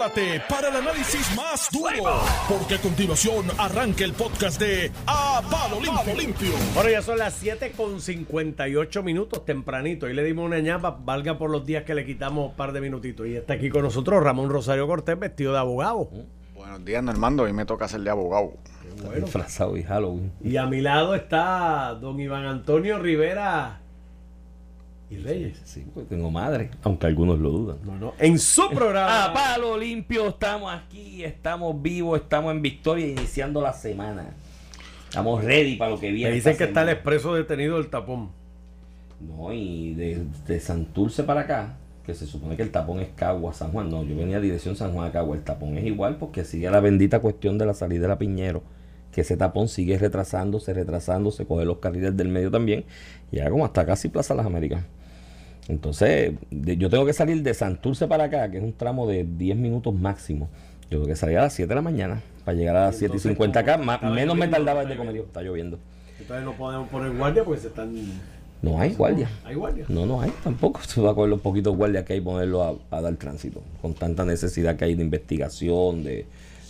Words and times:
prepárate 0.00 0.42
para 0.48 0.68
el 0.68 0.76
análisis 0.76 1.36
más 1.36 1.68
duro, 1.70 2.20
porque 2.48 2.76
a 2.76 2.78
continuación 2.78 3.46
arranca 3.58 4.04
el 4.04 4.12
podcast 4.14 4.58
de 4.58 4.90
A 5.06 5.42
Palo 5.50 5.78
Limpio. 5.80 6.14
Limpio. 6.16 6.52
Bueno, 6.74 6.90
ya 6.90 7.02
son 7.02 7.18
las 7.18 7.34
7 7.34 7.72
con 7.76 8.00
58 8.00 9.02
minutos, 9.02 9.44
tempranito. 9.44 10.08
Y 10.08 10.14
le 10.14 10.24
dimos 10.24 10.46
una 10.46 10.58
ñapa, 10.60 10.96
valga 11.04 11.36
por 11.36 11.50
los 11.50 11.66
días 11.66 11.84
que 11.84 11.94
le 11.94 12.06
quitamos 12.06 12.50
un 12.50 12.56
par 12.56 12.72
de 12.72 12.80
minutitos. 12.80 13.26
Y 13.26 13.36
está 13.36 13.54
aquí 13.54 13.68
con 13.68 13.82
nosotros 13.82 14.22
Ramón 14.22 14.48
Rosario 14.48 14.86
Cortés, 14.86 15.18
vestido 15.18 15.52
de 15.52 15.58
abogado. 15.58 16.08
Buenos 16.54 16.84
días, 16.84 17.02
Normando. 17.02 17.42
Hoy 17.42 17.52
me 17.52 17.66
toca 17.66 17.86
ser 17.86 18.00
de 18.00 18.10
abogado. 18.10 18.54
Bueno. 19.04 19.26
Disfrazado 19.26 19.76
y 19.76 19.82
Halloween. 19.82 20.32
Y 20.42 20.56
a 20.56 20.66
mi 20.66 20.80
lado 20.80 21.14
está 21.14 21.94
don 22.00 22.18
Iván 22.20 22.46
Antonio 22.46 22.98
Rivera 22.98 23.79
y 25.10 25.18
Reyes. 25.18 25.60
Sí, 25.64 25.84
pues 25.92 26.08
tengo 26.08 26.30
madre, 26.30 26.70
aunque 26.84 27.06
algunos 27.06 27.38
lo 27.40 27.50
dudan. 27.50 27.78
No, 27.84 27.98
no, 27.98 28.14
en 28.18 28.38
su 28.38 28.70
programa. 28.70 29.24
A 29.24 29.34
palo 29.34 29.76
limpio, 29.76 30.28
estamos 30.28 30.72
aquí, 30.72 31.24
estamos 31.24 31.82
vivos, 31.82 32.20
estamos 32.20 32.52
en 32.52 32.62
victoria, 32.62 33.06
iniciando 33.08 33.60
la 33.60 33.72
semana. 33.72 34.34
Estamos 35.08 35.42
ready 35.42 35.74
para 35.74 35.90
lo 35.90 35.98
que 35.98 36.12
viene. 36.12 36.30
Me 36.30 36.36
dicen 36.36 36.56
que 36.56 36.64
está 36.64 36.82
el 36.82 36.90
expreso 36.90 37.34
detenido 37.34 37.76
del 37.78 37.88
tapón. 37.88 38.30
No, 39.20 39.52
y 39.52 39.94
de, 39.94 40.24
de 40.46 40.60
Santurce 40.60 41.24
para 41.24 41.40
acá, 41.40 41.76
que 42.06 42.14
se 42.14 42.26
supone 42.26 42.56
que 42.56 42.62
el 42.62 42.70
tapón 42.70 43.00
es 43.00 43.08
Cagua, 43.16 43.52
San 43.52 43.72
Juan. 43.72 43.90
No, 43.90 44.04
yo 44.04 44.16
venía 44.16 44.36
a 44.36 44.40
dirección 44.40 44.76
San 44.76 44.92
Juan 44.92 45.08
a 45.08 45.12
Cagua. 45.12 45.36
El 45.36 45.42
tapón 45.42 45.76
es 45.76 45.84
igual 45.84 46.16
porque 46.18 46.44
sigue 46.44 46.70
la 46.70 46.78
bendita 46.78 47.18
cuestión 47.18 47.58
de 47.58 47.66
la 47.66 47.74
salida 47.74 48.02
de 48.02 48.08
la 48.08 48.18
Piñero. 48.18 48.62
Que 49.10 49.22
ese 49.22 49.36
tapón 49.36 49.66
sigue 49.66 49.98
retrasándose, 49.98 50.72
retrasándose, 50.72 51.44
coge 51.44 51.64
los 51.64 51.78
carriles 51.78 52.16
del 52.16 52.28
medio 52.28 52.52
también. 52.52 52.84
Y 53.32 53.38
ya 53.38 53.50
como 53.50 53.64
hasta 53.64 53.84
casi 53.84 54.08
Plaza 54.08 54.36
Las 54.36 54.46
Américas. 54.46 54.84
Entonces, 55.68 56.32
de- 56.50 56.76
yo 56.76 56.90
tengo 56.90 57.06
que 57.06 57.12
salir 57.12 57.42
de 57.42 57.54
Santurce 57.54 58.06
para 58.06 58.24
acá, 58.24 58.50
que 58.50 58.58
es 58.58 58.62
un 58.62 58.72
tramo 58.72 59.06
de 59.06 59.24
10 59.24 59.56
minutos 59.56 59.94
máximo. 59.94 60.48
Yo 60.84 60.98
tengo 60.98 61.06
que 61.06 61.16
salir 61.16 61.38
a 61.38 61.42
las 61.42 61.52
7 61.52 61.68
de 61.68 61.74
la 61.76 61.82
mañana 61.82 62.20
para 62.44 62.56
llegar 62.56 62.76
a 62.76 62.86
las 62.86 62.96
7 62.96 63.04
y 63.14 63.16
entonces, 63.18 63.30
50 63.32 63.60
acá. 63.60 63.74
está 63.80 64.10
menos 64.10 64.36
me 64.36 64.48
tardaba 64.48 64.82
el 64.82 64.88
de 64.88 64.96
comedio. 64.96 65.22
Está 65.22 65.42
lloviendo. 65.42 65.78
Entonces 66.18 66.44
no 66.44 66.52
podemos 66.54 66.88
poner 66.88 67.12
guardia 67.16 67.44
porque 67.44 67.60
se 67.60 67.68
están. 67.68 67.94
No 68.62 68.78
hay 68.78 68.92
guardia. 68.94 69.30
¿Hay 69.44 69.54
guardia? 69.54 69.86
No, 69.88 70.04
no 70.04 70.20
hay 70.20 70.30
tampoco. 70.44 70.80
Se 70.86 71.00
va 71.00 71.12
a 71.12 71.14
coger 71.14 71.30
los 71.30 71.40
poquitos 71.40 71.74
guardias 71.76 72.04
que 72.04 72.14
hay 72.14 72.18
y 72.18 72.22
ponerlo 72.22 72.62
a, 72.62 72.74
a 72.96 73.00
dar 73.00 73.14
tránsito. 73.16 73.62
Con 73.80 73.94
tanta 73.94 74.24
necesidad 74.24 74.76
que 74.76 74.84
hay 74.84 74.94
de 74.96 75.02
investigación, 75.02 76.02
de, 76.04 76.26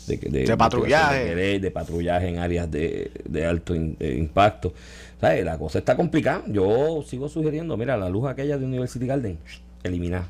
de, 0.07 0.17
de- 0.19 0.45
De 0.45 0.57
patrullaje. 0.57 1.35
De, 1.59 1.71
patrullaje 1.73 2.29
en 2.29 2.39
áreas 2.39 2.71
de, 2.71 3.11
de 3.29 3.47
alto 3.47 3.75
in- 3.75 3.97
de 3.99 4.17
impacto. 4.19 4.73
La 5.21 5.59
cosa 5.59 5.79
está 5.79 5.97
complicada. 5.97 6.43
Yo 6.47 7.03
sigo 7.07 7.29
sugiriendo, 7.29 7.77
mira, 7.77 7.97
la 7.97 8.09
luz 8.09 8.27
aquella 8.27 8.57
de 8.57 8.65
University 8.65 9.07
Garden, 9.07 9.39
eliminar. 9.83 10.25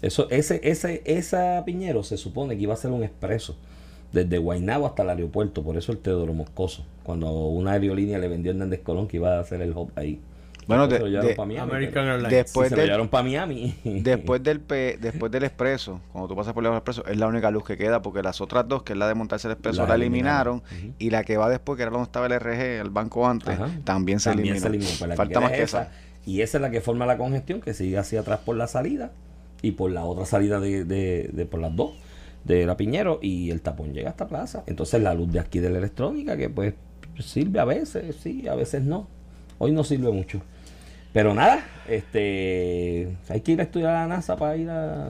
Eso, 0.00 0.28
ese, 0.30 0.60
ese, 0.62 1.02
esa 1.04 1.64
Piñero 1.64 2.02
se 2.04 2.16
supone 2.16 2.56
que 2.56 2.62
iba 2.62 2.74
a 2.74 2.76
ser 2.76 2.92
un 2.92 3.02
expreso 3.02 3.56
desde 4.12 4.38
Guaynabo 4.38 4.86
hasta 4.86 5.02
el 5.02 5.10
aeropuerto, 5.10 5.62
por 5.62 5.76
eso 5.76 5.90
el 5.90 5.98
Teodoro 5.98 6.34
Moscoso, 6.34 6.84
cuando 7.02 7.30
una 7.30 7.72
aerolínea 7.72 8.18
le 8.18 8.28
vendió 8.28 8.52
a 8.52 8.54
Hernández 8.54 8.80
Colón 8.82 9.08
que 9.08 9.16
iba 9.16 9.36
a 9.36 9.40
hacer 9.40 9.60
el 9.62 9.76
hub 9.76 9.90
ahí. 9.96 10.20
Bueno, 10.66 10.86
Después 10.86 10.90
de- 10.90 10.96
se 10.96 11.02
lo 11.02 11.06
llevaron 11.08 11.28
de- 11.28 11.34
pa' 11.34 11.44
Miami, 11.46 11.70
American 11.70 11.92
pero- 12.04 12.12
Airlines. 12.12 12.30
Después 12.30 12.66
Sí, 12.66 12.70
se 12.70 12.76
lo 12.76 12.80
del- 12.82 12.88
llevaron 12.90 13.08
para 13.08 13.22
Miami. 13.24 13.74
Después 13.84 14.42
del 14.42 14.60
pe- 14.60 14.98
después 15.00 15.32
del 15.32 15.44
expreso, 15.44 16.00
cuando 16.12 16.28
tú 16.28 16.36
pasas 16.36 16.52
por 16.54 16.64
el 16.64 16.72
expreso, 16.72 17.04
es 17.06 17.16
la 17.16 17.26
única 17.26 17.50
luz 17.50 17.64
que 17.64 17.76
queda, 17.76 18.00
porque 18.02 18.22
las 18.22 18.40
otras 18.40 18.68
dos, 18.68 18.82
que 18.84 18.92
es 18.92 18.98
la 18.98 19.08
de 19.08 19.14
montarse 19.14 19.48
el 19.48 19.52
expreso, 19.52 19.82
La 19.82 19.88
la, 19.88 19.94
eliminaron. 19.96 20.62
y 20.98 21.10
la 21.10 21.24
que 21.24 21.36
va 21.36 21.48
después, 21.50 21.76
que 21.76 21.82
era 21.82 21.90
donde 21.90 22.04
estaba 22.04 22.26
el 22.26 22.32
RG, 22.32 22.80
el 22.80 22.90
banco 22.90 23.26
antes, 23.26 23.48
Ajá. 23.50 23.70
también 23.84 24.20
se 24.20 24.30
También 24.30 24.54
eliminó. 24.56 24.62
se 24.62 24.68
eliminó. 24.68 24.90
Pues 24.98 25.16
Falta 25.16 25.40
más 25.40 25.50
que 25.52 25.62
esa. 25.62 25.82
esa. 25.82 25.92
Y 26.24 26.40
esa 26.42 26.58
es 26.58 26.62
la 26.62 26.70
que 26.70 26.80
forma 26.80 27.06
la 27.06 27.16
congestión, 27.18 27.60
que 27.60 27.74
sigue 27.74 27.98
hacia 27.98 28.20
atrás 28.20 28.38
por 28.44 28.56
la 28.56 28.68
salida 28.68 29.10
y 29.62 29.72
por 29.72 29.90
la 29.90 30.04
otra 30.04 30.24
salida 30.26 30.60
de, 30.60 30.84
de- 30.84 31.28
de- 31.32 31.46
por 31.46 31.60
las 31.60 31.74
dos, 31.74 31.92
de 32.44 32.66
la 32.66 32.76
Piñero, 32.76 33.18
y 33.20 33.50
el 33.50 33.60
tapón 33.62 33.92
llega 33.92 34.10
hasta 34.10 34.28
Plaza. 34.28 34.62
Entonces 34.66 35.02
la 35.02 35.14
luz 35.14 35.32
de 35.32 35.40
aquí 35.40 35.58
de 35.58 35.70
la 35.70 35.78
electrónica, 35.78 36.36
que 36.36 36.48
pues 36.48 36.74
sirve 37.18 37.58
a 37.58 37.64
veces, 37.64 38.16
sí, 38.22 38.46
a 38.48 38.54
veces 38.54 38.82
no. 38.82 39.08
Hoy 39.58 39.70
no 39.72 39.84
sirve 39.84 40.10
mucho. 40.10 40.40
Pero 41.12 41.34
nada, 41.34 41.64
este 41.88 43.08
hay 43.28 43.40
que 43.40 43.52
ir 43.52 43.60
a 43.60 43.64
estudiar 43.64 43.90
a 43.94 44.00
la 44.02 44.16
NASA 44.16 44.36
para 44.36 44.56
ir 44.56 44.70
a 44.70 45.08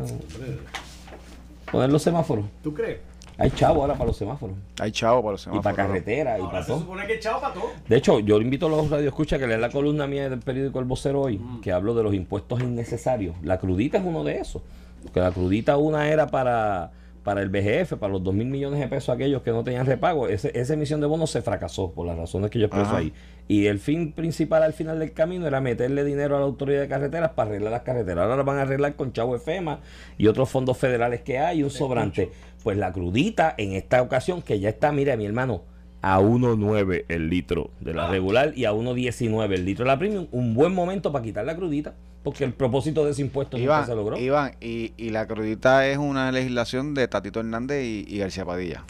poner 1.71 1.91
los 1.91 2.03
semáforos. 2.03 2.45
¿Tú 2.63 2.75
crees? 2.75 2.99
Hay 3.39 3.51
chavo 3.51 3.81
ahora 3.81 3.95
para 3.95 4.07
los 4.09 4.17
semáforos. 4.17 4.57
Hay 4.79 4.93
chavo 4.93 5.23
para 5.23 5.33
los 5.33 5.41
Y 5.41 5.45
semáforos. 5.45 5.65
para 5.65 5.77
carretera 5.89 6.37
y 6.39 6.41
Ahora 6.41 6.53
para 6.53 6.65
se 6.65 6.69
todo. 6.71 6.81
supone 6.81 7.07
que 7.07 7.15
echado 7.15 7.41
para 7.41 7.55
todo. 7.55 7.65
De 7.89 7.97
hecho, 7.97 8.21
yo 8.21 8.39
le 8.39 8.45
invito 8.45 8.67
a 8.67 8.69
los 8.69 8.91
radioescuchas 8.91 9.39
que 9.39 9.47
lean 9.47 9.61
la 9.61 9.71
columna 9.71 10.07
mía 10.07 10.29
del 10.29 10.41
periódico 10.41 10.79
El 10.81 10.85
Vocero 10.85 11.23
hoy, 11.23 11.39
Mm. 11.39 11.61
que 11.61 11.73
hablo 11.73 11.95
de 11.95 12.03
los 12.03 12.15
impuestos 12.15 12.61
innecesarios. 12.63 13.35
La 13.43 13.59
crudita 13.59 13.99
es 13.99 14.05
uno 14.05 14.23
de 14.23 14.39
esos. 14.39 14.63
Porque 15.03 15.21
la 15.21 15.31
crudita 15.33 15.79
una 15.79 16.09
era 16.11 16.27
para, 16.29 16.93
para 17.25 17.41
el 17.41 17.49
BGF, 17.49 17.97
para 17.97 18.13
los 18.13 18.23
2 18.23 18.35
mil 18.35 18.47
millones 18.49 18.79
de 18.79 18.87
pesos 18.87 19.09
aquellos 19.15 19.43
que 19.43 19.51
no 19.51 19.65
tenían 19.65 19.87
repago. 19.87 20.29
Ese- 20.29 20.53
esa 20.57 20.75
emisión 20.75 21.01
de 21.01 21.07
bonos 21.07 21.31
se 21.31 21.41
fracasó 21.43 21.91
por 21.91 22.07
las 22.07 22.17
razones 22.19 22.51
que 22.51 22.59
yo 22.59 22.67
expreso 22.67 22.91
Ajá. 22.91 22.99
ahí. 22.99 23.13
Y 23.53 23.67
el 23.67 23.81
fin 23.81 24.13
principal 24.13 24.63
al 24.63 24.73
final 24.73 24.99
del 24.99 25.13
camino 25.13 25.47
era 25.47 25.61
meterle 25.61 26.05
dinero 26.05 26.37
a 26.37 26.39
la 26.39 26.47
autoridad 26.47 26.81
de 26.81 26.89
carreteras 26.89 27.33
para 27.33 27.51
arreglar 27.51 27.71
las 27.71 27.83
carreteras. 27.83 28.23
Ahora 28.23 28.37
las 28.37 28.47
van 28.47 28.57
a 28.57 28.63
arreglar 28.63 28.97
con 28.97 29.13
Chavo 29.13 29.39
FEMA 29.39 29.81
y 30.17 30.27
otros 30.27 30.49
fondos 30.49 30.79
federales 30.79 31.21
que 31.21 31.39
hay, 31.39 31.63
un 31.63 31.69
sobrante. 31.69 32.33
Pues 32.63 32.79
la 32.79 32.95
crudita 32.95 33.55
en 33.59 33.75
esta 33.75 34.01
ocasión, 34.01 34.41
que 34.41 34.59
ya 34.59 34.71
está, 34.71 34.91
mira 34.91 35.19
mi 35.19 35.27
hermano, 35.27 35.65
a 36.01 36.19
1.9 36.19 37.05
el 37.09 37.29
litro 37.29 37.69
de 37.81 37.93
la 37.93 38.09
regular 38.09 38.55
y 38.57 38.65
a 38.65 38.73
1.19 38.73 39.53
el 39.53 39.67
litro 39.67 39.85
de 39.85 39.91
la 39.91 39.99
premium, 39.99 40.29
un 40.33 40.55
buen 40.55 40.75
momento 40.75 41.13
para 41.13 41.23
quitar 41.23 41.45
la 41.45 41.55
crudita, 41.55 41.93
porque 42.23 42.45
el 42.45 42.55
propósito 42.55 43.05
de 43.05 43.11
ese 43.11 43.21
impuesto 43.21 43.59
nunca 43.59 43.65
Iván, 43.65 43.87
se 43.87 43.95
logró. 43.95 44.17
Iván, 44.17 44.53
y, 44.63 44.95
y 44.97 45.11
la 45.11 45.27
crudita 45.27 45.87
es 45.87 45.99
una 45.99 46.33
legislación 46.33 46.95
de 46.95 47.07
Tatito 47.07 47.41
Hernández 47.41 47.85
y, 47.85 48.07
y 48.09 48.17
García 48.17 48.47
Padilla. 48.47 48.83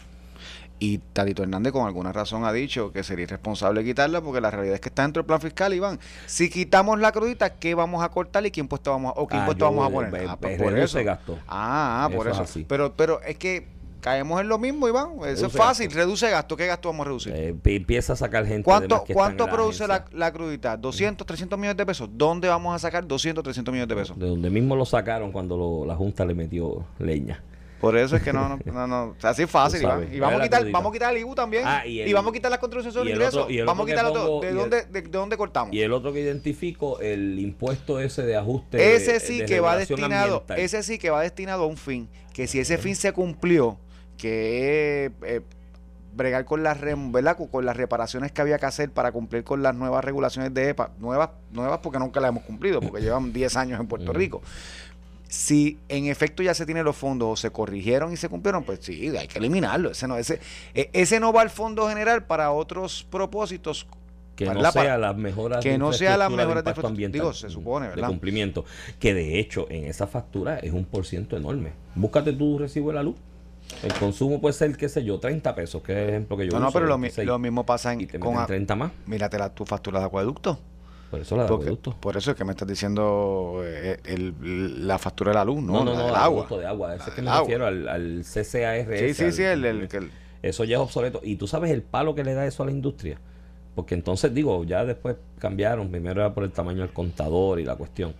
Y 0.83 0.97
Tatito 0.97 1.43
Hernández 1.43 1.71
con 1.71 1.85
alguna 1.87 2.11
razón 2.11 2.43
ha 2.43 2.51
dicho 2.51 2.91
que 2.91 3.03
sería 3.03 3.23
irresponsable 3.23 3.85
quitarla 3.85 4.19
porque 4.19 4.41
la 4.41 4.51
realidad 4.51 4.75
es 4.75 4.81
que 4.81 4.89
está 4.89 5.03
dentro 5.03 5.21
del 5.21 5.27
plan 5.27 5.39
fiscal, 5.39 5.73
Iván. 5.73 5.97
Si 6.25 6.49
quitamos 6.49 6.99
la 6.99 7.13
crudita, 7.13 7.53
¿qué 7.53 7.73
vamos 7.73 8.03
a 8.03 8.09
cortar 8.09 8.45
y 8.45 8.51
qué 8.51 8.59
impuesto 8.59 8.91
vamos 8.91 9.13
a, 9.15 9.19
o 9.21 9.25
qué 9.25 9.37
Ah, 9.37 9.39
impuesto 9.39 9.63
yo, 9.65 9.71
vamos 9.71 9.87
a 9.87 9.93
poner? 9.93 10.27
Ah, 10.27 10.35
pues 10.35 10.61
por 10.61 10.77
eso. 10.77 11.01
gasto. 11.03 11.39
Ah, 11.47 12.03
ah, 12.05 12.09
por 12.13 12.27
Eso 12.27 12.29
es 12.29 12.33
eso. 12.35 12.43
así. 12.43 12.65
Pero, 12.67 12.93
pero 12.97 13.21
es 13.21 13.37
que 13.37 13.65
caemos 14.01 14.41
en 14.41 14.49
lo 14.49 14.57
mismo, 14.59 14.89
Iván. 14.89 15.11
Eso 15.13 15.23
Reduce 15.23 15.45
es 15.45 15.53
fácil. 15.53 15.85
gasto. 15.87 15.99
Reduce 15.99 16.29
gasto. 16.29 16.57
¿Qué 16.57 16.67
gasto 16.67 16.89
vamos 16.89 17.05
a 17.05 17.07
reducir? 17.07 17.33
Eh, 17.33 17.55
pi- 17.63 17.77
empieza 17.77 18.11
a 18.11 18.15
sacar 18.17 18.43
gente. 18.43 18.57
de 18.57 18.63
¿Cuánto, 18.63 18.95
más 18.97 19.03
que 19.05 19.13
cuánto 19.13 19.47
produce 19.47 19.87
la, 19.87 19.95
agencia. 19.95 20.17
la 20.19 20.33
crudita? 20.33 20.77
¿200, 20.77 21.25
300 21.25 21.57
millones 21.57 21.77
de 21.77 21.85
pesos? 21.85 22.09
¿Dónde 22.11 22.49
vamos 22.49 22.75
a 22.75 22.79
sacar 22.79 23.07
200, 23.07 23.41
300 23.41 23.71
millones 23.71 23.87
de 23.87 23.95
pesos? 23.95 24.19
De 24.19 24.27
donde 24.27 24.49
mismo 24.49 24.75
lo 24.75 24.83
sacaron 24.83 25.31
cuando 25.31 25.55
lo- 25.55 25.85
la 25.85 25.95
Junta 25.95 26.25
le 26.25 26.33
metió 26.35 26.83
leña. 26.99 27.41
Por 27.83 27.97
eso 27.97 28.15
es 28.15 28.23
que 28.23 28.31
no, 28.31 28.47
no, 28.47 28.57
no, 28.63 28.87
no. 28.87 29.03
O 29.09 29.15
sea, 29.19 29.31
así 29.31 29.43
es 29.43 29.51
fácil. 29.51 29.81
Iván. 29.81 30.07
Y 30.09 30.17
vamos 30.17 30.39
a, 30.39 30.43
quitar, 30.43 30.71
vamos 30.71 30.89
a 30.89 30.93
quitar 30.93 31.13
el 31.13 31.19
IBU 31.19 31.35
también. 31.35 31.63
Ah, 31.67 31.85
y, 31.85 32.13
vamos 32.13 32.31
a 32.31 32.33
quitar 32.33 32.49
las 32.49 32.61
contribuciones 32.61 32.93
sobre 32.93 33.11
ingresos. 33.11 33.45
vamos 33.65 33.85
a 33.85 33.89
quitar 33.89 34.05
todo. 34.13 34.25
pongo- 34.25 34.41
¿De 34.41 34.49
el- 34.49 34.55
dónde, 34.55 34.85
de, 34.85 35.01
de 35.01 35.09
dónde 35.09 35.35
cortamos? 35.35 35.75
Y 35.75 35.81
el 35.81 35.91
otro 35.91 36.13
que 36.13 36.21
identifico, 36.21 37.01
el 37.01 37.37
impuesto 37.39 37.99
ese 37.99 38.21
de 38.23 38.37
ajuste. 38.37 38.95
ese 38.95 39.19
sí 39.19 39.39
de 39.39 39.45
que 39.47 39.59
va 39.59 39.75
destinado, 39.75 40.37
ambiental. 40.37 40.59
ese 40.59 40.81
sí 40.81 40.97
que 40.97 41.09
va 41.09 41.19
destinado 41.23 41.63
a 41.63 41.67
un 41.67 41.75
fin. 41.75 42.07
Que 42.31 42.47
si 42.47 42.57
ese 42.57 42.77
fin 42.77 42.95
se 42.95 43.11
cumplió, 43.11 43.77
que 44.17 45.07
es 45.07 45.11
eh, 45.23 45.41
bregar 46.15 46.45
con 46.45 46.63
las. 46.63 46.77
Con, 47.51 47.65
las 47.65 47.75
reparaciones 47.75 48.31
que 48.31 48.39
había 48.41 48.59
que 48.59 48.65
hacer 48.65 48.91
para 48.91 49.11
cumplir 49.11 49.43
con 49.43 49.61
las 49.61 49.75
nuevas 49.75 50.05
regulaciones 50.05 50.53
de 50.53 50.69
EPA, 50.69 50.91
nuevas, 50.99 51.31
nuevas 51.51 51.79
porque 51.83 51.99
nunca 51.99 52.21
las 52.21 52.29
hemos 52.29 52.43
cumplido, 52.43 52.79
porque 52.79 53.01
llevan 53.01 53.33
10 53.33 53.57
años 53.57 53.81
en 53.81 53.87
Puerto 53.87 54.11
Ujú. 54.11 54.17
Rico. 54.17 54.41
Si 55.33 55.79
en 55.89 56.05
efecto 56.05 56.43
ya 56.43 56.53
se 56.53 56.63
tienen 56.63 56.85
los 56.85 56.95
fondos 56.95 57.27
o 57.27 57.35
se 57.35 57.49
corrigieron 57.49 58.13
y 58.13 58.17
se 58.17 58.29
cumplieron, 58.29 58.63
pues 58.63 58.81
sí, 58.83 59.07
hay 59.17 59.27
que 59.27 59.39
eliminarlo. 59.39 59.89
Ese 59.89 60.07
no, 60.07 60.15
ese, 60.15 60.39
e- 60.75 60.91
ese 60.93 61.19
no 61.19 61.33
va 61.33 61.41
al 61.41 61.49
fondo 61.49 61.89
general 61.89 62.25
para 62.25 62.51
otros 62.51 63.03
propósitos 63.09 63.87
que 64.35 64.45
no 64.45 64.71
sea 64.71 64.95
las 64.99 65.17
mejoras 65.17 65.63
que 65.63 65.71
de 65.71 65.77
no 65.79 65.91
sea 65.91 66.17
las 66.17 66.29
de 66.29 66.35
mejoras 66.37 66.63
de 66.63 66.69
impacto 66.69 66.85
ambiental, 66.87 67.19
Digo, 67.19 67.33
se 67.33 67.49
supone, 67.49 67.87
de 67.87 67.95
¿verdad? 67.95 68.09
cumplimiento 68.09 68.63
que 68.99 69.15
de 69.15 69.39
hecho 69.39 69.65
en 69.71 69.85
esa 69.85 70.05
factura 70.05 70.59
es 70.59 70.71
un 70.71 70.85
por 70.85 71.03
ciento 71.03 71.35
enorme 71.35 71.71
búscate 71.95 72.31
tu 72.33 72.59
recibo 72.59 72.89
de 72.89 72.95
la 72.95 73.03
luz 73.03 73.15
el 73.81 73.93
consumo 73.95 74.39
puede 74.39 74.53
ser 74.53 74.77
qué 74.77 74.87
sé 74.87 75.03
yo 75.03 75.19
30 75.19 75.55
pesos 75.55 75.81
que 75.81 75.93
es 75.93 75.97
el 75.99 76.09
ejemplo 76.09 76.37
que 76.37 76.45
yo 76.45 76.51
No, 76.53 76.59
no, 76.59 76.67
uso, 76.67 76.73
pero 76.73 76.85
lo, 76.87 76.97
26, 76.99 77.27
lo 77.27 77.39
mismo 77.39 77.65
pasa 77.65 77.91
en, 77.93 78.01
y 78.01 78.05
te 78.05 78.19
con 78.19 78.29
meten 78.31 78.43
a- 78.43 78.47
30 78.47 78.75
más 78.75 78.91
Mírate 79.07 79.37
la, 79.39 79.49
tu 79.53 79.65
factura 79.65 79.99
de 79.99 80.05
acueducto. 80.05 80.59
Por 81.13 81.21
eso 81.21 81.37
la 81.37 81.43
de 81.43 81.49
Porque- 81.49 81.65
acueducto 81.65 81.95
por 81.99 82.17
eso 82.17 82.31
es 82.31 82.37
que 82.37 82.43
me 82.43 82.53
estás 82.53 82.67
diciendo 82.67 83.61
eh, 83.63 83.99
el- 84.05 84.87
la 84.87 84.97
factura 84.97 85.29
de 85.29 85.35
la 85.35 85.45
luz, 85.45 85.61
no 85.61 85.73
¿no? 85.73 85.83
no 85.85 85.93
no, 85.93 86.07
de 86.07 86.09
agua. 86.15 86.47
de 86.49 86.65
agua 86.65 86.95
ese 86.95 87.09
es 87.11 87.15
que 87.15 87.21
me 87.21 87.29
agua. 87.29 87.41
refiero 87.41 87.67
al, 87.67 87.87
al 87.87 88.23
CCARS 88.23 88.87
Sí, 88.99 89.13
sí, 89.13 89.23
al- 89.25 89.33
sí, 89.33 89.43
el, 89.43 89.65
el- 89.65 89.81
el- 89.91 90.11
eso 90.41 90.63
ya 90.63 90.77
es 90.77 90.81
obsoleto 90.81 91.19
y 91.23 91.35
tú 91.35 91.45
sabes 91.45 91.69
el 91.69 91.83
palo 91.83 92.15
que 92.15 92.23
le 92.23 92.33
da 92.33 92.47
eso 92.47 92.63
a 92.63 92.65
la 92.65 92.71
industria 92.71 93.19
porque 93.75 93.93
entonces 93.93 94.33
digo 94.33 94.63
ya 94.63 94.85
después 94.85 95.17
cambiaron 95.37 95.89
primero 95.91 96.19
era 96.21 96.33
por 96.33 96.45
el 96.45 96.51
tamaño 96.51 96.79
del 96.81 96.89
contador 96.93 97.59
y 97.59 97.63
la 97.63 97.75
cuestión 97.75 98.15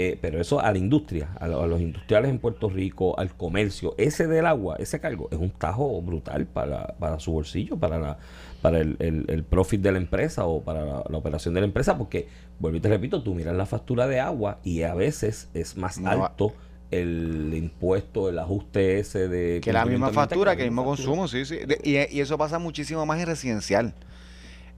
Eh, 0.00 0.16
pero 0.22 0.40
eso 0.40 0.60
a 0.60 0.70
la 0.70 0.78
industria, 0.78 1.30
a, 1.40 1.48
lo- 1.48 1.60
a 1.60 1.66
los 1.66 1.80
industriales 1.80 2.30
en 2.30 2.38
Puerto 2.38 2.70
Rico, 2.70 3.18
al 3.18 3.34
comercio, 3.34 3.96
ese 3.98 4.28
del 4.28 4.46
agua, 4.46 4.76
ese 4.78 5.00
cargo, 5.00 5.28
es 5.32 5.38
un 5.38 5.50
tajo 5.50 6.00
brutal 6.02 6.46
para, 6.46 6.94
para 7.00 7.18
su 7.18 7.32
bolsillo, 7.32 7.76
para 7.78 7.98
la, 7.98 8.18
para 8.62 8.78
el, 8.78 8.94
el- 9.00 9.24
el 9.28 9.42
profit 9.42 9.80
de 9.80 9.90
la 9.90 9.98
empresa 9.98 10.46
o 10.46 10.62
para 10.62 10.84
la, 10.84 11.04
la 11.08 11.18
operación 11.18 11.52
de 11.54 11.62
la 11.62 11.66
empresa, 11.66 11.98
porque, 11.98 12.28
vuelvo 12.60 12.78
y 12.78 12.80
te 12.80 12.88
repito, 12.88 13.24
tú 13.24 13.34
miras 13.34 13.56
la 13.56 13.66
factura 13.66 14.06
de 14.06 14.20
agua 14.20 14.60
y 14.62 14.82
a 14.82 14.94
veces 14.94 15.48
es 15.52 15.76
más 15.76 15.98
No, 15.98 16.10
alto 16.10 16.52
el 16.92 17.52
impuesto, 17.54 18.28
el 18.28 18.38
ajuste 18.38 18.98
ese 19.00 19.28
de... 19.28 19.60
Que 19.60 19.72
la 19.72 19.84
misma 19.84 20.10
factura, 20.12 20.54
que 20.56 20.62
el 20.62 20.70
mismo 20.70 20.84
consumo, 20.84 21.28
sí, 21.28 21.44
sí. 21.44 21.56
De- 21.56 21.80
y, 21.82 22.16
y 22.16 22.20
eso 22.20 22.38
pasa 22.38 22.58
muchísimo 22.60 23.04
más 23.04 23.18
en 23.20 23.26
residencial. 23.26 23.94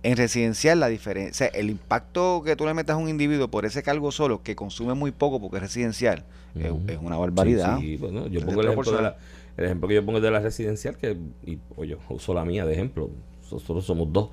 En 0.03 0.17
residencial 0.17 0.81
la 0.81 0.89
diferencia, 0.89 1.47
el 1.49 1.69
impacto 1.71 2.43
que 2.45 2.57
tú 2.57 2.65
le 2.65 2.73
metas 2.75 2.95
a 2.95 2.97
un 2.97 3.09
individuo 3.09 3.49
por 3.49 3.67
ese 3.67 3.83
cargo 3.83 4.11
solo, 4.13 4.43
que 4.43 4.57
consume 4.57 4.95
muy 4.95 5.11
poco 5.11 5.41
porque 5.41 5.57
es 5.59 5.63
residencial, 5.63 6.25
es- 6.89 6.99
una 7.01 7.17
barbaridad. 7.17 7.79
Sí, 7.79 7.83
sí, 7.91 7.97
bueno, 7.97 8.27
yo 8.29 8.41
pongo 8.41 8.61
el 8.63 8.69
ejemplo, 8.69 8.93
de 8.97 9.03
la, 9.03 9.17
el 9.59 9.65
ejemplo 9.67 9.89
que 9.89 9.95
yo 9.95 10.05
pongo 10.07 10.19
es 10.19 10.25
de 10.25 10.31
la 10.31 10.41
residencial, 10.41 10.97
que 10.97 11.17
y, 11.45 11.59
oye, 11.77 11.97
uso 12.09 12.33
la 12.35 12.45
mía 12.45 12.65
de 12.65 12.73
ejemplo. 12.73 13.11
Nosotros 13.53 13.85
somos 13.85 14.13
dos. 14.13 14.31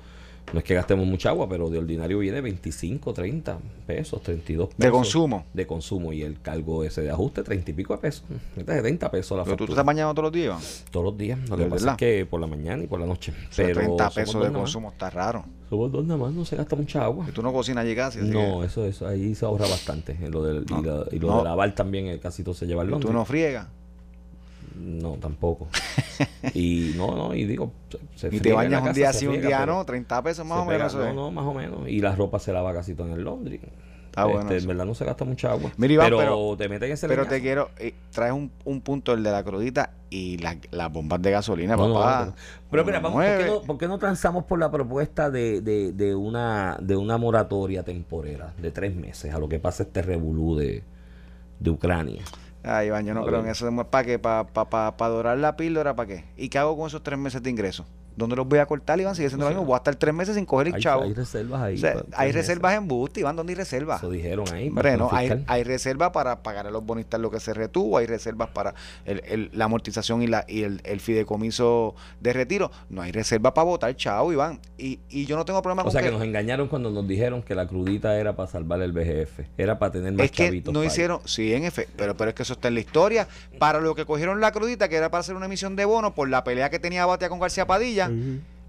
No 0.52 0.58
es 0.60 0.64
que 0.64 0.74
gastemos 0.74 1.06
mucha 1.06 1.28
agua, 1.28 1.46
pero 1.48 1.68
de 1.68 1.78
ordinario 1.78 2.18
viene 2.20 2.40
25, 2.40 3.12
30 3.12 3.58
pesos, 3.86 4.22
32 4.22 4.68
pesos. 4.68 4.78
De 4.78 4.90
consumo. 4.90 5.44
De 5.52 5.66
consumo. 5.66 6.12
Y 6.12 6.22
el 6.22 6.40
cargo 6.40 6.84
ese 6.84 7.02
de 7.02 7.10
ajuste, 7.10 7.42
30 7.42 7.70
y 7.70 7.74
pico 7.74 7.92
de 7.94 7.98
pesos. 8.00 8.24
Es 8.56 8.64
de 8.64 8.74
70 8.74 9.10
pesos 9.10 9.36
la 9.36 9.44
Pero 9.44 9.56
tú 9.56 9.64
te 9.64 9.66
factura. 9.66 9.74
estás 9.74 9.84
bañando 9.86 10.14
todos 10.14 10.24
los 10.24 10.32
días. 10.32 10.84
Todos 10.90 11.04
los 11.04 11.18
días. 11.18 11.38
Lo 11.50 11.56
¿De 11.56 11.64
que 11.64 11.70
pasa 11.70 11.84
verdad? 11.84 11.94
es 11.94 11.98
que 11.98 12.26
por 12.26 12.40
la 12.40 12.46
mañana 12.46 12.82
y 12.82 12.86
por 12.86 12.98
la 12.98 13.06
noche. 13.06 13.32
O 13.32 13.52
sea, 13.52 13.66
Pero 13.66 13.80
30 13.80 13.96
somos 14.10 14.14
pesos 14.14 14.44
de 14.46 14.52
consumo 14.52 14.88
está 14.90 15.10
raro. 15.10 15.44
Somos 15.68 15.92
dos 15.92 16.04
nada 16.06 16.18
más, 16.18 16.32
no 16.32 16.46
se 16.46 16.56
gasta 16.56 16.76
mucha 16.76 17.04
agua. 17.04 17.26
Y 17.28 17.32
tú 17.32 17.42
no 17.42 17.52
cocinas 17.52 17.84
allí 17.84 17.94
casi. 17.94 18.20
No, 18.20 18.60
que- 18.60 18.66
eso, 18.68 18.86
eso, 18.86 19.06
ahí 19.06 19.34
se 19.34 19.44
ahorra 19.44 19.68
bastante. 19.68 20.12
En 20.12 20.30
lo 20.30 20.42
del, 20.42 20.64
No, 20.64 20.80
y, 20.80 20.82
la- 20.82 21.04
y 21.12 21.18
lo 21.18 21.28
no. 21.28 21.38
de 21.38 21.44
lavar 21.44 21.74
también, 21.74 22.06
eh, 22.06 22.18
casi 22.18 22.42
todo 22.42 22.54
se 22.54 22.66
lleva 22.66 22.80
al 22.82 22.88
y 22.90 22.98
tú 23.00 23.12
no 23.12 23.24
friegas. 23.26 23.66
No, 24.78 25.12
tampoco. 25.14 25.68
y 26.54 26.92
no, 26.96 27.14
no, 27.16 27.34
y 27.34 27.44
digo, 27.44 27.72
se, 28.16 28.30
se 28.30 28.36
Y 28.36 28.40
te 28.40 28.52
bañas 28.52 28.82
la 28.82 28.88
un 28.90 28.94
día 28.94 29.12
sí, 29.12 29.26
un 29.26 29.40
día 29.40 29.66
no. 29.66 29.84
30 29.84 30.22
pesos 30.22 30.46
más 30.46 30.60
o 30.60 30.64
menos. 30.64 30.94
pega- 30.94 31.08
no, 31.08 31.14
no, 31.14 31.30
más 31.30 31.44
o 31.44 31.54
menos. 31.54 31.88
Y 31.88 32.00
la 32.00 32.14
ropa 32.14 32.38
se 32.38 32.52
lava 32.52 32.72
casi 32.72 32.94
todo 32.94 33.08
en 33.08 33.14
el 33.14 33.24
laundry. 33.24 33.60
Está 34.06 34.24
bueno 34.24 34.40
Este, 34.42 34.56
eso. 34.56 34.64
En 34.64 34.68
verdad 34.68 34.84
no 34.86 34.94
se 34.94 35.04
gasta 35.04 35.24
mucha 35.24 35.50
agua. 35.52 35.70
Mira, 35.76 35.94
Iván, 35.94 36.06
pero, 36.06 36.18
pero- 36.18 36.56
te 36.56 36.68
meten 36.68 36.90
ese 36.92 37.06
Pero 37.06 37.26
te 37.26 37.40
quiero, 37.40 37.70
eh, 37.78 37.94
traes 38.10 38.32
un, 38.32 38.50
un 38.64 38.80
punto, 38.80 39.12
el 39.12 39.22
de 39.22 39.30
la 39.30 39.44
crudita 39.44 39.90
y 40.10 40.38
la- 40.38 40.56
las 40.70 40.90
bombas 40.92 41.20
de 41.22 41.30
gasolina, 41.30 41.76
No, 41.76 41.92
papá. 41.94 42.26
no, 42.26 42.34
pero 42.70 42.84
mira, 42.84 43.00
vamos, 43.00 43.22
¿por, 43.22 43.38
qué 43.38 43.46
no, 43.46 43.60
por 43.62 43.78
qué 43.78 43.86
no 43.88 43.98
transamos 43.98 44.44
por 44.44 44.58
la 44.58 44.70
propuesta 44.70 45.30
de, 45.30 45.60
de, 45.60 45.92
de 45.92 46.14
una, 46.14 46.78
de 46.80 46.96
una 46.96 47.16
moratoria 47.18 47.82
temporera 47.84 48.54
de 48.60 48.70
tres 48.70 48.94
meses 48.96 49.32
a 49.34 49.38
lo 49.38 49.48
que 49.48 49.58
pasa 49.60 49.82
este 49.84 50.02
revolú 50.02 50.56
de, 50.56 50.82
de 51.60 51.70
Ucrania? 51.70 52.22
Ay, 52.70 52.88
Iván, 52.88 53.06
yo 53.06 53.14
no 53.14 53.24
creo 53.24 53.40
en 53.40 53.48
eso. 53.48 53.66
¿Para 53.90 54.04
qué? 54.04 54.18
¿Para 54.18 54.44
pa, 54.44 54.96
pa, 54.96 55.08
dorar 55.08 55.38
la 55.38 55.56
píldora? 55.56 55.96
¿Para 55.96 56.06
qué? 56.06 56.24
¿Y 56.36 56.50
qué 56.50 56.58
hago 56.58 56.76
con 56.76 56.86
esos 56.86 57.02
tres 57.02 57.18
meses 57.18 57.42
de 57.42 57.48
ingreso? 57.48 57.86
¿Dónde 58.18 58.36
los 58.36 58.46
voy 58.48 58.58
a 58.58 58.66
cortar, 58.66 59.00
Iván? 59.00 59.14
Sigue 59.14 59.28
siendo 59.28 59.46
O 59.46 59.48
lo 59.48 59.52
sea, 59.54 59.58
mismo. 59.60 59.66
Voy 59.66 59.74
a 59.74 59.78
estar 59.78 59.94
tres 59.96 60.12
meses 60.12 60.34
sin 60.34 60.44
coger 60.44 60.68
el 60.68 60.74
Hay, 60.74 60.80
chavo. 60.82 61.02
hay 61.04 61.14
reservas 61.14 61.62
ahí. 61.62 61.74
O 61.76 61.78
sea, 61.78 61.94
pa- 61.94 62.04
hay 62.16 62.32
reservas 62.32 62.74
en 62.74 62.88
Busti, 62.88 63.20
Iván. 63.20 63.36
¿Dónde 63.36 63.52
hay 63.52 63.56
reservas? 63.56 63.98
Eso 64.02 64.10
dijeron 64.10 64.44
ahí. 64.52 64.68
Hombre, 64.68 64.96
no, 64.96 65.08
hay, 65.12 65.44
hay 65.46 65.62
reservas 65.64 66.10
para 66.10 66.42
pagar 66.42 66.66
a 66.66 66.70
los 66.70 66.84
bonistas 66.84 67.20
lo 67.20 67.30
que 67.30 67.38
se 67.40 67.54
retuvo, 67.54 67.96
hay 67.98 68.06
reservas 68.06 68.48
para 68.50 68.74
el- 69.04 69.22
el- 69.26 69.50
la 69.54 69.66
amortización 69.66 70.22
y, 70.22 70.26
la, 70.26 70.44
y 70.48 70.64
el, 70.64 70.80
el 70.84 71.00
fideicomiso 71.00 71.94
de 72.20 72.32
retiro. 72.32 72.70
No 72.90 73.02
hay 73.02 73.12
reserva 73.12 73.54
para 73.54 73.64
votar, 73.64 73.94
chao, 73.96 74.32
Iván. 74.32 74.60
Y, 74.76 74.98
y 75.08 75.24
yo 75.26 75.36
no 75.36 75.44
tengo 75.44 75.62
problema 75.62 75.82
O 75.82 75.84
con 75.84 75.92
sea 75.92 76.00
que 76.00 76.08
que, 76.08 76.12
nos 76.14 76.22
engañaron 76.22 76.68
cuando 76.68 76.90
nos 76.90 77.06
dijeron 77.06 77.42
que 77.42 77.54
la 77.54 77.66
crudita 77.66 78.18
era 78.18 78.34
para 78.34 78.48
salvar 78.48 78.80
el 78.82 78.92
BGF. 78.92 79.40
Era 79.56 79.78
para 79.78 79.92
tener 79.92 80.12
más 80.12 80.24
es 80.26 80.30
que 80.32 80.62
no 80.72 80.82
hicieron, 80.84 81.20
sí, 81.24 81.52
en 81.54 81.64
efecto, 81.64 81.92
pero, 81.96 82.16
pero 82.16 82.30
es 82.30 82.34
que 82.34 82.42
eso 82.42 82.54
está 82.54 82.68
en 82.68 82.74
la 82.74 82.80
historia. 82.80 83.28
Para 83.58 83.80
lo 83.80 83.94
que 83.94 84.04
cogieron 84.04 84.40
la 84.40 84.52
crudita, 84.52 84.88
que 84.88 84.96
era 84.96 85.10
para 85.10 85.20
hacer 85.20 85.34
una 85.36 85.46
emisión 85.46 85.76
de 85.76 85.84
bono 85.84 86.14
por 86.14 86.28
la 86.28 86.44
pelea 86.44 86.70
que 86.70 86.78
tenía 86.78 87.06
Batia 87.06 87.28
con 87.28 87.38
García 87.38 87.66
Padilla, 87.66 88.07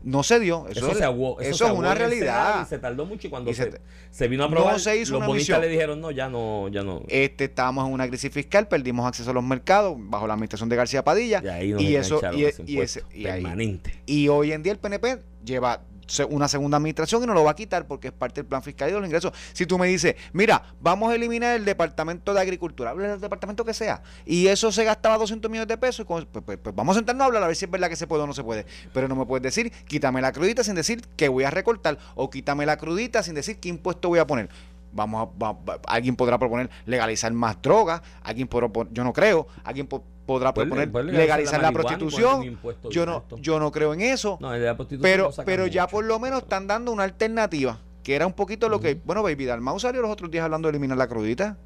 no 0.01 0.23
se 0.23 0.39
dio. 0.39 0.65
Eso, 0.69 0.87
Eso, 0.87 0.97
se 0.97 1.03
aguó. 1.03 1.39
eso 1.41 1.65
se 1.65 1.71
es 1.73 1.77
una 1.77 1.93
realidad. 1.93 2.63
Y 2.65 2.69
se 2.69 2.79
tardó 2.79 3.05
mucho 3.05 3.27
y 3.27 3.29
cuando 3.29 3.51
Y 3.51 3.53
se 3.53 3.63
se, 3.65 3.69
te- 3.71 3.81
se 4.11 4.27
vino 4.29 4.45
a 4.45 4.47
No 4.47 4.53
aprobar, 4.53 4.79
se 4.79 4.95
hizo 4.97 5.19
los 5.19 5.27
bonistas 5.27 5.59
le 5.59 5.67
dijeron, 5.67 5.99
no, 5.99 6.09
ya 6.11 6.29
no, 6.29 6.69
ya 6.69 6.83
no. 6.83 7.03
Este, 7.09 7.45
estábamos 7.45 7.85
en 7.85 7.93
una 7.93 8.07
crisis 8.07 8.31
fiscal, 8.31 8.67
perdimos 8.69 9.05
acceso 9.05 9.31
a 9.31 9.33
los 9.33 9.43
mercados 9.43 9.95
bajo 9.97 10.25
la 10.25 10.33
administración 10.35 10.69
de 10.69 10.75
García 10.77 11.03
Padilla. 11.03 11.41
y 11.43 11.47
ahí 11.49 11.71
nos 11.73 11.81
y 11.81 11.95
eso, 11.97 12.21
y, 12.33 12.43
ese 12.45 12.63
y 12.65 12.79
ese- 12.79 12.99
impuesto 13.01 13.17
y 13.19 13.25
ahí- 13.27 13.41
permanente. 13.41 14.01
Y 14.05 14.27
hoy 14.29 14.53
en 14.53 14.63
día 14.63 14.71
el 14.71 14.79
PNP 14.79 15.19
lleva 15.43 15.81
una 16.29 16.47
segunda 16.47 16.77
administración 16.77 17.23
y 17.23 17.27
no 17.27 17.33
lo 17.33 17.43
va 17.43 17.51
a 17.51 17.55
quitar 17.55 17.87
porque 17.87 18.07
es 18.09 18.13
parte 18.13 18.41
del 18.41 18.47
plan 18.47 18.61
fiscal 18.63 18.89
y 18.89 18.93
de 18.93 18.97
los 18.99 19.05
ingresos. 19.07 19.31
Si 19.53 19.65
tú 19.65 19.77
me 19.77 19.87
dices, 19.87 20.15
mira, 20.33 20.63
vamos 20.81 21.11
a 21.11 21.15
eliminar 21.15 21.55
el 21.55 21.65
departamento 21.65 22.33
de 22.33 22.41
agricultura, 22.41 22.89
habla 22.91 23.09
del 23.09 23.21
departamento 23.21 23.63
que 23.65 23.73
sea, 23.73 24.01
y 24.25 24.47
eso 24.47 24.71
se 24.71 24.83
gastaba 24.83 25.17
200 25.17 25.49
millones 25.49 25.67
de 25.67 25.77
pesos, 25.77 26.05
con- 26.05 26.25
pues, 26.25 26.43
pues- 26.45 26.57
pues 26.61 26.75
vamos 26.75 26.95
a 26.95 26.99
sentarnos 26.99 27.23
a 27.23 27.25
hablar 27.27 27.43
a 27.43 27.47
ver 27.47 27.55
si 27.55 27.65
es 27.65 27.71
verdad 27.71 27.89
que 27.89 27.95
se 27.95 28.07
puede 28.07 28.23
o 28.23 28.27
no 28.27 28.33
se 28.33 28.43
puede. 28.43 28.65
Pero 28.93 29.07
no 29.07 29.15
me 29.15 29.25
puedes 29.25 29.43
decir, 29.43 29.71
quítame 29.87 30.21
la 30.21 30.31
crudita 30.31 30.63
sin 30.63 30.75
decir 30.75 31.01
que 31.15 31.29
voy 31.29 31.43
a 31.43 31.49
recortar, 31.51 31.97
o 32.15 32.29
quítame 32.29 32.65
la 32.65 32.77
crudita 32.77 33.23
sin 33.23 33.35
decir 33.35 33.57
qué 33.59 33.69
impuesto 33.69 34.09
voy 34.09 34.19
a 34.19 34.27
poner. 34.27 34.49
Vamos 34.91 35.27
a, 35.27 35.37
va- 35.45 35.55
alguien 35.87 36.15
podrá 36.15 36.39
proponer 36.39 36.69
legalizar 36.87 37.31
más 37.31 37.61
drogas, 37.61 38.01
alguien 38.23 38.47
podrá 38.47 38.69
yo 38.91 39.03
no 39.03 39.13
creo, 39.13 39.47
alguien 39.63 39.85
po- 39.85 40.03
podrá 40.29 40.53
proponer 40.53 40.91
puede 40.91 41.11
legalizar 41.11 41.59
la, 41.59 41.71
prostitución. 41.71 42.59
Yo 42.91 43.05
no, 43.07 43.23
yo 43.37 43.59
no 43.59 43.71
creo 43.71 43.95
en 43.95 44.01
eso. 44.01 44.37
No, 44.39 44.55
la 44.55 44.77
Pero, 45.01 45.31
pero 45.43 45.65
ya 45.65 45.87
por 45.87 46.05
lo 46.05 46.19
menos 46.19 46.43
están 46.43 46.67
dando 46.67 46.91
una 46.91 47.03
alternativa, 47.03 47.79
que 48.03 48.15
era 48.15 48.27
un 48.27 48.33
poquito 48.33 48.69
lo 48.69 48.79
que, 48.79 48.93
bueno, 49.03 49.23
Baby 49.23 49.45
Dalmau 49.45 49.79
salió 49.79 50.03
los 50.03 50.11
otros 50.11 50.29
días 50.29 50.43
hablando 50.43 50.67
de 50.67 50.73
eliminar 50.77 50.99
la 50.99 51.07
crudita. 51.07 51.57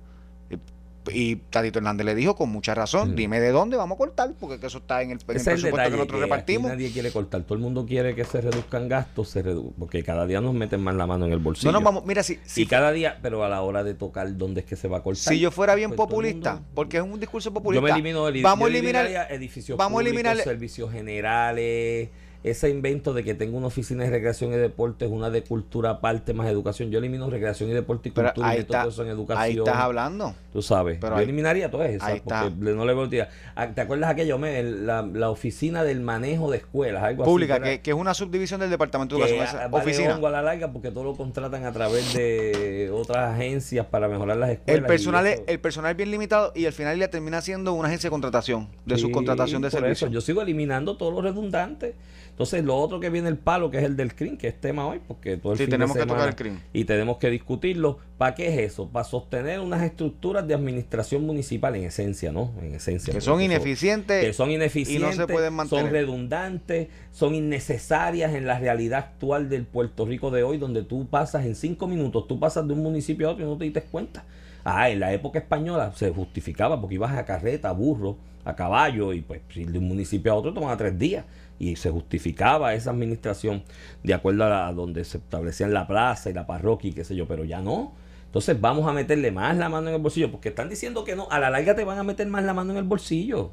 Y, 1.11 1.35
Tatito 1.35 1.79
Hernández 1.79 2.05
le 2.05 2.15
dijo 2.15 2.35
con 2.35 2.49
mucha 2.49 2.73
razón, 2.73 3.15
dime 3.15 3.39
de 3.39 3.51
dónde 3.51 3.75
vamos 3.77 3.95
a 3.95 3.97
cortar, 3.97 4.31
porque 4.39 4.59
que 4.59 4.67
eso 4.67 4.77
está 4.77 5.01
en 5.01 5.11
el, 5.11 5.17
en 5.19 5.29
el 5.29 5.35
Ese 5.35 5.51
es 5.53 5.55
el 5.55 5.61
presupuesto 5.71 5.89
que 5.91 5.97
nosotros 5.97 6.19
que 6.19 6.25
repartimos. 6.25 6.71
nadie 6.71 6.91
quiere 6.91 7.11
cortar. 7.11 7.43
Todo 7.43 7.55
el 7.55 7.59
mundo 7.59 7.85
quiere 7.85 8.15
que 8.15 8.23
se 8.23 8.39
reduzcan 8.41 8.87
gastos, 8.87 9.29
se 9.29 9.43
redu- 9.43 9.73
porque 9.77 10.03
cada 10.03 10.25
día 10.25 10.39
nos 10.41 10.53
meten 10.53 10.81
más 10.81 10.95
la 10.95 11.05
mano 11.05 11.25
en 11.25 11.33
el 11.33 11.39
bolsillo. 11.39 11.71
No 11.71 11.79
nos 11.79 11.83
vamos, 11.83 12.05
mira, 12.05 12.23
si, 12.23 12.39
si, 12.45 12.61
y 12.61 12.65
cada 12.65 12.91
día, 12.91 13.19
pero 13.21 13.43
a 13.43 13.49
la 13.49 13.61
hora 13.61 13.83
de 13.83 13.93
tocar 13.93 14.37
dónde 14.37 14.61
es 14.61 14.65
que 14.65 14.75
se 14.75 14.87
va 14.87 14.99
a 14.99 15.03
cortar. 15.03 15.33
si 15.33 15.39
yo 15.39 15.51
fuera 15.51 15.75
bien 15.75 15.89
pues 15.89 15.97
populista, 15.97 16.53
mundo- 16.53 16.67
porque 16.73 16.97
es 16.97 17.03
un 17.03 17.19
discurso 17.19 17.49
Yo 17.49 17.53
populista, 17.53 17.83
me 17.83 17.89
elimino 17.91 18.27
el 18.27 18.41
vamos 18.41 18.67
a 18.67 18.71
yo 18.71 18.77
eliminar, 18.77 19.05
edificios 19.31 19.77
vamos 19.77 19.99
a 19.99 20.03
públicos, 20.03 20.23
eliminar- 20.25 20.43
servicios 20.43 20.91
generales, 20.91 22.09
ese 22.43 22.69
invento 22.69 23.13
de 23.13 23.23
que 23.23 23.33
tengo 23.33 23.57
una 23.57 23.67
oficina 23.67 24.03
de 24.03 24.09
recreación 24.09 24.51
y 24.51 24.57
deportes, 24.57 25.09
una 25.09 25.29
de 25.29 25.43
cultura 25.43 25.91
aparte 25.91 26.33
más 26.33 26.47
educación. 26.47 26.91
Yo 26.91 26.99
elimino 26.99 27.29
recreación 27.29 27.69
y 27.69 27.73
deporte 27.73 28.09
y 28.09 28.11
pero 28.11 28.27
cultura 28.33 28.55
y 28.55 28.59
está, 28.59 28.81
todo 28.81 28.89
eso 28.91 29.03
en 29.03 29.09
educación. 29.09 29.41
ahí 29.43 29.57
estás 29.57 29.75
hablando. 29.77 30.35
Tú 30.51 30.61
sabes, 30.61 30.97
Pero 30.99 31.13
yo 31.13 31.17
ahí- 31.19 31.23
eliminaría 31.23 31.71
ahí 31.73 32.17
está. 32.17 32.43
porque 32.43 32.65
le- 32.65 32.73
no 32.75 32.85
le 32.85 32.93
veo 32.93 33.03
utilidad. 33.05 33.29
Ah, 33.55 33.67
¿Te 33.69 33.81
acuerdas 33.81 34.09
aquello, 34.11 34.37
me, 34.37 34.61
la, 34.61 35.01
la 35.01 35.29
oficina 35.29 35.83
del 35.83 36.01
manejo 36.01 36.51
de 36.51 36.57
escuelas? 36.57 37.01
Algo 37.03 37.23
Pública, 37.23 37.55
así, 37.55 37.63
que, 37.63 37.81
que 37.81 37.91
es 37.91 37.97
una 37.97 38.13
subdivisión 38.13 38.59
del 38.59 38.69
Departamento 38.69 39.15
de 39.15 39.21
Educación, 39.23 39.45
esa 39.47 39.67
vale 39.69 39.83
oficina. 39.85 40.15
a 40.15 40.19
la 40.29 40.41
larga 40.41 40.71
porque 40.71 40.91
todo 40.91 41.05
lo 41.05 41.15
contratan 41.15 41.65
a 41.65 41.71
través 41.71 42.13
de 42.13 42.91
otras 42.93 43.33
agencias 43.35 43.85
para 43.85 44.07
mejorar 44.07 44.37
las 44.37 44.49
escuelas. 44.51 44.81
El 44.81 44.85
personal, 44.85 45.25
es, 45.27 45.33
eso- 45.35 45.43
el 45.47 45.59
personal 45.59 45.91
es 45.91 45.97
bien 45.97 46.11
limitado 46.11 46.51
y 46.55 46.65
al 46.65 46.73
final 46.73 46.97
ya 46.99 47.07
termina 47.09 47.41
siendo 47.41 47.73
una 47.73 47.87
agencia 47.87 48.09
de 48.09 48.11
contratación, 48.11 48.67
de 48.85 48.95
Sí, 48.95 49.01
subcontratación 49.03 49.61
de 49.61 49.71
servicios. 49.71 49.97
eso, 50.03 50.07
Yo 50.13 50.21
sigo 50.21 50.41
eliminando 50.41 50.97
todo 50.97 51.11
lo 51.11 51.21
redundante. 51.21 51.95
Entonces, 52.33 52.63
lo 52.63 52.75
otro 52.77 52.99
que 52.99 53.11
viene 53.11 53.29
el 53.29 53.37
palo, 53.37 53.69
que 53.69 53.77
es 53.77 53.83
el 53.83 53.95
del 53.95 54.15
CRIM, 54.15 54.37
que 54.37 54.47
es 54.47 54.59
tema 54.59 54.87
hoy, 54.87 54.99
porque 55.07 55.37
todo 55.37 55.51
el 55.53 55.57
Sí, 55.59 55.65
fin 55.65 55.69
de 55.69 55.75
tenemos 55.77 55.93
que 55.95 55.99
tocar 56.01 56.15
semana- 56.15 56.29
el 56.29 56.35
CRIM. 56.35 56.59
Y 56.73 56.85
tenemos 56.85 57.17
que 57.17 57.29
discutirlo. 57.29 57.99
¿Para 58.17 58.33
qué 58.33 58.47
es 58.47 58.71
eso? 58.71 58.89
Para 58.89 59.03
sostener 59.05 59.59
unas 59.59 59.83
estructuras 59.83 60.47
de 60.47 60.55
administración 60.55 61.25
municipal, 61.27 61.75
en 61.75 61.83
esencia, 61.83 62.31
¿no? 62.31 62.51
En 62.61 62.73
esencia. 62.73 63.13
que 63.13 63.21
son 63.21 63.39
ineficientes. 63.39 64.25
que 64.25 64.33
son 64.33 64.49
ineficientes, 64.49 65.13
y 65.13 65.17
no 65.19 65.25
se 65.25 65.31
pueden 65.31 65.53
mantener. 65.53 65.85
son 65.85 65.91
redundantes, 65.93 66.87
son 67.11 67.35
innecesarias 67.35 68.33
en 68.33 68.47
la 68.47 68.57
realidad 68.59 68.99
actual 68.99 69.47
del 69.49 69.65
Puerto 69.65 70.05
Rico 70.05 70.31
de 70.31 70.41
hoy, 70.43 70.57
donde 70.57 70.83
tú 70.83 71.07
pasas 71.07 71.45
en 71.45 71.55
cinco 71.55 71.87
minutos, 71.87 72.27
tú 72.27 72.39
pasas 72.39 72.67
de 72.67 72.73
un 72.73 72.81
municipio 72.81 73.29
a 73.29 73.31
otro 73.33 73.45
y 73.45 73.47
no 73.47 73.57
te 73.57 73.65
diste 73.65 73.81
cuenta. 73.83 74.23
Ah, 74.65 74.89
en 74.89 74.99
la 75.01 75.13
época 75.13 75.39
española 75.39 75.91
se 75.95 76.09
justificaba 76.09 76.79
porque 76.79 76.95
ibas 76.95 77.11
a 77.15 77.25
carreta, 77.25 77.69
a 77.69 77.73
burro, 77.73 78.17
a 78.45 78.55
caballo, 78.55 79.13
y 79.13 79.21
pues 79.21 79.41
si 79.53 79.65
de 79.65 79.77
un 79.77 79.87
municipio 79.87 80.31
a 80.31 80.35
otro 80.35 80.53
tomaba 80.53 80.75
tres 80.77 80.97
días. 80.97 81.25
Y 81.59 81.75
se 81.75 81.89
justificaba 81.91 82.73
esa 82.73 82.89
administración 82.91 83.63
de 84.03 84.13
acuerdo 84.13 84.45
a, 84.45 84.73
donde 84.73 85.05
se 85.05 85.17
establecían 85.17 85.73
la 85.73 85.87
plaza 85.87 86.29
y 86.29 86.33
la 86.33 86.45
parroquia 86.47 86.89
y 86.89 86.93
qué 86.93 87.03
sé 87.03 87.15
yo, 87.15 87.27
pero 87.27 87.43
ya 87.45 87.61
no. 87.61 87.93
Entonces 88.25 88.59
vamos 88.59 88.87
a 88.87 88.93
meterle 88.93 89.31
más 89.31 89.55
la 89.57 89.69
mano 89.69 89.89
en 89.89 89.95
el 89.95 90.01
bolsillo, 90.01 90.31
porque 90.31 90.49
están 90.49 90.67
diciendo 90.67 91.03
que 91.03 91.15
no, 91.15 91.27
a 91.29 91.39
la 91.39 91.49
larga 91.51 91.75
te 91.75 91.83
van 91.83 91.99
a 91.99 92.03
meter 92.03 92.27
más 92.27 92.43
la 92.43 92.53
mano 92.53 92.71
en 92.71 92.77
el 92.77 92.83
bolsillo. 92.83 93.51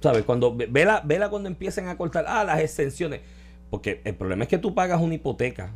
¿Sabes? 0.00 0.24
Cuando 0.24 0.54
ve- 0.56 0.68
vela, 0.70 1.02
vela 1.04 1.28
cuando 1.28 1.48
empiecen 1.48 1.88
a 1.88 1.96
cortar, 1.96 2.24
ah, 2.28 2.42
las 2.44 2.60
exenciones. 2.60 3.20
Porque 3.70 4.00
el 4.04 4.14
problema 4.14 4.44
es 4.44 4.48
que 4.48 4.58
tú 4.58 4.74
pagas 4.74 5.00
una 5.00 5.14
hipoteca 5.14 5.70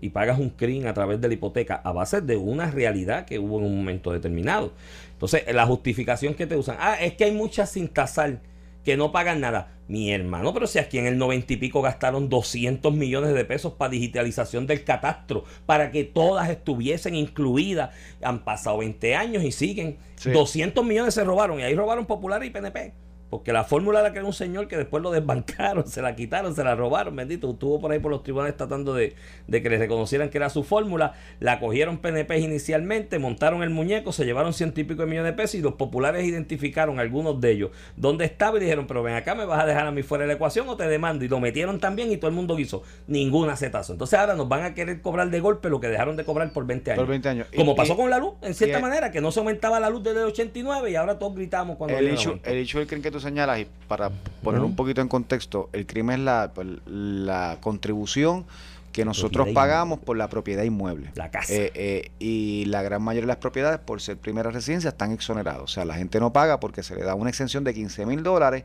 y 0.00 0.10
pagas 0.10 0.38
un 0.38 0.50
CRIM 0.50 0.86
a 0.86 0.94
través 0.94 1.20
de 1.20 1.28
la 1.28 1.34
hipoteca 1.34 1.76
a 1.76 1.92
base 1.92 2.20
de 2.20 2.36
una 2.36 2.70
realidad 2.70 3.24
que 3.24 3.38
hubo 3.38 3.58
en 3.58 3.64
un 3.64 3.76
momento 3.76 4.12
determinado. 4.12 4.72
Entonces, 5.12 5.42
la 5.52 5.66
justificación 5.66 6.34
que 6.34 6.46
te 6.46 6.56
usan, 6.56 6.76
ah, 6.78 6.96
es 7.00 7.14
que 7.14 7.24
hay 7.24 7.32
muchas 7.32 7.70
sin 7.70 7.88
tasar 7.88 8.40
que 8.84 8.96
no 8.96 9.12
pagan 9.12 9.40
nada. 9.40 9.74
Mi 9.88 10.12
hermano, 10.12 10.52
pero 10.52 10.66
si 10.66 10.78
aquí 10.78 10.98
en 10.98 11.06
el 11.06 11.16
noventa 11.16 11.50
y 11.54 11.56
pico 11.56 11.80
gastaron 11.80 12.28
200 12.28 12.92
millones 12.92 13.32
de 13.32 13.44
pesos 13.46 13.72
para 13.72 13.90
digitalización 13.90 14.66
del 14.66 14.84
catastro, 14.84 15.44
para 15.64 15.90
que 15.90 16.04
todas 16.04 16.50
estuviesen 16.50 17.14
incluidas. 17.14 17.90
Han 18.22 18.44
pasado 18.44 18.78
20 18.78 19.16
años 19.16 19.42
y 19.44 19.50
siguen. 19.50 19.96
Sí. 20.16 20.30
200 20.30 20.84
millones 20.84 21.14
se 21.14 21.24
robaron 21.24 21.58
y 21.60 21.62
ahí 21.62 21.74
robaron 21.74 22.04
Popular 22.04 22.44
y 22.44 22.50
PNP. 22.50 22.92
Porque 23.30 23.52
la 23.52 23.64
fórmula 23.64 24.00
la 24.02 24.12
creó 24.12 24.26
un 24.26 24.32
señor 24.32 24.68
que 24.68 24.76
después 24.76 25.02
lo 25.02 25.10
desbancaron, 25.10 25.86
se 25.88 26.00
la 26.02 26.16
quitaron, 26.16 26.54
se 26.54 26.64
la 26.64 26.74
robaron, 26.74 27.14
bendito. 27.14 27.50
Estuvo 27.50 27.80
por 27.80 27.92
ahí 27.92 27.98
por 27.98 28.10
los 28.10 28.22
tribunales 28.22 28.56
tratando 28.56 28.94
de, 28.94 29.14
de 29.46 29.62
que 29.62 29.68
le 29.70 29.78
reconocieran 29.78 30.30
que 30.30 30.38
era 30.38 30.48
su 30.50 30.64
fórmula. 30.64 31.14
La 31.40 31.60
cogieron 31.60 31.98
PNP 31.98 32.38
inicialmente, 32.38 33.18
montaron 33.18 33.62
el 33.62 33.70
muñeco, 33.70 34.12
se 34.12 34.24
llevaron 34.24 34.52
ciento 34.52 34.80
y 34.80 34.84
pico 34.84 35.02
de 35.02 35.08
millones 35.08 35.32
de 35.32 35.36
pesos 35.36 35.56
y 35.56 35.60
los 35.60 35.74
populares 35.74 36.24
identificaron 36.26 36.98
algunos 37.00 37.40
de 37.40 37.50
ellos 37.52 37.70
dónde 37.96 38.24
estaba 38.24 38.56
y 38.56 38.60
dijeron, 38.60 38.86
pero 38.86 39.02
ven 39.02 39.14
acá, 39.14 39.34
me 39.34 39.44
vas 39.44 39.62
a 39.62 39.66
dejar 39.66 39.86
a 39.86 39.90
mí 39.92 40.02
fuera 40.02 40.22
de 40.22 40.28
la 40.28 40.34
ecuación 40.34 40.68
o 40.68 40.76
te 40.76 40.88
demando. 40.88 41.24
Y 41.24 41.28
lo 41.28 41.40
metieron 41.40 41.80
también 41.80 42.10
y 42.12 42.16
todo 42.16 42.28
el 42.28 42.34
mundo 42.34 42.58
hizo 42.58 42.82
ningún 43.06 43.48
acetazo. 43.50 43.92
Entonces 43.92 44.18
ahora 44.18 44.34
nos 44.34 44.48
van 44.48 44.64
a 44.64 44.74
querer 44.74 45.00
cobrar 45.02 45.30
de 45.30 45.40
golpe 45.40 45.68
lo 45.68 45.80
que 45.80 45.88
dejaron 45.88 46.16
de 46.16 46.24
cobrar 46.24 46.52
por 46.52 46.66
20 46.66 46.92
años. 46.92 47.00
Por 47.02 47.08
20 47.08 47.28
años. 47.28 47.46
Como 47.54 47.72
Y- 47.72 47.76
pasó 47.76 47.92
y- 47.92 47.96
con 47.96 48.10
la 48.10 48.18
luz, 48.18 48.32
en 48.42 48.54
cierta 48.54 48.78
y- 48.78 48.82
manera, 48.82 49.10
que 49.10 49.20
no 49.20 49.30
se 49.32 49.40
aumentaba 49.40 49.78
la 49.80 49.90
luz 49.90 50.02
desde 50.02 50.20
el 50.20 50.26
89 50.26 50.90
y 50.90 50.96
ahora 50.96 51.18
todos 51.18 51.34
gritamos 51.34 51.76
cuando 51.76 51.96
El 51.98 52.08
hecho, 52.08 52.38
el 52.44 52.56
hecho 52.58 52.78
del 52.78 52.86
crimen 52.86 53.02
que 53.02 53.10
tú 53.10 53.17
señalas, 53.20 53.60
y 53.60 53.66
para 53.86 54.10
poner 54.42 54.60
un 54.60 54.76
poquito 54.76 55.00
en 55.00 55.08
contexto, 55.08 55.68
el 55.72 55.86
crimen 55.86 56.20
es 56.20 56.24
la, 56.24 56.50
pues, 56.54 56.66
la 56.86 57.58
contribución 57.60 58.46
que 58.92 59.04
nosotros 59.04 59.48
pagamos 59.54 60.00
por 60.00 60.16
la 60.16 60.28
propiedad 60.28 60.64
inmueble. 60.64 61.12
La 61.14 61.30
casa. 61.30 61.52
Eh, 61.52 61.70
eh, 61.74 62.10
y 62.18 62.64
la 62.66 62.82
gran 62.82 63.02
mayoría 63.02 63.26
de 63.26 63.28
las 63.28 63.36
propiedades, 63.36 63.78
por 63.78 64.00
ser 64.00 64.16
primera 64.16 64.50
residencia, 64.50 64.88
están 64.88 65.12
exoneradas. 65.12 65.62
O 65.62 65.66
sea, 65.68 65.84
la 65.84 65.94
gente 65.94 66.18
no 66.18 66.32
paga 66.32 66.58
porque 66.58 66.82
se 66.82 66.96
le 66.96 67.04
da 67.04 67.14
una 67.14 67.30
exención 67.30 67.64
de 67.64 67.74
15 67.74 68.06
mil 68.06 68.22
dólares 68.22 68.64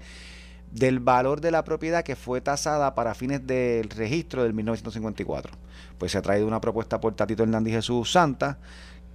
del 0.72 1.00
valor 1.00 1.40
de 1.40 1.52
la 1.52 1.64
propiedad 1.64 2.04
que 2.04 2.16
fue 2.16 2.42
tasada 2.42 2.96
para 2.96 3.14
fines 3.14 3.46
del 3.46 3.90
registro 3.90 4.44
del 4.44 4.54
1954. 4.54 5.54
Pues 6.00 6.12
se 6.12 6.18
ha 6.18 6.22
traído 6.22 6.48
una 6.48 6.60
propuesta 6.60 7.00
por 7.00 7.14
Tatito 7.14 7.44
Hernández 7.44 7.74
Jesús 7.74 8.12
Santa, 8.12 8.58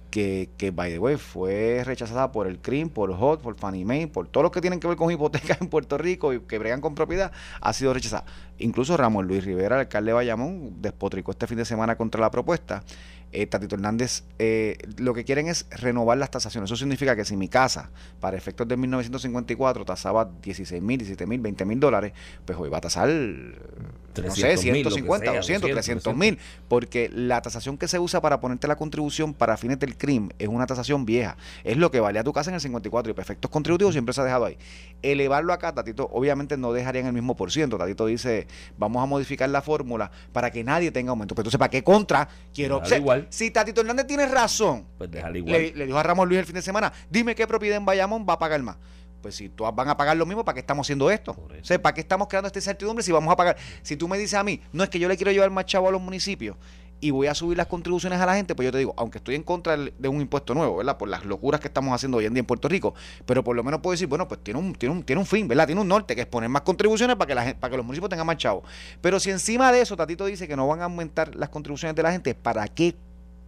que, 0.09 0.49
que, 0.57 0.71
by 0.71 0.91
the 0.91 0.99
way, 0.99 1.17
fue 1.17 1.83
rechazada 1.85 2.31
por 2.31 2.47
el 2.47 2.59
CRIM, 2.59 2.89
por 2.89 3.11
HOT, 3.11 3.41
por 3.41 3.55
Fannie 3.55 3.85
Mae, 3.85 4.07
por 4.07 4.27
todos 4.27 4.43
los 4.43 4.51
que 4.51 4.61
tienen 4.61 4.79
que 4.79 4.87
ver 4.87 4.97
con 4.97 5.11
hipotecas 5.11 5.61
en 5.61 5.67
Puerto 5.67 5.97
Rico 5.97 6.33
y 6.33 6.39
que 6.41 6.57
bregan 6.57 6.81
con 6.81 6.95
propiedad, 6.95 7.31
ha 7.61 7.73
sido 7.73 7.93
rechazada. 7.93 8.25
Incluso 8.57 8.97
Ramón 8.97 9.27
Luis 9.27 9.43
Rivera, 9.43 9.75
el 9.75 9.81
alcalde 9.81 10.09
de 10.09 10.13
Bayamón, 10.13 10.81
despotricó 10.81 11.31
este 11.31 11.47
fin 11.47 11.57
de 11.57 11.65
semana 11.65 11.95
contra 11.95 12.21
la 12.21 12.31
propuesta. 12.31 12.83
Eh, 13.31 13.45
Tatito 13.45 13.75
Hernández, 13.75 14.23
eh, 14.39 14.77
lo 14.97 15.13
que 15.13 15.23
quieren 15.23 15.47
es 15.47 15.67
renovar 15.69 16.17
las 16.17 16.31
tasaciones. 16.31 16.69
Eso 16.69 16.77
significa 16.77 17.15
que 17.15 17.25
si 17.25 17.37
mi 17.37 17.47
casa, 17.47 17.91
para 18.19 18.37
efectos 18.37 18.67
de 18.67 18.75
1954, 18.75 19.85
tasaba 19.85 20.29
16 20.41 20.81
mil, 20.81 20.97
17 20.97 21.27
mil, 21.27 21.39
20 21.39 21.65
mil 21.65 21.79
dólares, 21.79 22.13
pues 22.45 22.57
hoy 22.57 22.69
va 22.69 22.79
a 22.79 22.81
tasar, 22.81 23.07
no 23.07 24.35
sé, 24.35 24.55
300.000, 24.55 24.83
lo 24.83 24.89
que 24.89 24.97
150, 24.97 25.25
sea, 25.25 25.35
200, 25.35 25.71
300 25.71 26.15
mil, 26.15 26.39
porque 26.67 27.09
la 27.13 27.41
tasación 27.43 27.77
que 27.77 27.87
se 27.87 27.99
usa 27.99 28.19
para 28.19 28.39
ponerte 28.39 28.67
la 28.67 28.75
contribución 28.75 29.35
para 29.35 29.57
fines 29.57 29.77
del 29.79 29.95
crimen 29.95 30.33
es 30.39 30.47
una 30.47 30.65
tasación 30.65 31.05
vieja. 31.05 31.37
Es 31.63 31.77
lo 31.77 31.91
que 31.91 31.99
valía 31.99 32.23
tu 32.23 32.33
casa 32.33 32.49
en 32.49 32.55
el 32.55 32.61
54 32.61 33.11
y 33.11 33.13
para 33.13 33.21
efectos 33.23 33.51
contributivos 33.51 33.93
siempre 33.93 34.13
se 34.13 34.21
ha 34.21 34.23
dejado 34.23 34.45
ahí. 34.45 34.57
Elevarlo 35.03 35.53
acá, 35.53 35.73
Tatito, 35.73 36.09
obviamente 36.11 36.57
no 36.57 36.73
dejarían 36.73 37.05
el 37.05 37.13
mismo 37.13 37.35
por 37.35 37.51
ciento. 37.51 37.77
Tatito 37.77 38.07
dice, 38.07 38.47
vamos 38.79 39.03
a 39.03 39.05
modificar 39.05 39.49
la 39.49 39.61
fórmula 39.61 40.09
para 40.33 40.51
que 40.51 40.63
nadie 40.63 40.91
tenga 40.91 41.11
aumento. 41.11 41.35
Pero 41.35 41.43
entonces, 41.43 41.59
¿para 41.59 41.69
qué 41.69 41.83
contra? 41.83 42.27
Quiero... 42.53 42.81
Déjalo 42.81 43.05
o 43.05 43.07
sea, 43.07 43.18
igual. 43.19 43.33
Si 43.33 43.51
Tatito 43.51 43.81
Hernández 43.81 44.07
tiene 44.07 44.25
razón, 44.27 44.85
Pues 44.97 45.09
déjalo 45.11 45.37
igual. 45.37 45.53
le, 45.53 45.75
le 45.75 45.85
dijo 45.85 45.97
a 45.97 46.03
Ramón 46.03 46.27
Luis 46.27 46.39
el 46.39 46.45
fin 46.45 46.55
de 46.55 46.61
semana, 46.61 46.91
dime 47.09 47.35
qué 47.35 47.45
propiedad 47.47 47.77
en 47.77 47.85
Bayamón 47.85 48.25
va 48.27 48.33
a 48.33 48.39
pagar 48.39 48.61
más. 48.61 48.77
Pues 49.21 49.35
si 49.35 49.49
todas 49.49 49.75
van 49.75 49.89
a 49.89 49.97
pagar 49.97 50.15
lo 50.15 50.25
mismo, 50.25 50.45
¿para 50.45 50.53
qué 50.53 50.61
estamos 50.61 50.85
haciendo 50.85 51.11
esto? 51.11 51.31
O 51.31 51.47
sea, 51.61 51.81
¿para 51.81 51.93
qué 51.93 52.01
estamos 52.01 52.27
creando 52.29 52.47
esta 52.47 52.59
incertidumbre 52.59 53.03
si 53.03 53.11
vamos 53.11 53.31
a 53.31 53.35
pagar? 53.35 53.57
Si 53.81 53.97
tú 53.97 54.07
me 54.07 54.17
dices 54.17 54.35
a 54.35 54.43
mí, 54.43 54.61
no 54.71 54.83
es 54.83 54.89
que 54.89 54.97
yo 54.97 55.09
le 55.09 55.17
quiero 55.17 55.31
llevar 55.31 55.49
más 55.49 55.65
chavo 55.65 55.89
a 55.89 55.91
los 55.91 56.01
municipios 56.01 56.55
y 57.01 57.11
voy 57.11 57.27
a 57.27 57.33
subir 57.35 57.57
las 57.57 57.67
contribuciones 57.67 58.19
a 58.19 58.25
la 58.25 58.35
gente, 58.35 58.55
pues 58.55 58.65
yo 58.65 58.71
te 58.71 58.77
digo, 58.77 58.93
aunque 58.97 59.17
estoy 59.19 59.35
en 59.35 59.43
contra 59.43 59.77
de 59.77 60.07
un 60.09 60.19
impuesto 60.21 60.53
nuevo, 60.53 60.77
¿verdad? 60.77 60.97
Por 60.97 61.07
las 61.09 61.25
locuras 61.25 61.61
que 61.61 61.67
estamos 61.67 61.93
haciendo 61.93 62.17
hoy 62.17 62.25
en 62.25 62.33
día 62.33 62.39
en 62.41 62.45
Puerto 62.45 62.67
Rico, 62.67 62.93
pero 63.25 63.43
por 63.43 63.55
lo 63.55 63.63
menos 63.63 63.79
puedo 63.81 63.91
decir, 63.91 64.07
bueno, 64.07 64.27
pues 64.27 64.41
tiene 64.43 64.59
un, 64.59 64.73
tiene 64.75 64.95
un, 64.95 65.03
tiene 65.03 65.19
un 65.19 65.25
fin, 65.25 65.47
¿verdad? 65.47 65.65
Tiene 65.65 65.79
un 65.81 65.87
norte, 65.87 66.13
que 66.15 66.21
es 66.21 66.27
poner 66.27 66.49
más 66.49 66.61
contribuciones 66.63 67.15
para 67.15 67.27
que, 67.27 67.35
la 67.35 67.43
gente, 67.43 67.59
para 67.59 67.71
que 67.71 67.77
los 67.77 67.85
municipios 67.85 68.09
tengan 68.09 68.27
más 68.27 68.37
chavos. 68.37 68.63
Pero 69.01 69.19
si 69.19 69.31
encima 69.31 69.71
de 69.71 69.81
eso, 69.81 69.95
Tatito 69.95 70.25
dice 70.25 70.45
que 70.47 70.55
no 70.57 70.67
van 70.67 70.81
a 70.81 70.85
aumentar 70.85 71.35
las 71.35 71.49
contribuciones 71.49 71.95
de 71.95 72.03
la 72.03 72.11
gente, 72.11 72.35
¿para 72.35 72.67
qué 72.67 72.95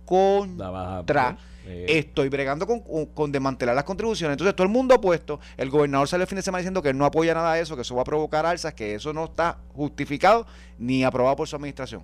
contra 0.05 1.37
eh, 1.65 1.85
estoy 1.89 2.29
bregando 2.29 2.65
con, 2.65 2.79
con- 3.05 3.31
desmantelar 3.31 3.75
las 3.75 3.83
contribuciones. 3.83 4.33
Entonces 4.33 4.55
todo 4.55 4.65
el 4.65 4.73
mundo 4.73 4.95
opuesto. 4.95 5.39
El 5.57 5.69
gobernador 5.69 6.07
salió 6.07 6.23
el 6.23 6.27
fin 6.27 6.37
de 6.37 6.41
semana 6.41 6.59
diciendo 6.59 6.81
que 6.81 6.89
él 6.89 6.97
no 6.97 7.05
apoya 7.05 7.33
nada 7.33 7.53
de 7.53 7.61
eso, 7.61 7.75
que 7.75 7.83
eso 7.83 7.95
va 7.95 8.01
a 8.01 8.05
provocar 8.05 8.45
alzas, 8.45 8.73
que 8.73 8.95
eso 8.95 9.13
no 9.13 9.25
está 9.25 9.57
justificado 9.73 10.45
ni 10.79 11.03
aprobado 11.03 11.35
por 11.35 11.47
su 11.47 11.55
administración. 11.55 12.03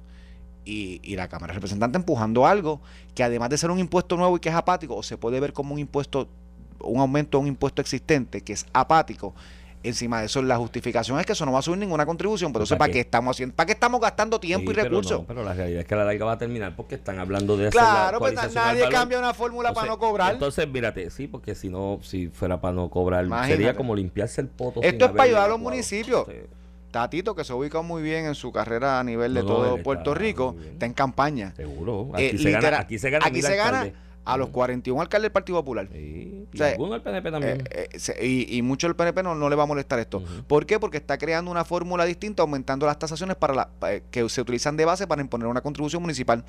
Y, 0.63 1.00
y 1.01 1.16
la 1.16 1.27
Cámara 1.27 1.54
de 1.54 1.56
Representantes 1.56 2.00
empujando 2.00 2.46
algo 2.46 2.82
que 3.16 3.24
además 3.24 3.50
de 3.50 3.58
ser 3.58 3.72
un 3.72 3.80
impuesto 3.80 4.18
nuevo 4.18 4.36
y 4.38 4.39
que 4.39 4.50
es 4.50 4.56
apático, 4.56 4.96
o 4.96 5.01
se 5.04 5.18
puede 5.18 5.39
ver 5.39 5.54
como 5.54 5.74
un 5.74 5.80
impuesto, 5.80 6.27
un 6.82 7.00
aumento 7.00 7.38
a 7.38 7.42
un 7.42 7.48
impuesto 7.48 7.82
existente 7.82 8.42
que 8.42 8.54
es 8.54 8.66
apático. 8.74 9.34
Encima 9.84 10.19
de 10.19 10.25
eso, 10.25 10.41
la 10.41 10.57
justificación 10.57 11.19
es 11.19 11.25
que 11.25 11.34
eso 11.34 11.46
no 11.46 11.51
va 11.51 11.60
a 11.60 11.62
subir 11.62 11.77
ninguna 11.77 12.05
contribución. 12.05 12.51
Pero 12.51 12.63
entonces, 12.63 12.77
¿para 12.77 12.88
¿para 12.88 12.93
qué? 12.93 12.93
qué 12.93 13.00
estamos 13.01 13.36
haciendo? 13.36 13.55
¿Para 13.55 13.67
qué 13.67 13.74
estamos 13.74 14.01
gastando 14.01 14.39
tiempo 14.39 14.72
sí, 14.72 14.72
y 14.72 14.75
pero 14.75 14.89
recursos? 14.89 15.19
no, 15.22 15.27
Pero, 15.27 15.43
la 15.43 15.53
realidad 15.53 15.81
es 15.81 15.88
que 15.88 15.96
la 15.96 16.03
larga 16.03 16.25
va 16.25 16.31
a 16.34 16.38
terminar 16.38 16.75
porque 16.75 16.96
están 16.96 17.19
hablando 17.19 17.55
de 17.55 17.69
claro, 17.69 18.19
pues 18.19 18.34
nadie 18.53 18.89
cambia 18.89 19.19
una 19.19 19.34
fórmula 19.34 19.74
para 19.74 19.88
no 19.88 20.00
cobrar. 20.00 20.34
Entonces, 20.34 20.67
mírate, 20.67 21.10
sí, 21.12 21.27
porque 21.27 21.55
si 21.55 21.69
no, 21.69 22.00
si 22.01 22.27
fuera 22.27 22.60
para 22.60 22.74
no 22.74 22.89
cobrar, 22.89 23.25
Imagínate. 23.25 23.53
sería 23.53 23.75
como 23.75 23.96
limpiarse 23.96 24.41
el 24.41 24.48
poto. 24.48 24.81
Esto 24.81 25.05
es 25.05 25.12
para 25.12 25.24
ayudar 25.24 25.46
a 25.46 25.48
los 25.50 25.60
municipios. 25.60 26.25
Sí. 26.27 26.34
Tatito, 26.91 27.36
que 27.36 27.43
se 27.43 27.53
ubica 27.53 27.81
muy 27.81 28.01
bien 28.01 28.25
en 28.25 28.36
su 28.36 28.51
carrera 28.51 29.00
a 29.00 29.03
nivel 29.03 29.34
de 29.34 29.41
No, 29.41 29.48
todo 29.48 29.84
Puerto 29.84 30.13
Rico, 30.13 30.55
está 30.72 30.86
en 30.86 30.93
campaña. 30.93 31.53
Seguro. 31.55 32.10
Eh, 32.17 32.29
Aquí, 32.29 32.38
se 32.38 32.51
gana, 32.51 32.79
aquí 32.79 32.98
se 32.98 33.10
gana. 33.10 33.25
aquí 33.25 33.41
se 33.41 33.55
gana. 33.55 33.91
A 34.27 34.38
los 34.38 34.50
Mm. 34.50 34.51
41 34.51 35.01
alcaldes 35.01 35.24
del 35.25 35.31
Partido 35.31 35.60
Popular. 35.60 35.88
Sí, 35.91 36.48
y 36.51 36.55
O 36.55 36.57
sea, 36.57 36.75
PNP 37.03 37.31
también. 37.31 37.63
Eh, 37.72 37.88
eh, 37.91 38.25
y, 38.27 38.57
y 38.57 38.62
mucho 38.62 38.88
el 38.88 38.96
PNP 38.96 39.24
no, 39.24 39.36
no 39.36 39.50
le 39.50 39.55
va 39.55 39.63
a 39.63 39.65
molestar 39.65 40.00
esto. 40.00 40.24
¿Por 40.48 40.65
qué? 40.65 40.79
Porque 40.79 40.98
está 40.98 41.17
creando 41.17 41.50
una 41.50 41.63
fórmula 41.65 42.05
distinta, 42.05 42.43
aumentando 42.43 42.86
las 42.86 43.00
tasaciones 43.00 43.36
para 43.38 43.53
la, 43.53 43.69
eh, 43.89 44.03
que 44.12 44.27
se 44.29 44.41
utilizan 44.41 44.75
de 44.77 44.86
base 44.86 45.07
para 45.07 45.22
imponer 45.22 45.48
una 45.48 45.62
contribución 45.62 46.01
municipal, 46.01 46.43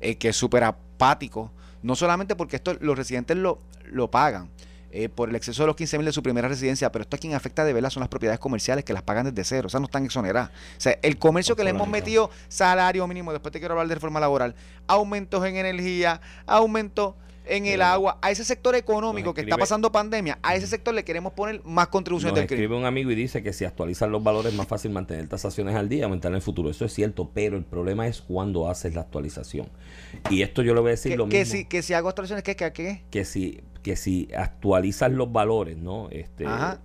que 0.00 0.28
es 0.28 0.36
súper 0.36 0.64
apático. 0.64 1.50
No 1.82 1.94
solamente 1.96 2.34
porque 2.36 2.56
esto 2.56 2.74
los 2.80 2.96
residentes 2.96 3.36
lo, 3.36 3.58
lo 3.90 4.10
pagan. 4.10 4.48
Eh, 4.96 5.08
por 5.08 5.28
el 5.28 5.34
exceso 5.34 5.64
de 5.64 5.66
los 5.66 5.74
15 5.74 5.98
mil 5.98 6.06
de 6.06 6.12
su 6.12 6.22
primera 6.22 6.46
residencia, 6.46 6.92
pero 6.92 7.02
esto 7.02 7.16
a 7.16 7.18
quien 7.18 7.34
afecta 7.34 7.64
de 7.64 7.72
verdad 7.72 7.90
son 7.90 8.00
las 8.00 8.08
propiedades 8.08 8.38
comerciales 8.38 8.84
que 8.84 8.92
las 8.92 9.02
pagan 9.02 9.26
desde 9.26 9.42
cero, 9.42 9.66
o 9.66 9.68
sea, 9.68 9.80
no 9.80 9.86
están 9.86 10.04
exoneradas. 10.04 10.50
O 10.50 10.80
sea, 10.80 10.96
el 11.02 11.18
comercio 11.18 11.56
que 11.56 11.64
le 11.64 11.70
hemos 11.70 11.88
metido 11.88 12.30
salario 12.46 13.04
mínimo, 13.08 13.32
después 13.32 13.50
te 13.50 13.58
quiero 13.58 13.72
hablar 13.74 13.88
de 13.88 13.94
reforma 13.96 14.20
laboral, 14.20 14.54
aumentos 14.86 15.44
en 15.44 15.56
energía, 15.56 16.20
aumentos 16.46 17.14
en 17.46 17.66
el 17.66 17.82
agua, 17.82 18.18
a 18.22 18.30
ese 18.30 18.44
sector 18.44 18.76
económico 18.76 19.34
que 19.34 19.40
está 19.40 19.58
pasando 19.58 19.90
pandemia, 19.90 20.38
a 20.42 20.54
ese 20.54 20.68
sector 20.68 20.94
le 20.94 21.04
queremos 21.04 21.32
poner 21.32 21.60
más 21.64 21.88
contribuciones 21.88 22.36
del 22.36 22.46
crimen. 22.46 22.62
escribe 22.62 22.80
un 22.80 22.86
amigo 22.86 23.10
y 23.10 23.16
dice 23.16 23.42
que 23.42 23.52
si 23.52 23.64
actualizan 23.64 24.12
los 24.12 24.22
valores 24.22 24.52
es 24.52 24.56
más 24.56 24.68
fácil 24.68 24.92
mantener 24.92 25.28
tasaciones 25.28 25.74
al 25.74 25.88
día 25.88 26.04
aumentar 26.04 26.30
en 26.30 26.36
el 26.36 26.42
futuro. 26.42 26.70
Eso 26.70 26.84
es 26.84 26.94
cierto, 26.94 27.32
pero 27.34 27.56
el 27.56 27.64
problema 27.64 28.06
es 28.06 28.22
cuando 28.22 28.70
haces 28.70 28.94
la 28.94 29.00
actualización. 29.00 29.68
Y 30.30 30.42
esto 30.42 30.62
yo 30.62 30.72
le 30.72 30.80
voy 30.80 30.90
a 30.90 30.90
decir 30.92 31.12
Que, 31.12 31.18
lo 31.18 31.28
que 31.28 31.40
mismo. 31.40 31.52
si, 31.52 31.64
que 31.64 31.82
si 31.82 31.92
hago 31.94 32.08
actualizaciones, 32.08 32.44
¿qué? 32.44 32.54
¿Qué? 32.54 32.72
¿Qué? 32.72 33.02
que 33.10 33.24
si 33.24 33.60
que 33.84 33.94
si 33.96 34.28
actualizas 34.36 35.12
los 35.12 35.30
valores, 35.30 35.76
¿no? 35.76 36.08
Este, 36.10 36.46
Ajá. 36.46 36.80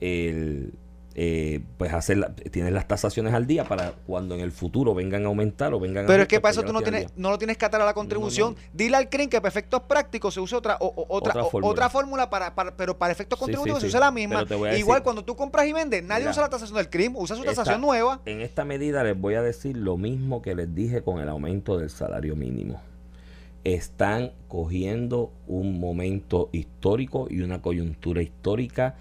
el, 0.00 0.74
eh, 1.14 1.60
pues 1.78 1.92
hacer 1.92 2.16
la- 2.18 2.34
tienes 2.34 2.72
las 2.72 2.86
tasaciones 2.88 3.34
al 3.34 3.46
día 3.46 3.64
para 3.64 3.92
cuando 4.06 4.34
en 4.34 4.40
el 4.40 4.50
futuro 4.52 4.94
vengan 4.94 5.24
a 5.24 5.26
aumentar 5.28 5.74
o 5.74 5.80
vengan 5.80 6.04
a 6.04 6.06
Pero 6.06 6.22
es 6.22 6.28
que 6.28 6.40
para 6.40 6.52
eso 6.52 6.62
tú 6.62 6.72
no 6.72 6.80
tienes, 6.82 7.06
no 7.16 7.30
lo 7.30 7.36
tienes 7.38 7.56
que 7.58 7.64
atar 7.66 7.80
a 7.82 7.84
la 7.84 7.92
contribución. 7.94 8.54
No, 8.54 8.60
no. 8.60 8.68
Dile 8.72 8.96
al 8.96 9.08
CRIM 9.10 9.28
que 9.28 9.38
para 9.40 9.48
efectos 9.48 9.82
prácticos 9.82 10.32
se 10.34 10.40
use 10.40 10.54
otra, 10.56 10.76
o- 10.80 10.86
o- 10.86 11.06
otra, 11.08 11.32
Otra 11.32 11.44
fórmula. 11.44 11.70
otra 11.72 11.90
fórmula, 11.90 12.30
para, 12.30 12.54
para- 12.54 12.76
pero 12.76 12.96
para 12.98 13.12
efectos 13.12 13.38
Sí, 13.38 13.42
sí, 13.42 13.44
contributivos 13.46 13.80
se 13.80 13.86
sí. 13.86 13.90
usa 13.90 14.00
la 14.00 14.10
misma. 14.10 14.42
Igual 14.42 14.70
decir- 14.72 15.02
cuando 15.02 15.24
tú 15.24 15.34
compras 15.36 15.66
y 15.66 15.72
vendes, 15.72 16.02
nadie 16.02 16.20
Mira, 16.22 16.30
usa 16.32 16.42
la 16.42 16.48
tasación 16.50 16.76
del 16.76 16.88
CRIM, 16.88 17.16
usa 17.16 17.36
su 17.36 17.42
Esta- 17.42 17.56
tasación 17.56 17.80
nueva. 17.80 18.20
En 18.26 18.40
esta 18.40 18.64
medida 18.64 19.02
les 19.04 19.18
voy 19.18 19.34
a 19.34 19.42
decir 19.42 19.76
lo 19.76 19.96
mismo 19.98 20.40
que 20.42 20.54
les 20.54 20.74
dije 20.74 21.02
con 21.02 21.18
el 21.20 21.28
aumento 21.28 21.78
del 21.78 21.88
salario 21.90 22.36
mínimo. 22.36 22.80
Están 23.64 24.32
cogiendo 24.48 25.32
un 25.46 25.78
momento 25.78 26.48
histórico 26.52 27.28
y 27.30 27.42
una 27.42 27.62
coyuntura 27.62 28.22
histórica 28.22 28.96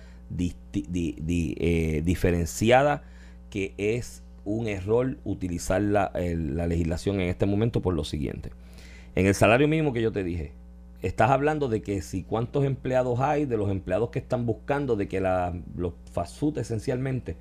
eh, 0.73 2.01
diferenciada 2.05 3.03
que 3.49 3.73
es 3.77 4.23
un 4.45 4.67
error 4.67 5.17
utilizar 5.23 5.81
la, 5.81 6.11
la 6.15 6.67
legislación 6.67 7.19
en 7.21 7.29
este 7.29 7.45
momento 7.45 7.81
por 7.81 7.93
lo 7.93 8.03
siguiente. 8.03 8.51
En 9.15 9.25
el 9.25 9.35
salario 9.35 9.67
mínimo 9.67 9.93
que 9.93 10.01
yo 10.01 10.11
te 10.11 10.23
dije, 10.23 10.53
estás 11.01 11.31
hablando 11.31 11.67
de 11.67 11.81
que 11.81 12.01
si 12.01 12.23
cuántos 12.23 12.63
empleados 12.63 13.19
hay, 13.19 13.45
de 13.45 13.57
los 13.57 13.69
empleados 13.69 14.09
que 14.09 14.19
están 14.19 14.45
buscando, 14.45 14.95
de 14.95 15.07
que 15.07 15.19
la- 15.19 15.53
los 15.75 15.93
food 16.13 16.59
esencialmente 16.59 17.35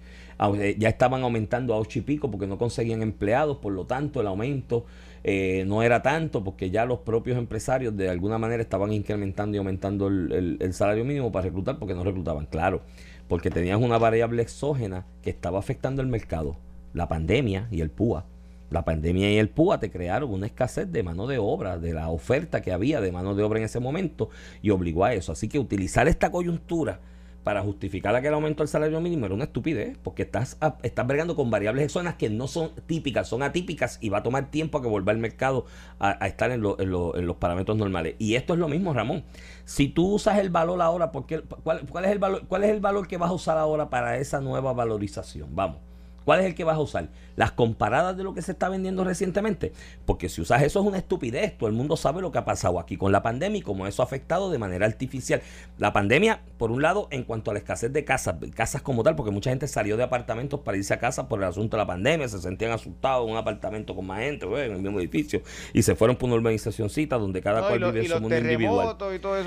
eh, 0.58 0.76
ya 0.78 0.88
estaban 0.88 1.22
aumentando 1.22 1.74
a 1.74 1.78
ocho 1.78 1.98
y 1.98 2.02
pico 2.02 2.30
porque 2.30 2.46
no 2.46 2.58
conseguían 2.58 3.02
empleados, 3.02 3.58
por 3.58 3.72
lo 3.72 3.84
tanto 3.84 4.20
el 4.20 4.26
aumento 4.26 4.86
eh, 5.24 5.64
no 5.66 5.82
era 5.82 6.02
tanto 6.02 6.42
porque 6.44 6.70
ya 6.70 6.84
los 6.84 7.00
propios 7.00 7.36
empresarios 7.38 7.96
de 7.96 8.08
alguna 8.08 8.38
manera 8.38 8.62
estaban 8.62 8.92
incrementando 8.92 9.56
y 9.56 9.58
aumentando 9.58 10.08
el, 10.08 10.56
el- 10.60 10.74
salario 10.74 11.04
mínimo 11.04 11.30
para 11.32 11.44
reclutar 11.46 11.78
porque 11.78 11.94
no 11.94 12.04
reclutaban, 12.04 12.46
claro, 12.46 12.82
porque 13.28 13.50
tenías 13.50 13.78
una 13.80 13.98
variable 13.98 14.42
exógena 14.42 15.06
que 15.22 15.30
estaba 15.30 15.58
afectando 15.58 16.02
el 16.02 16.08
mercado, 16.08 16.56
la 16.94 17.08
pandemia 17.08 17.68
y 17.70 17.80
el 17.80 17.90
PUA. 17.90 18.24
La 18.70 18.84
pandemia 18.84 19.32
y 19.32 19.38
el 19.38 19.48
PUA 19.48 19.80
te 19.80 19.90
crearon 19.90 20.30
una 20.32 20.46
escasez 20.46 20.90
de 20.92 21.02
mano 21.02 21.26
de 21.26 21.38
obra, 21.38 21.78
de 21.78 21.92
la 21.92 22.08
oferta 22.08 22.62
que 22.62 22.72
había 22.72 23.00
de 23.00 23.10
mano 23.10 23.34
de 23.34 23.42
obra 23.42 23.58
en 23.58 23.64
ese 23.64 23.80
momento 23.80 24.30
y 24.62 24.70
obligó 24.70 25.04
a 25.04 25.12
eso. 25.12 25.32
Así 25.32 25.48
que 25.48 25.58
utilizar 25.58 26.06
esta 26.06 26.30
coyuntura 26.30 27.00
para 27.42 27.62
justificar 27.62 28.14
aquel 28.14 28.34
aumento 28.34 28.62
del 28.62 28.68
salario 28.68 29.00
mínimo 29.00 29.26
era 29.26 29.34
una 29.34 29.44
estupidez, 29.44 29.96
porque 30.02 30.22
estás, 30.22 30.58
estás 30.82 31.06
bregando 31.06 31.36
con 31.36 31.50
variables 31.50 31.84
exógenas 31.84 32.14
que 32.14 32.28
no 32.30 32.46
son 32.46 32.70
típicas, 32.86 33.28
son 33.28 33.42
atípicas 33.42 33.98
y 34.00 34.08
va 34.08 34.18
a 34.18 34.22
tomar 34.22 34.50
tiempo 34.50 34.78
a 34.78 34.82
que 34.82 34.88
vuelva 34.88 35.12
el 35.12 35.18
mercado 35.18 35.66
a, 35.98 36.26
estar 36.26 36.50
en, 36.50 36.64
en, 36.78 36.90
los 36.90 37.36
parámetros 37.36 37.76
normales. 37.76 38.16
Y 38.18 38.34
esto 38.34 38.54
es 38.54 38.58
lo 38.58 38.68
mismo, 38.68 38.92
Ramón. 38.92 39.24
Si 39.64 39.88
tú 39.88 40.14
usas 40.14 40.38
el 40.38 40.50
valor 40.50 40.82
ahora, 40.82 41.12
porque, 41.12 41.40
¿cuál, 41.62 41.86
cuál, 41.88 42.04
es 42.04 42.10
el 42.10 42.18
valor, 42.18 42.46
¿cuál 42.46 42.64
es 42.64 42.70
el 42.70 42.80
valor 42.80 43.08
que 43.08 43.16
vas 43.16 43.30
a 43.30 43.34
usar 43.34 43.58
ahora 43.58 43.90
para 43.90 44.18
esa 44.18 44.40
nueva 44.40 44.72
valorización? 44.72 45.54
Vamos. 45.54 45.89
¿Cuál 46.24 46.40
es 46.40 46.46
el 46.46 46.54
que 46.54 46.64
vas 46.64 46.76
a 46.76 46.80
usar? 46.80 47.08
Las 47.36 47.52
comparadas 47.52 48.16
de 48.16 48.24
lo 48.24 48.34
que 48.34 48.42
se 48.42 48.52
está 48.52 48.68
vendiendo 48.68 49.04
recientemente. 49.04 49.72
Porque 50.04 50.28
si 50.28 50.40
usas 50.40 50.62
eso 50.62 50.80
es 50.80 50.86
una 50.86 50.98
estupidez. 50.98 51.56
Todo 51.56 51.68
el 51.68 51.74
mundo 51.74 51.96
sabe 51.96 52.20
lo 52.20 52.30
que 52.30 52.38
ha 52.38 52.44
pasado 52.44 52.78
aquí 52.78 52.96
con 52.96 53.12
la 53.12 53.22
pandemia 53.22 53.58
y 53.58 53.62
cómo 53.62 53.86
eso 53.86 54.02
ha 54.02 54.04
afectado 54.04 54.50
de 54.50 54.58
manera 54.58 54.86
artificial. 54.86 55.42
La 55.78 55.92
pandemia, 55.92 56.40
por 56.58 56.70
un 56.70 56.82
lado, 56.82 57.08
en 57.10 57.24
cuanto 57.24 57.50
a 57.50 57.54
la 57.54 57.60
escasez 57.60 57.92
de 57.92 58.04
casas, 58.04 58.36
casas 58.54 58.82
como 58.82 59.02
tal, 59.02 59.16
porque 59.16 59.30
mucha 59.30 59.50
gente 59.50 59.66
salió 59.66 59.96
de 59.96 60.02
apartamentos 60.02 60.60
para 60.60 60.76
irse 60.76 60.92
a 60.94 60.98
casa 60.98 61.28
por 61.28 61.40
el 61.40 61.46
asunto 61.46 61.76
de 61.76 61.82
la 61.82 61.86
pandemia, 61.86 62.28
se 62.28 62.38
sentían 62.38 62.72
asustados 62.72 63.26
en 63.26 63.32
un 63.32 63.38
apartamento 63.38 63.94
con 63.94 64.06
más 64.06 64.20
gente, 64.20 64.46
en 64.46 64.72
el 64.72 64.82
mismo 64.82 65.00
edificio, 65.00 65.42
y 65.72 65.82
se 65.82 65.94
fueron 65.94 66.16
por 66.16 66.28
una 66.28 66.36
urbanizacióncita 66.36 67.16
donde 67.16 67.40
cada 67.40 67.60
cual 67.66 67.92
vive 67.92 68.08
su 68.08 68.20
mundo 68.20 68.36
individual. 68.36 68.96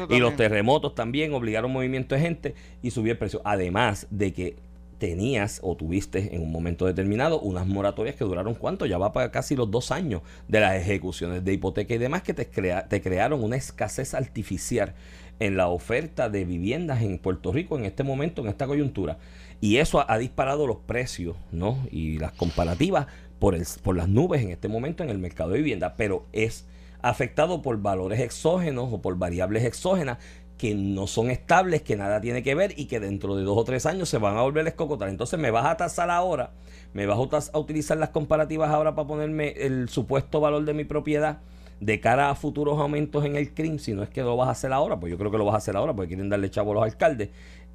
Y, 0.09 0.15
y 0.15 0.19
los 0.19 0.35
terremotos 0.35 0.95
también 0.95 1.33
obligaron 1.33 1.71
movimiento 1.71 2.15
de 2.15 2.21
gente 2.21 2.55
y 2.81 2.91
subió 2.91 3.11
el 3.11 3.17
precio. 3.17 3.41
Además 3.43 4.07
de 4.09 4.33
que 4.33 4.55
tenías 5.03 5.59
o 5.63 5.75
tuviste 5.75 6.33
en 6.33 6.41
un 6.41 6.49
momento 6.49 6.85
determinado 6.85 7.41
unas 7.41 7.67
moratorias 7.67 8.15
que 8.15 8.23
duraron 8.23 8.53
cuánto, 8.53 8.85
ya 8.85 8.97
va 8.97 9.11
para 9.11 9.31
casi 9.31 9.53
los 9.53 9.69
dos 9.69 9.91
años 9.91 10.21
de 10.47 10.61
las 10.61 10.75
ejecuciones 10.75 11.43
de 11.43 11.51
hipoteca 11.51 11.93
y 11.93 11.97
demás 11.97 12.23
que 12.23 12.33
te, 12.33 12.47
crea, 12.47 12.87
te 12.87 13.01
crearon 13.01 13.43
una 13.43 13.57
escasez 13.57 14.13
artificial 14.13 14.93
en 15.41 15.57
la 15.57 15.67
oferta 15.67 16.29
de 16.29 16.45
viviendas 16.45 17.01
en 17.01 17.19
Puerto 17.19 17.51
Rico 17.51 17.77
en 17.77 17.83
este 17.83 18.05
momento, 18.05 18.43
en 18.43 18.47
esta 18.47 18.65
coyuntura. 18.65 19.17
Y 19.59 19.75
eso 19.75 20.09
ha, 20.09 20.17
disparado 20.17 20.67
los 20.67 20.77
precios 20.77 21.35
¿no? 21.51 21.85
y 21.91 22.17
las 22.17 22.31
comparativas 22.31 23.07
por 23.39 23.57
las 23.97 24.07
nubes 24.07 24.41
en 24.41 24.51
este 24.51 24.69
momento 24.69 25.03
en 25.03 25.09
el 25.09 25.17
mercado 25.17 25.49
de 25.49 25.57
vivienda, 25.57 25.95
pero 25.97 26.27
es 26.31 26.65
afectado 27.01 27.61
por 27.61 27.81
valores 27.81 28.21
exógenos 28.21 28.87
o 28.93 29.01
por 29.01 29.17
variables 29.17 29.65
exógenas 29.65 30.19
que 30.63 30.75
no 30.75 31.07
son 31.07 31.29
estables, 31.29 31.81
que 31.81 31.97
nada 31.97 32.21
tiene 32.21 32.41
que 32.41 32.55
ver 32.55 32.73
y 32.77 32.85
que 32.85 33.01
dentro 33.01 33.35
de 33.35 33.43
dos 33.43 33.57
o 33.57 33.65
tres 33.65 33.85
años 33.85 34.07
se 34.07 34.17
van 34.17 34.37
a 34.37 34.43
volver 34.43 34.65
a 34.65 34.69
escocotar. 34.69 35.09
Entonces 35.09 35.37
me 35.37 35.51
vas 35.51 35.65
a 35.65 35.75
tasar 35.75 36.09
ahora, 36.09 36.51
me 36.93 37.05
vas 37.05 37.51
a, 37.53 37.57
utilizar 37.59 37.97
las 37.97 38.11
comparativas 38.11 38.69
ahora 38.69 38.95
para 38.95 39.05
ponerme 39.05 39.49
el 39.57 39.89
supuesto 39.89 40.39
valor 40.39 40.63
de 40.63 40.73
mi 40.73 40.85
propiedad 40.85 41.39
de 41.81 41.99
cara 41.99 42.29
a 42.29 42.35
futuros 42.35 42.79
aumentos 42.79 43.25
en 43.25 43.35
el 43.35 43.53
CRIM, 43.53 43.77
si 43.77 43.91
no 43.91 44.03
es 44.03 44.09
que 44.09 44.21
lo 44.21 44.37
vas 44.37 44.47
a 44.47 44.51
hacer 44.51 44.71
ahora, 44.71 44.97
pues 44.97 45.11
yo 45.11 45.17
creo 45.17 45.31
que 45.31 45.37
lo 45.37 45.43
vas 45.43 45.55
a 45.55 45.57
hacer 45.57 45.75
ahora 45.75 45.93
porque 45.93 46.07
quieren 46.07 46.29
darle 46.29 46.49
chavo 46.49 46.71
a 46.71 46.75
los 46.75 46.83
alcaldes, 46.85 47.31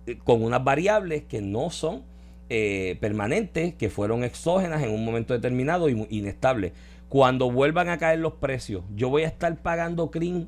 eh, 0.06 0.16
con 0.24 0.42
unas 0.42 0.64
variables 0.64 1.24
que 1.24 1.42
no 1.42 1.68
son 1.68 2.04
eh, 2.48 2.96
permanentes, 3.02 3.74
que 3.74 3.90
fueron 3.90 4.24
exógenas 4.24 4.82
en 4.82 4.92
un 4.92 5.04
momento 5.04 5.34
determinado 5.34 5.90
y 5.90 6.06
inestables. 6.08 6.72
Cuando 7.10 7.50
vuelvan 7.50 7.90
a 7.90 7.98
caer 7.98 8.20
los 8.20 8.32
precios, 8.32 8.82
yo 8.96 9.10
voy 9.10 9.24
a 9.24 9.26
estar 9.26 9.54
pagando 9.58 10.10
CRIM 10.10 10.46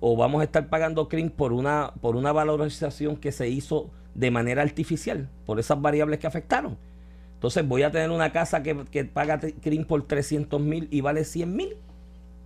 o 0.00 0.16
vamos 0.16 0.40
a 0.40 0.44
estar 0.44 0.68
pagando 0.68 1.08
CRIM 1.08 1.30
por 1.30 1.52
una, 1.52 1.92
por 2.00 2.16
una 2.16 2.32
valorización 2.32 3.16
que 3.16 3.32
se 3.32 3.48
hizo 3.48 3.90
de 4.14 4.30
manera 4.30 4.62
artificial, 4.62 5.28
por 5.44 5.58
esas 5.58 5.80
variables 5.80 6.18
que 6.18 6.26
afectaron. 6.26 6.76
Entonces 7.34 7.66
voy 7.66 7.82
a 7.82 7.90
tener 7.90 8.10
una 8.10 8.32
casa 8.32 8.62
que, 8.62 9.04
paga 9.04 9.38
CRIM 9.38 9.84
por 9.84 10.02
300 10.06 10.60
mil 10.60 10.88
y 10.90 11.00
vale 11.02 11.24
100 11.24 11.56
mil 11.56 11.76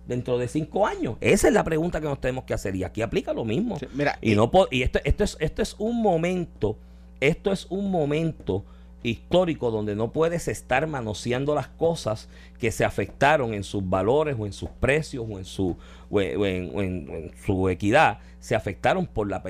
dentro 0.07 0.37
de 0.37 0.47
cinco 0.47 0.85
años. 0.85 1.15
Esa 1.21 1.47
es 1.47 1.53
la 1.53 1.63
pregunta 1.63 2.01
que 2.01 2.07
nos 2.07 2.19
tenemos 2.19 2.43
que 2.43 2.53
hacer 2.53 2.75
y 2.75 2.83
aquí 2.83 3.01
aplica 3.01 3.33
lo 3.33 3.45
mismo. 3.45 3.77
mira, 3.93 4.17
y, 4.21 4.35
no 4.35 4.51
y 4.69 4.81
esto, 4.81 4.99
esto, 5.03 5.23
es, 5.23 5.37
esto 5.39 5.61
es 5.61 5.75
un 5.79 6.01
momento, 6.01 6.77
esto 7.19 7.51
es 7.51 7.67
un 7.69 7.89
momento 7.89 8.65
histórico 9.03 9.71
donde 9.71 9.95
no 9.95 10.11
puedes 10.11 10.47
estar 10.47 10.85
manoseando 10.87 11.55
las 11.55 11.67
cosas 11.67 12.29
que 12.59 12.71
se 12.71 12.85
afectaron 12.85 13.53
en 13.53 13.63
sus 13.63 13.87
valores 13.87 14.35
o 14.39 14.45
en 14.45 14.53
sus 14.53 14.69
precios 14.69 15.25
o 15.29 15.37
en 15.37 15.45
su, 15.45 15.77
en, 16.11 17.31
su 17.45 17.69
equidad, 17.69 18.19
se 18.39 18.55
afectaron 18.55 19.07
por 19.07 19.29
la, 19.29 19.43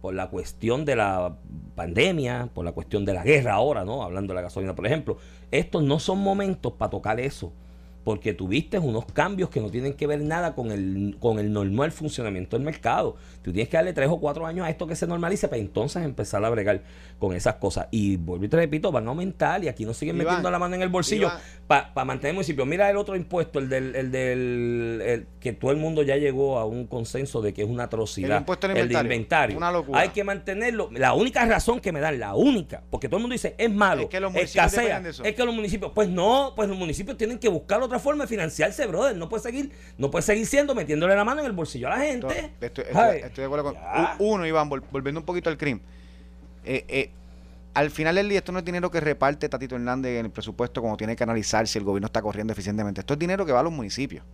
por 0.00 0.14
la 0.14 0.28
cuestión 0.28 0.84
de 0.84 0.96
la 0.96 1.36
pandemia, 1.74 2.48
por 2.54 2.64
la 2.64 2.72
cuestión 2.72 3.04
de 3.04 3.14
la 3.14 3.22
guerra 3.22 3.54
ahora, 3.54 3.84
¿no? 3.84 4.02
Hablando 4.02 4.32
de 4.32 4.36
la 4.36 4.42
gasolina, 4.42 4.74
por 4.74 4.86
ejemplo. 4.86 5.18
Estos 5.50 5.82
no 5.82 5.98
son 5.98 6.18
momentos 6.18 6.72
para 6.72 6.90
tocar 6.90 7.20
eso 7.20 7.52
porque 8.04 8.34
tuviste 8.34 8.78
unos 8.78 9.06
cambios 9.06 9.48
que 9.48 9.60
no 9.60 9.70
tienen 9.70 9.94
que 9.94 10.06
ver 10.06 10.20
nada 10.20 10.54
con 10.54 10.70
el, 10.70 11.16
con 11.18 11.38
el 11.38 11.52
normal 11.52 11.90
funcionamiento 11.90 12.56
del 12.56 12.64
mercado. 12.64 13.16
Tú 13.42 13.52
tienes 13.52 13.68
que 13.68 13.78
darle 13.78 13.92
tres 13.92 14.08
o 14.10 14.20
cuatro 14.20 14.46
años 14.46 14.66
a 14.66 14.70
esto 14.70 14.86
que 14.86 14.94
se 14.94 15.06
normalice 15.06 15.48
para 15.48 15.60
entonces 15.60 16.04
empezar 16.04 16.44
a 16.44 16.50
bregar 16.50 16.82
con 17.18 17.34
esas 17.34 17.56
cosas. 17.56 17.88
Y 17.90 18.16
vuelvo 18.16 18.44
y 18.44 18.48
te 18.48 18.56
repito, 18.56 18.92
van 18.92 19.06
a 19.06 19.10
aumentar 19.10 19.64
y 19.64 19.68
aquí 19.68 19.84
nos 19.84 19.96
siguen 19.96 20.16
metiendo 20.16 20.50
la 20.50 20.58
mano 20.58 20.74
en 20.74 20.82
el 20.82 20.90
bolsillo 20.90 21.30
para 21.66 21.92
mantener 22.04 22.30
el 22.30 22.34
municipio. 22.34 22.66
Mira 22.66 22.90
el 22.90 22.96
otro 22.96 23.16
impuesto, 23.16 23.58
el 23.58 23.68
del, 23.68 23.96
el 23.96 24.10
del 24.10 25.26
que 25.40 25.52
todo 25.52 25.70
el 25.70 25.78
mundo 25.78 26.02
ya 26.02 26.16
llegó 26.16 26.58
a 26.58 26.66
un 26.66 26.86
consenso 26.86 27.40
de 27.40 27.54
que 27.54 27.62
es 27.62 27.68
una 27.68 27.84
atrocidad. 27.84 28.32
El 28.32 28.38
impuesto 28.38 28.66
el 28.66 28.92
inventario. 28.92 29.56
Una 29.56 29.72
locura. 29.72 30.00
Hay 30.00 30.10
que 30.10 30.24
mantenerlo. 30.24 30.90
La 30.92 31.14
única 31.14 31.44
razón 31.46 31.80
que 31.80 31.92
me 31.92 32.00
dan, 32.00 32.18
la 32.18 32.34
única, 32.34 32.82
porque 32.90 33.08
todo 33.08 33.16
el 33.18 33.22
mundo 33.22 33.32
dice 33.34 33.54
es 33.56 33.72
malo, 33.72 34.02
es 34.02 34.08
que 34.08 34.20
los 34.20 34.32
municipios 34.32 34.74
es 35.24 35.34
que 35.34 35.44
los 35.44 35.54
municipios, 35.54 35.92
pues 35.94 36.08
no, 36.08 36.52
pues 36.54 36.68
los 36.68 36.76
municipios 36.76 37.16
tienen 37.16 37.38
que 37.38 37.48
buscar 37.48 37.82
otra 37.82 37.93
forma 37.98 38.24
de 38.24 38.28
financiarse, 38.28 38.86
brother. 38.86 39.16
No 39.16 39.28
puede 39.28 39.42
seguir, 39.42 39.72
no 39.98 40.10
puede 40.10 40.22
seguir 40.22 40.46
siendo 40.46 40.74
metiéndole 40.74 41.14
la 41.14 41.24
mano 41.24 41.40
en 41.40 41.46
el 41.46 41.52
bolsillo 41.52 41.88
a 41.88 41.90
la 41.90 41.98
gente. 41.98 42.52
Estoy, 42.60 42.84
de 42.84 43.44
acuerdo 43.44 43.64
con. 43.64 43.76
Uno, 44.18 44.46
Iván, 44.46 44.68
volviendo 44.68 45.20
un 45.20 45.26
poquito 45.26 45.50
al 45.50 45.56
crimen. 45.56 45.82
Eh, 46.64 46.84
eh, 46.88 47.10
al 47.74 47.90
final 47.90 48.14
del 48.14 48.28
día, 48.28 48.38
esto 48.38 48.52
no 48.52 48.60
es 48.60 48.64
dinero 48.64 48.90
que 48.90 49.00
reparte 49.00 49.48
Tatito 49.48 49.74
Hernández 49.74 50.18
en 50.18 50.26
el 50.26 50.30
presupuesto 50.30 50.80
como 50.80 50.96
tiene 50.96 51.16
que 51.16 51.24
analizar 51.24 51.66
si 51.66 51.78
el 51.78 51.84
gobierno 51.84 52.06
está 52.06 52.22
corriendo 52.22 52.52
eficientemente. 52.52 53.00
Esto 53.00 53.14
es 53.14 53.18
dinero 53.18 53.44
que 53.44 53.52
va 53.52 53.60
a 53.60 53.62
los 53.64 53.72
municipios. 53.72 54.24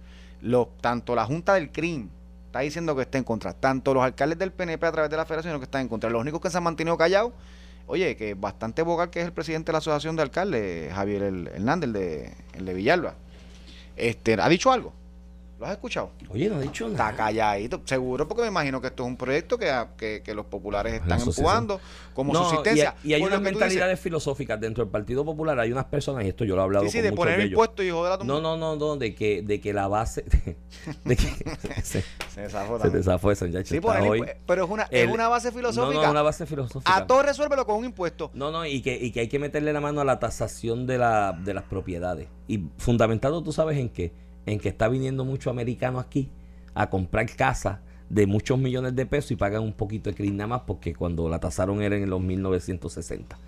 Los, 0.42 0.76
tanto 0.78 1.14
la 1.14 1.24
Junta 1.24 1.54
del 1.54 1.70
CRIM 1.72 2.10
está 2.46 2.60
diciendo 2.60 2.94
que 2.94 3.02
está 3.02 3.16
en 3.16 3.24
contra, 3.24 3.52
tanto 3.52 3.94
los 3.94 4.02
alcaldes 4.02 4.38
del 4.38 4.52
PNP 4.52 4.84
a 4.84 4.92
través 4.92 5.10
de 5.10 5.16
la 5.16 5.24
federación 5.24 5.58
que 5.58 5.64
están 5.64 5.82
en 5.82 5.88
contra. 5.88 6.10
Los 6.10 6.20
únicos 6.20 6.40
que 6.40 6.50
se 6.50 6.58
han 6.58 6.64
mantenido 6.64 6.98
callados, 6.98 7.32
oye, 7.86 8.16
que 8.16 8.34
bastante 8.34 8.82
vocal 8.82 9.08
que 9.08 9.20
es 9.20 9.26
el 9.26 9.32
presidente 9.32 9.66
de 9.66 9.72
la 9.72 9.78
Asociación 9.78 10.16
de 10.16 10.22
Alcaldes, 10.22 10.92
Javier 10.92 11.22
Hernández, 11.22 11.86
el 11.86 11.92
de, 11.92 12.34
el 12.54 12.66
de 12.66 12.74
Villalba. 12.74 13.14
Este, 14.00 14.34
¿Ha 14.40 14.48
dicho 14.48 14.72
algo? 14.72 14.99
¿Lo 15.60 15.66
has 15.66 15.72
escuchado? 15.72 16.12
Oye, 16.30 16.48
no 16.48 16.56
ha 16.56 16.60
dicho 16.60 16.88
nada. 16.88 17.10
Está 17.10 17.22
calladito. 17.24 17.82
Seguro, 17.84 18.26
porque 18.26 18.40
me 18.44 18.48
imagino 18.48 18.80
que 18.80 18.86
esto 18.86 19.02
es 19.02 19.08
un 19.08 19.18
proyecto 19.18 19.58
que, 19.58 20.22
que, 20.24 20.34
los 20.34 20.46
populares 20.46 20.94
están 20.94 21.20
empujando 21.20 21.78
como 22.14 22.34
subsistencia. 22.34 22.94
Y, 23.04 23.12
hay 23.12 23.22
unas 23.22 23.42
mentalidades 23.42 24.00
filosóficas 24.00 24.58
dentro 24.58 24.82
del 24.82 24.90
Partido 24.90 25.22
Popular. 25.22 25.60
Hay 25.60 25.70
unas 25.70 25.84
personas, 25.84 26.24
y 26.24 26.28
esto 26.28 26.46
yo 26.46 26.56
lo 26.56 26.62
he 26.62 26.64
hablado 26.64 26.86
sí, 26.86 26.92
sí, 26.92 27.00
de 27.02 27.12
poner 27.12 27.40
impuestos, 27.40 27.84
hijo 27.84 28.02
de 28.04 28.08
la 28.08 28.16
No, 28.24 28.40
no, 28.40 28.56
no, 28.56 28.76
no, 28.76 28.96
de 28.96 29.14
que, 29.14 29.42
de 29.42 29.60
que 29.60 29.74
la 29.74 29.86
base. 29.86 30.24
De, 31.04 31.16
que, 31.16 31.26
se, 31.82 32.02
se 32.34 32.40
desafó 32.40 32.80
Se 32.80 32.88
desafó 32.88 33.32
ya 33.32 33.64
sí, 33.64 33.80
hoy, 33.82 34.24
pero 34.46 34.64
es 34.64 34.70
una, 34.70 34.84
es 34.84 35.10
una 35.10 35.28
base 35.28 35.52
filosófica. 35.52 35.96
No, 35.96 36.04
no, 36.04 36.10
una 36.10 36.22
base 36.22 36.46
filosófica. 36.46 36.96
A 36.96 37.06
todo 37.06 37.22
resuélvelo 37.22 37.66
con 37.66 37.76
un 37.76 37.84
impuesto. 37.84 38.30
No, 38.32 38.50
no, 38.50 38.64
y 38.64 38.80
que, 38.80 38.96
y 38.96 39.10
que 39.10 39.20
hay 39.20 39.28
que 39.28 39.38
meterle 39.38 39.74
la 39.74 39.80
mano 39.80 40.00
a 40.00 40.04
la 40.04 40.18
tasación 40.18 40.86
de, 40.86 40.96
la, 40.96 41.38
de 41.44 41.52
las 41.52 41.64
propiedades. 41.64 42.28
Y 42.48 42.64
fundamentado, 42.78 43.42
tú 43.42 43.52
sabes 43.52 43.76
en 43.76 43.90
qué 43.90 44.12
en 44.46 44.58
que 44.58 44.68
está 44.68 44.88
viniendo 44.88 45.24
mucho 45.24 45.50
americano 45.50 45.98
aquí 45.98 46.28
a 46.74 46.90
comprar 46.90 47.26
casas 47.34 47.78
de 48.08 48.26
muchos 48.26 48.58
millones 48.58 48.96
de 48.96 49.06
pesos 49.06 49.30
y 49.30 49.36
pagan 49.36 49.62
un 49.62 49.72
poquito 49.72 50.10
de 50.10 50.16
crimen 50.16 50.38
nada 50.38 50.48
más 50.48 50.60
porque 50.66 50.94
cuando 50.94 51.28
la 51.28 51.38
tasaron 51.38 51.82
era 51.82 51.96
en 51.96 52.10
los 52.10 52.20
1960. 52.20 53.38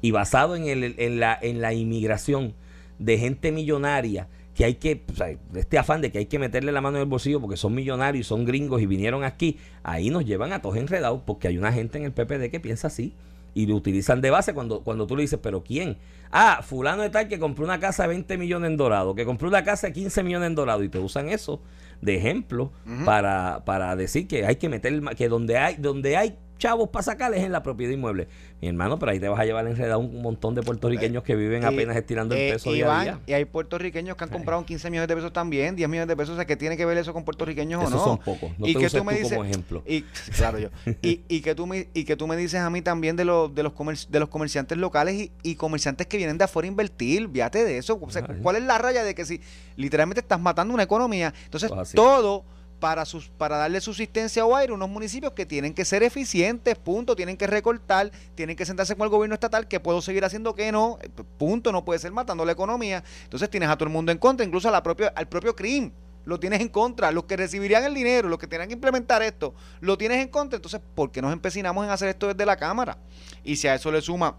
Y 0.00 0.10
basado 0.10 0.54
en, 0.54 0.66
el, 0.66 0.94
en, 0.98 1.18
la, 1.18 1.38
en 1.40 1.60
la 1.60 1.72
inmigración 1.72 2.54
de 2.98 3.18
gente 3.18 3.52
millonaria 3.52 4.28
que 4.54 4.64
hay 4.64 4.74
que, 4.74 5.02
o 5.10 5.16
sea, 5.16 5.36
este 5.54 5.78
afán 5.78 6.00
de 6.00 6.12
que 6.12 6.18
hay 6.18 6.26
que 6.26 6.38
meterle 6.38 6.70
la 6.70 6.80
mano 6.80 6.96
en 6.98 7.02
el 7.02 7.08
bolsillo 7.08 7.40
porque 7.40 7.56
son 7.56 7.74
millonarios, 7.74 8.28
son 8.28 8.44
gringos 8.44 8.80
y 8.80 8.86
vinieron 8.86 9.24
aquí, 9.24 9.58
ahí 9.82 10.10
nos 10.10 10.24
llevan 10.24 10.52
a 10.52 10.62
todos 10.62 10.76
enredados 10.76 11.22
porque 11.26 11.48
hay 11.48 11.58
una 11.58 11.72
gente 11.72 11.98
en 11.98 12.04
el 12.04 12.12
PPD 12.12 12.50
que 12.50 12.60
piensa 12.60 12.86
así 12.86 13.14
y 13.54 13.66
lo 13.66 13.74
utilizan 13.74 14.20
de 14.20 14.30
base 14.30 14.54
cuando, 14.54 14.80
cuando 14.80 15.06
tú 15.06 15.16
le 15.16 15.22
dices, 15.22 15.40
pero 15.42 15.64
¿quién? 15.64 15.96
Ah, 16.36 16.62
fulano 16.64 17.02
de 17.02 17.10
tal 17.10 17.28
que 17.28 17.38
compró 17.38 17.64
una 17.64 17.78
casa 17.78 18.02
de 18.02 18.08
20 18.08 18.36
millones 18.38 18.68
en 18.68 18.76
dorado, 18.76 19.14
que 19.14 19.24
compró 19.24 19.46
una 19.46 19.62
casa 19.62 19.86
de 19.86 19.92
15 19.92 20.24
millones 20.24 20.48
en 20.48 20.56
dorado 20.56 20.82
y 20.82 20.88
te 20.88 20.98
usan 20.98 21.28
eso 21.28 21.62
de 22.00 22.16
ejemplo 22.16 22.72
para, 23.04 23.64
para 23.64 23.94
decir 23.94 24.26
que 24.26 24.44
hay 24.44 24.56
que 24.56 24.68
meter, 24.68 25.00
que 25.16 25.28
donde 25.28 25.58
hay, 25.58 25.76
donde 25.76 26.16
hay 26.16 26.36
chavos 26.58 26.88
para 26.88 27.02
sacarles 27.02 27.42
en 27.42 27.52
la 27.52 27.62
propiedad 27.62 27.92
inmueble. 27.92 28.28
Mi 28.60 28.68
hermano, 28.68 28.98
pero 28.98 29.12
ahí 29.12 29.20
te 29.20 29.28
vas 29.28 29.38
a 29.38 29.44
llevar 29.44 29.66
enredado 29.66 29.98
un 29.98 30.22
montón 30.22 30.54
de 30.54 30.62
puertorriqueños 30.62 31.22
que 31.22 31.36
viven 31.36 31.64
apenas 31.64 31.96
estirando 31.96 32.34
el 32.34 32.40
eh, 32.40 32.52
peso 32.52 32.72
día 32.72 32.98
a 32.98 33.02
día. 33.02 33.20
Y 33.26 33.32
hay 33.32 33.44
puertorriqueños 33.44 34.16
que 34.16 34.24
han 34.24 34.30
comprado 34.30 34.64
15 34.64 34.90
millones 34.90 35.08
de 35.08 35.14
pesos 35.14 35.32
también, 35.32 35.76
10 35.76 35.88
millones 35.88 36.08
de 36.08 36.16
pesos, 36.16 36.32
o 36.32 36.36
sea, 36.36 36.46
que 36.46 36.56
tiene 36.56 36.76
que 36.76 36.86
ver 36.86 36.96
eso 36.96 37.12
con 37.12 37.24
puertorriqueños 37.24 37.84
o 37.84 37.90
no. 37.90 38.04
son 38.04 38.18
pocos, 38.18 38.58
no 38.58 38.66
y 38.66 38.74
te 38.74 38.80
que 38.80 38.90
tú 38.90 39.04
me 39.04 39.14
dices, 39.14 39.32
como 39.32 39.44
ejemplo. 39.44 39.82
Y, 39.86 40.02
claro, 40.36 40.58
yo. 40.58 40.68
y, 41.02 41.22
y, 41.28 41.40
que 41.42 41.54
tú 41.54 41.66
me, 41.66 41.88
y 41.92 42.04
que 42.04 42.16
tú 42.16 42.26
me 42.26 42.36
dices 42.36 42.60
a 42.60 42.70
mí 42.70 42.80
también 42.80 43.16
de, 43.16 43.24
los 43.24 43.54
de, 43.54 43.62
los, 43.62 43.74
de 44.10 44.20
los 44.20 44.28
comerciantes 44.28 44.78
locales 44.78 45.30
y, 45.42 45.54
comerciantes 45.56 46.06
que 46.06 46.16
vienen 46.16 46.38
de 46.38 46.44
afuera 46.44 46.66
a 46.66 46.70
invertir, 46.70 47.28
fíjate 47.30 47.64
de 47.64 47.78
eso. 47.78 47.98
O 48.00 48.10
sea, 48.10 48.26
¿Cuál 48.42 48.56
es 48.56 48.62
la 48.62 48.78
raya 48.78 49.04
de 49.04 49.14
que 49.14 49.24
si 49.24 49.40
literalmente 49.76 50.20
estás 50.20 50.40
matando 50.40 50.72
una 50.72 50.82
economía? 50.82 51.34
Entonces, 51.44 51.70
todo 51.94 52.44
para, 52.84 53.06
sus, 53.06 53.30
para 53.30 53.56
darle 53.56 53.80
subsistencia 53.80 54.44
o 54.44 54.54
aire 54.54 54.70
a 54.70 54.74
unos 54.74 54.90
municipios 54.90 55.32
que 55.32 55.46
tienen 55.46 55.72
que 55.72 55.86
ser 55.86 56.02
eficientes, 56.02 56.76
punto, 56.76 57.16
tienen 57.16 57.38
que 57.38 57.46
recortar, 57.46 58.10
tienen 58.34 58.56
que 58.56 58.66
sentarse 58.66 58.94
con 58.94 59.06
el 59.06 59.08
gobierno 59.08 59.32
estatal, 59.32 59.66
que 59.66 59.80
puedo 59.80 60.02
seguir 60.02 60.22
haciendo 60.22 60.54
que 60.54 60.70
no, 60.70 60.98
punto, 61.38 61.72
no 61.72 61.82
puede 61.82 61.98
ser 61.98 62.12
matando 62.12 62.44
la 62.44 62.52
economía. 62.52 63.02
Entonces 63.22 63.48
tienes 63.48 63.70
a 63.70 63.76
todo 63.76 63.86
el 63.86 63.90
mundo 63.94 64.12
en 64.12 64.18
contra, 64.18 64.44
incluso 64.44 64.68
a 64.68 64.76
al 64.76 65.28
propio 65.28 65.56
CRIM 65.56 65.92
lo 66.26 66.38
tienes 66.38 66.60
en 66.60 66.68
contra, 66.68 67.10
los 67.10 67.24
que 67.24 67.38
recibirían 67.38 67.84
el 67.84 67.94
dinero, 67.94 68.28
los 68.28 68.38
que 68.38 68.46
tenían 68.46 68.68
que 68.68 68.74
implementar 68.74 69.22
esto, 69.22 69.54
lo 69.80 69.96
tienes 69.96 70.18
en 70.18 70.28
contra, 70.28 70.56
entonces, 70.56 70.82
¿por 70.94 71.10
qué 71.10 71.22
nos 71.22 71.32
empecinamos 71.32 71.86
en 71.86 71.90
hacer 71.90 72.10
esto 72.10 72.28
desde 72.28 72.44
la 72.44 72.58
Cámara? 72.58 72.98
Y 73.42 73.56
si 73.56 73.66
a 73.66 73.76
eso 73.76 73.90
le 73.90 74.02
suma 74.02 74.36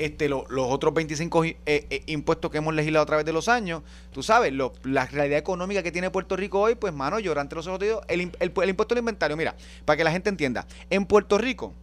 este, 0.00 0.30
los 0.30 0.46
otros 0.56 0.94
25 0.94 1.44
eh, 1.44 1.56
eh, 1.66 2.02
impuestos 2.06 2.50
que 2.50 2.56
hemos 2.56 2.74
legislado 2.74 3.02
a 3.02 3.06
través 3.06 3.26
de 3.26 3.34
los 3.34 3.48
años, 3.48 3.82
tú 4.12 4.22
sabes, 4.22 4.52
la 4.82 5.06
realidad 5.06 5.38
económica 5.38 5.82
que 5.82 5.92
tiene 5.92 6.10
Puerto 6.10 6.36
Rico 6.36 6.58
hoy, 6.58 6.74
pues 6.74 6.94
mano, 6.94 7.20
llorante 7.20 7.54
los 7.54 7.66
ojos 7.66 7.80
el, 8.08 8.20
el, 8.20 8.52
el, 8.62 8.68
impuesto 8.70 8.94
al 8.94 8.98
inventario, 8.98 9.36
mira, 9.36 9.54
para 9.84 9.98
que 9.98 10.04
la 10.04 10.10
gente 10.10 10.30
entienda, 10.30 10.66
en 10.88 11.04
Puerto 11.04 11.36
Rico, 11.36 11.74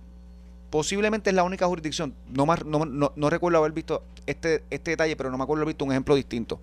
posiblemente 0.71 1.29
es 1.29 1.35
la 1.35 1.43
única 1.43 1.67
jurisdicción, 1.67 2.15
no, 2.29 2.47
más, 2.47 2.65
no, 2.65 2.85
no, 2.85 3.13
no 3.15 3.29
recuerdo 3.29 3.59
haber 3.59 3.71
visto 3.71 4.01
este, 4.25 4.63
este 4.71 4.91
detalle, 4.91 5.15
pero 5.15 5.29
no 5.29 5.37
me 5.37 5.43
acuerdo 5.43 5.61
haber 5.61 5.73
visto 5.73 5.85
un 5.85 5.91
ejemplo 5.91 6.15
distinto, 6.15 6.59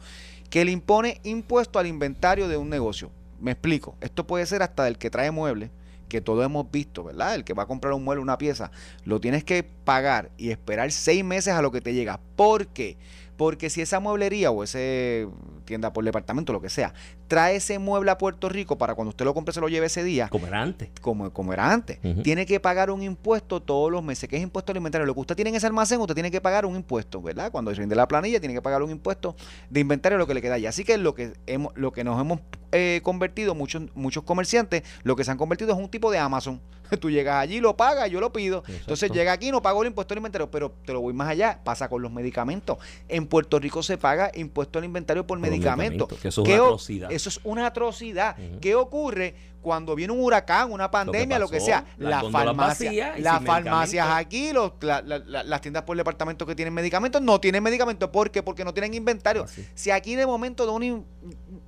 que 0.50 0.64
le 0.64 0.72
impone 0.72 1.20
impuesto 1.22 1.78
al 1.78 1.86
inventario 1.86 2.48
de 2.48 2.56
un 2.56 2.68
negocio. 2.68 3.10
Me 3.40 3.52
explico, 3.52 3.94
esto 4.00 4.26
puede 4.26 4.44
ser 4.46 4.62
hasta 4.62 4.84
del 4.84 4.98
que 4.98 5.08
trae 5.08 5.30
muebles, 5.30 5.70
que 6.14 6.20
todos 6.20 6.44
hemos 6.44 6.70
visto, 6.70 7.02
¿verdad? 7.02 7.34
El 7.34 7.42
que 7.42 7.54
va 7.54 7.64
a 7.64 7.66
comprar 7.66 7.92
un 7.92 8.04
mueble, 8.04 8.22
una 8.22 8.38
pieza, 8.38 8.70
lo 9.04 9.20
tienes 9.20 9.42
que 9.42 9.64
pagar 9.64 10.30
y 10.36 10.50
esperar 10.50 10.92
seis 10.92 11.24
meses 11.24 11.54
a 11.54 11.60
lo 11.60 11.72
que 11.72 11.80
te 11.80 11.92
llega. 11.92 12.20
¿Por 12.36 12.68
qué? 12.68 12.96
Porque 13.36 13.68
si 13.68 13.80
esa 13.80 13.98
mueblería 13.98 14.52
o 14.52 14.62
ese 14.62 15.26
tienda 15.64 15.92
por 15.92 16.04
departamento, 16.04 16.52
lo 16.52 16.60
que 16.60 16.70
sea, 16.70 16.94
trae 17.34 17.56
ese 17.56 17.80
mueble 17.80 18.12
a 18.12 18.16
Puerto 18.16 18.48
Rico 18.48 18.78
para 18.78 18.94
cuando 18.94 19.08
usted 19.08 19.24
lo 19.24 19.34
compre 19.34 19.52
se 19.52 19.60
lo 19.60 19.68
lleve 19.68 19.86
ese 19.86 20.04
día. 20.04 20.28
Como 20.28 20.46
era 20.46 20.62
antes. 20.62 20.90
Como, 21.00 21.32
como 21.32 21.52
era 21.52 21.72
antes. 21.72 21.98
Tiene 22.22 22.46
que 22.46 22.60
pagar 22.60 22.92
un 22.92 23.02
impuesto 23.02 23.60
todos 23.60 23.90
los 23.90 24.04
meses, 24.04 24.28
que 24.28 24.36
es 24.36 24.42
impuesto 24.42 24.70
al 24.70 24.76
inventario. 24.76 25.04
Lo 25.04 25.14
que 25.14 25.20
usted 25.20 25.34
tiene 25.34 25.50
en 25.50 25.56
ese 25.56 25.66
almacén, 25.66 26.00
usted 26.00 26.14
tiene 26.14 26.30
que 26.30 26.40
pagar 26.40 26.64
un 26.64 26.76
impuesto, 26.76 27.20
¿verdad? 27.20 27.50
Cuando 27.50 27.72
rinde 27.72 27.96
la 27.96 28.06
planilla, 28.06 28.38
tiene 28.38 28.54
que 28.54 28.62
pagar 28.62 28.84
un 28.84 28.90
impuesto 28.92 29.34
de 29.68 29.80
inventario 29.80 30.16
lo 30.16 30.28
que 30.28 30.34
le 30.34 30.42
queda 30.42 30.54
allá. 30.54 30.68
Así 30.68 30.84
que 30.84 30.96
lo 30.96 31.16
que, 31.16 31.32
hemos, 31.48 31.76
lo 31.76 31.92
que 31.92 32.04
nos 32.04 32.20
hemos 32.20 32.38
eh, 32.70 33.00
convertido, 33.02 33.56
muchos, 33.56 33.82
muchos 33.96 34.22
comerciantes, 34.22 34.84
lo 35.02 35.16
que 35.16 35.24
se 35.24 35.32
han 35.32 35.36
convertido 35.36 35.72
es 35.72 35.78
un 35.78 35.88
tipo 35.88 36.12
de 36.12 36.18
Amazon. 36.18 36.60
Tú 37.00 37.10
llegas 37.10 37.36
allí, 37.36 37.60
lo 37.60 37.76
pagas, 37.76 38.10
yo 38.10 38.20
lo 38.20 38.32
pido. 38.32 38.62
Entonces 38.66 39.10
llega 39.10 39.32
aquí, 39.32 39.50
no 39.50 39.62
pago 39.62 39.82
el 39.82 39.88
impuesto 39.88 40.14
al 40.14 40.18
inventario, 40.18 40.50
pero 40.50 40.70
te 40.84 40.92
lo 40.92 41.00
voy 41.00 41.12
más 41.14 41.28
allá. 41.28 41.60
Pasa 41.64 41.88
con 41.88 42.02
los 42.02 42.12
medicamentos. 42.12 42.78
En 43.08 43.26
Puerto 43.26 43.58
Rico 43.58 43.82
se 43.82 43.98
paga 43.98 44.30
impuesto 44.34 44.78
al 44.78 44.84
inventario 44.84 45.26
por, 45.26 45.38
medicamentos. 45.38 46.08
eso 46.24 46.28
es 46.28 46.38
una 46.38 46.54
atrocidad. 46.54 47.12
Eso 47.24 47.40
es 47.40 47.44
una 47.44 47.66
atrocidad. 47.66 48.36
¿Qué 48.60 48.74
ocurre 48.74 49.34
cuando 49.62 49.94
viene 49.94 50.12
un 50.12 50.20
huracán, 50.20 50.70
una 50.70 50.90
pandemia, 50.90 51.38
lo 51.38 51.48
que, 51.48 51.58
sea? 51.58 51.86
La 51.96 52.22
farmacia, 52.30 53.14
las 53.16 53.42
farmacias 53.42 54.06
aquí, 54.10 54.52
los, 54.52 54.72
las 54.82 55.60
tiendas 55.62 55.84
por 55.84 55.96
departamento 55.96 56.44
que 56.44 56.54
tienen 56.54 56.74
medicamentos, 56.74 57.22
no 57.22 57.40
tienen 57.40 57.62
medicamentos. 57.62 58.10
¿Por 58.10 58.30
qué? 58.30 58.42
Porque 58.42 58.62
no 58.62 58.74
tienen 58.74 58.92
inventario. 58.92 59.46
Si 59.74 59.90
aquí 59.90 60.16
de 60.16 60.26
momento 60.26 60.66
de 60.66 60.72
un, 60.72 61.06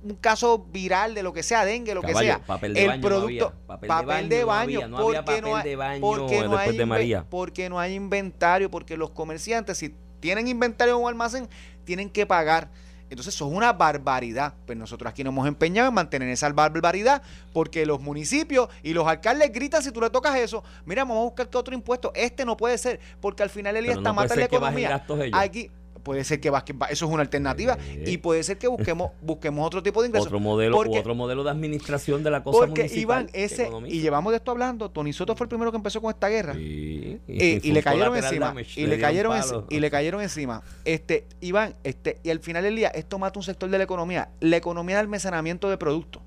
un, 0.03 0.15
caso 0.21 0.67
viral 0.71 1.15
de 1.15 1.23
lo 1.23 1.33
que 1.33 1.41
sea, 1.41 1.65
dengue, 1.65 1.95
lo 1.95 2.03
que 2.03 2.13
sea, 2.13 2.39
el 2.61 3.01
producto, 3.01 3.53
papel 3.65 4.29
de 4.29 4.43
baño, 4.43 4.81
porque 4.95 5.41
no 5.41 5.55
hay, 5.55 5.99
porque 5.99 6.45
no 6.45 6.57
hay, 6.57 7.17
porque 7.29 7.69
no 7.69 7.79
hay 7.79 7.95
inventario, 7.95 8.69
porque 8.69 8.95
los 8.95 9.09
comerciantes, 9.09 9.79
si 9.79 9.95
tienen 10.19 10.47
inventario 10.47 10.95
en 10.95 11.01
un 11.01 11.09
almacén, 11.09 11.49
tienen 11.83 12.11
que 12.11 12.27
pagar. 12.27 12.69
Entonces 13.09 13.33
eso 13.33 13.47
es 13.47 13.53
una 13.53 13.73
barbaridad. 13.73 14.53
Pues 14.65 14.77
nosotros 14.77 15.09
aquí 15.09 15.23
nos 15.23 15.31
hemos 15.31 15.47
empeñado 15.47 15.89
en 15.89 15.93
mantener 15.93 16.29
esa 16.29 16.51
barbaridad 16.51 17.21
porque 17.53 17.85
los 17.85 18.01
municipios 18.01 18.69
y 18.83 18.93
los 18.93 19.07
alcaldes 19.07 19.51
gritan 19.51 19.81
si 19.81 19.91
tú 19.91 20.01
le 20.01 20.09
tocas 20.09 20.35
eso. 20.37 20.63
Mira, 20.85 21.03
vamos 21.03 21.21
a 21.21 21.23
buscar 21.23 21.49
que 21.49 21.57
otro 21.57 21.73
impuesto. 21.73 22.11
Este 22.15 22.45
no 22.45 22.57
puede 22.57 22.77
ser 22.77 22.99
porque 23.21 23.43
al 23.43 23.49
final 23.49 23.75
el 23.75 23.85
día 23.85 23.93
está 23.93 24.13
mata 24.13 24.35
la 24.35 24.45
economía. 24.45 25.05
Aquí, 25.33 25.71
puede 26.07 26.23
ser 26.23 26.39
que 26.39 26.47
eso 26.47 27.05
es 27.05 27.11
una 27.11 27.21
alternativa 27.21 27.77
y 28.05 28.17
puede 28.19 28.41
ser 28.41 28.57
que 28.57 28.69
busquemos 28.69 29.11
busquemos 29.21 29.67
otro 29.67 29.83
tipo 29.83 30.01
de 30.01 30.07
ingresos. 30.07 30.27
Otro 30.27 30.39
modelo 30.39 30.77
otro 30.77 31.15
modelo 31.15 31.43
de 31.43 31.49
administración 31.49 32.23
de 32.23 32.31
la 32.31 32.43
cosa 32.43 32.59
porque 32.59 32.89
Iván 32.95 33.29
ese 33.33 33.69
y 33.87 33.99
llevamos 33.99 34.31
de 34.31 34.37
esto 34.37 34.51
hablando 34.51 34.89
Tony 34.89 35.11
Soto 35.11 35.35
fue 35.35 35.43
el 35.43 35.49
primero 35.49 35.69
que 35.69 35.75
empezó 35.75 36.01
con 36.01 36.09
esta 36.09 36.29
guerra. 36.29 36.55
Y, 36.55 37.19
eh, 37.27 37.59
le 37.61 37.83
cayeron 37.83 38.15
encima 38.15 38.55
y 38.77 38.85
le, 38.85 38.99
cayeron 38.99 39.65
y 39.69 39.79
le 39.81 39.91
cayeron 39.91 40.21
encima. 40.21 40.63
Este 40.85 41.25
Iván 41.41 41.75
este 41.83 42.19
y 42.23 42.29
al 42.29 42.39
final 42.39 42.63
del 42.63 42.77
día 42.77 42.87
esto 42.87 43.19
mata 43.19 43.37
un 43.37 43.43
sector 43.43 43.69
de 43.69 43.77
la 43.77 43.83
economía 43.83 44.29
la 44.39 44.55
economía 44.55 44.95
de 44.95 45.01
almacenamiento 45.01 45.69
de 45.69 45.77
productos. 45.77 46.21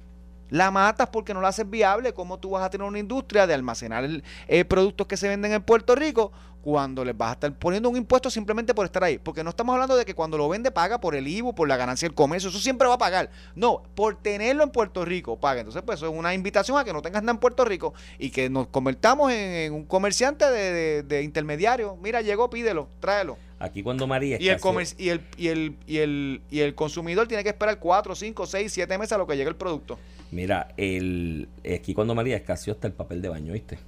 La 0.51 0.71
matas 0.71 1.09
porque 1.09 1.33
no 1.33 1.41
la 1.41 1.49
haces 1.49 1.69
viable. 1.71 2.13
¿Cómo 2.13 2.39
tú 2.39 2.51
vas 2.51 2.65
a 2.65 2.71
tener 2.71 2.87
una 2.87 2.99
industria 2.99 3.47
de 3.47 3.55
almacenar 3.55 4.07
eh, 4.49 4.65
productos 4.65 5.07
que 5.07 5.17
se 5.17 5.29
venden 5.29 5.53
en 5.53 5.63
Puerto 5.63 5.95
Rico 5.95 6.33
cuando 6.63 7.05
les 7.05 7.17
vas 7.17 7.31
a 7.31 7.33
estar 7.33 7.53
poniendo 7.55 7.89
un 7.89 7.97
impuesto 7.97 8.31
simplemente 8.31 8.75
por 8.75 8.85
estar 8.87 9.03
ahí? 9.05 9.19
Porque 9.19 9.43
no 9.45 9.51
estamos 9.51 9.73
hablando 9.73 9.97
de 9.97 10.05
que 10.05 10.15
cuando 10.15 10.39
lo 10.39 10.49
vende 10.49 10.71
paga 10.71 11.01
por 11.01 11.15
el 11.15 11.27
IVU, 11.27 11.55
por 11.55 11.69
la 11.69 11.77
ganancia 11.77 12.09
del 12.09 12.15
comercio, 12.15 12.51
eso 12.51 12.59
siempre 12.59 12.89
va 12.89 12.95
a 12.95 12.99
pagar. 12.99 13.31
No, 13.55 13.83
por 13.95 14.17
tenerlo 14.17 14.63
en 14.63 14.71
Puerto 14.71 15.05
Rico 15.05 15.39
paga. 15.39 15.61
Entonces, 15.61 15.83
pues 15.85 15.99
eso 15.99 16.09
es 16.09 16.15
una 16.15 16.35
invitación 16.35 16.79
a 16.79 16.85
que 16.85 16.93
no 16.93 17.03
tengas 17.03 17.23
nada 17.23 17.33
en 17.33 17.39
Puerto 17.39 17.65
Rico 17.65 17.95
y 18.19 18.31
que 18.31 18.51
nos 18.51 18.69
convertamos 18.69 19.33
en, 19.33 19.73
un 19.73 19.85
comerciante 19.85 20.45
de, 20.51 21.23
intermediario. 21.23 21.97
Mira, 22.03 22.21
llegó, 22.21 22.51
pídelo, 22.51 22.89
tráelo. 23.01 23.37
Aquí 23.59 23.83
cuando 23.83 24.07
María... 24.07 24.39
Y 24.41 24.49
el, 24.49 24.59
y, 24.97 25.09
el, 25.11 25.21
y, 25.37 25.49
el, 25.49 25.77
y, 25.87 25.99
el, 25.99 26.43
y 26.51 26.61
el 26.61 26.75
consumidor 26.75 27.29
tiene 27.29 27.43
que 27.43 27.51
esperar 27.51 27.79
4, 27.79 28.15
5, 28.15 28.47
6, 28.47 28.73
7 28.73 28.99
meses 28.99 29.13
a 29.13 29.19
lo 29.19 29.27
que 29.27 29.37
llegue 29.37 29.51
el 29.51 29.57
producto. 29.57 29.99
Mira, 30.31 30.69
el, 30.77 31.49
aquí 31.75 31.93
cuando 31.93 32.15
María 32.15 32.37
escaseó 32.37 32.73
hasta 32.73 32.87
el 32.87 32.93
papel 32.95 33.21
de 33.21 33.29
baño, 33.29 33.53
¿viste? 33.53 33.79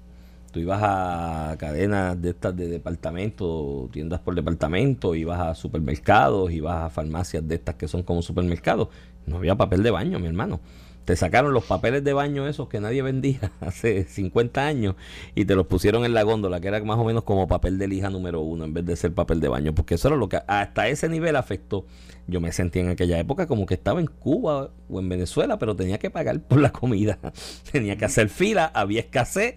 Tú 0.52 0.60
ibas 0.60 0.82
a 0.82 1.56
cadenas 1.58 2.20
de 2.20 2.30
estas 2.30 2.54
de 2.54 2.68
departamento, 2.68 3.88
tiendas 3.90 4.20
por 4.20 4.34
departamento, 4.34 5.14
ibas 5.14 5.40
a 5.40 5.54
supermercados, 5.54 6.52
ibas 6.52 6.82
a 6.82 6.90
farmacias 6.90 7.48
de 7.48 7.54
estas 7.54 7.76
que 7.76 7.88
son 7.88 8.02
como 8.02 8.20
supermercados. 8.20 8.88
No 9.24 9.38
había 9.38 9.56
papel 9.56 9.82
de 9.82 9.90
baño, 9.90 10.18
mi 10.18 10.26
hermano. 10.26 10.60
Te 11.06 11.16
sacaron 11.16 11.52
los 11.54 11.64
papeles 11.64 12.04
de 12.04 12.12
baño 12.12 12.46
esos 12.46 12.68
que 12.68 12.80
nadie 12.80 13.00
vendía 13.00 13.50
hace 13.60 14.04
50 14.04 14.64
años 14.64 14.94
y 15.34 15.46
te 15.46 15.54
los 15.54 15.66
pusieron 15.66 16.04
en 16.04 16.12
la 16.12 16.22
góndola, 16.22 16.60
que 16.60 16.68
era 16.68 16.84
más 16.84 16.98
o 16.98 17.04
menos 17.04 17.24
como 17.24 17.48
papel 17.48 17.78
de 17.78 17.88
lija 17.88 18.10
número 18.10 18.40
uno 18.40 18.64
en 18.64 18.74
vez 18.74 18.84
de 18.84 18.94
ser 18.94 19.14
papel 19.14 19.40
de 19.40 19.48
baño, 19.48 19.74
porque 19.74 19.94
eso 19.94 20.08
era 20.08 20.18
lo 20.18 20.28
que 20.28 20.40
hasta 20.46 20.86
ese 20.88 21.08
nivel 21.08 21.36
afectó. 21.36 21.86
Yo 22.28 22.40
me 22.42 22.52
sentí 22.52 22.78
en 22.78 22.90
aquella 22.90 23.18
época 23.18 23.46
como 23.46 23.64
que 23.64 23.74
estaba 23.74 24.00
en 24.00 24.06
Cuba 24.06 24.70
o 24.88 25.00
en 25.00 25.08
Venezuela, 25.08 25.58
pero 25.58 25.74
tenía 25.74 25.98
que 25.98 26.10
pagar 26.10 26.40
por 26.40 26.60
la 26.60 26.70
comida. 26.70 27.18
tenía 27.72 27.96
que 27.96 28.04
hacer 28.04 28.28
fila, 28.28 28.66
había 28.66 29.00
escasez, 29.00 29.56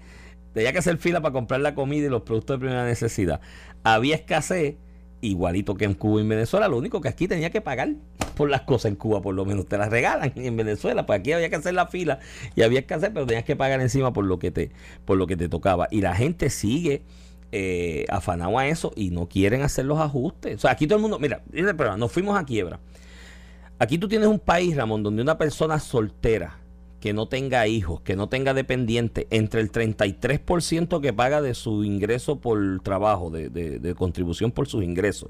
tenía 0.55 0.71
que 0.71 0.79
hacer 0.79 0.97
fila 0.97 1.21
para 1.21 1.33
comprar 1.33 1.59
la 1.59 1.75
comida 1.75 2.07
y 2.07 2.09
los 2.09 2.21
productos 2.21 2.55
de 2.55 2.59
primera 2.59 2.85
necesidad. 2.85 3.41
Había 3.83 4.15
escasez 4.15 4.75
igualito 5.19 5.75
que 5.75 5.83
en 5.83 5.95
Cuba 5.95 6.21
y 6.21 6.23
en 6.23 6.29
Venezuela, 6.29 6.69
lo 6.69 6.77
único 6.77 7.01
que 7.01 7.09
aquí 7.09 7.27
tenía 7.27 7.49
que 7.49 7.59
pagar 7.59 7.89
por 8.35 8.49
las 8.49 8.61
cosas 8.61 8.91
en 8.91 8.95
Cuba, 8.95 9.21
por 9.21 9.35
lo 9.35 9.43
menos 9.43 9.67
te 9.67 9.77
las 9.77 9.89
regalan 9.89 10.31
y 10.33 10.47
en 10.47 10.55
Venezuela, 10.55 11.05
pues 11.05 11.19
aquí 11.19 11.33
había 11.33 11.49
que 11.49 11.57
hacer 11.57 11.73
la 11.73 11.87
fila 11.87 12.19
y 12.55 12.61
había 12.61 12.85
hacer, 12.89 13.11
pero 13.13 13.25
tenías 13.25 13.43
que 13.43 13.57
pagar 13.57 13.81
encima 13.81 14.13
por 14.13 14.23
lo 14.23 14.39
que 14.39 14.49
te, 14.49 14.71
por 15.03 15.17
lo 15.17 15.27
que 15.27 15.35
te 15.35 15.49
tocaba. 15.49 15.89
Y 15.91 15.99
la 15.99 16.15
gente 16.15 16.49
sigue 16.49 17.01
eh, 17.51 18.05
afanado 18.07 18.57
a 18.57 18.65
eso 18.67 18.93
y 18.95 19.09
no 19.09 19.27
quieren 19.27 19.61
hacer 19.61 19.83
los 19.83 19.99
ajustes. 19.99 20.55
O 20.55 20.59
sea, 20.59 20.71
aquí 20.71 20.87
todo 20.87 20.95
el 20.95 21.01
mundo, 21.01 21.19
mira, 21.19 21.43
pero 21.51 21.97
nos 21.97 22.13
fuimos 22.13 22.39
a 22.39 22.45
quiebra. 22.45 22.79
Aquí 23.77 23.97
tú 23.97 24.07
tienes 24.07 24.29
un 24.29 24.39
país, 24.39 24.73
Ramón, 24.77 25.03
donde 25.03 25.21
una 25.21 25.37
persona 25.37 25.79
soltera 25.79 26.59
que 26.99 27.13
no 27.13 27.27
tenga 27.27 27.67
hijos, 27.67 28.01
que 28.01 28.15
no 28.15 28.29
tenga 28.29 28.53
dependiente, 28.53 29.27
entre 29.29 29.61
el 29.61 29.71
33% 29.71 31.01
que 31.01 31.13
paga 31.13 31.41
de 31.41 31.53
su 31.53 31.83
ingreso 31.83 32.39
por 32.39 32.81
trabajo, 32.81 33.29
de, 33.29 33.95
contribución 33.97 34.51
por 34.51 34.67
sus 34.67 34.83
ingresos, 34.83 35.29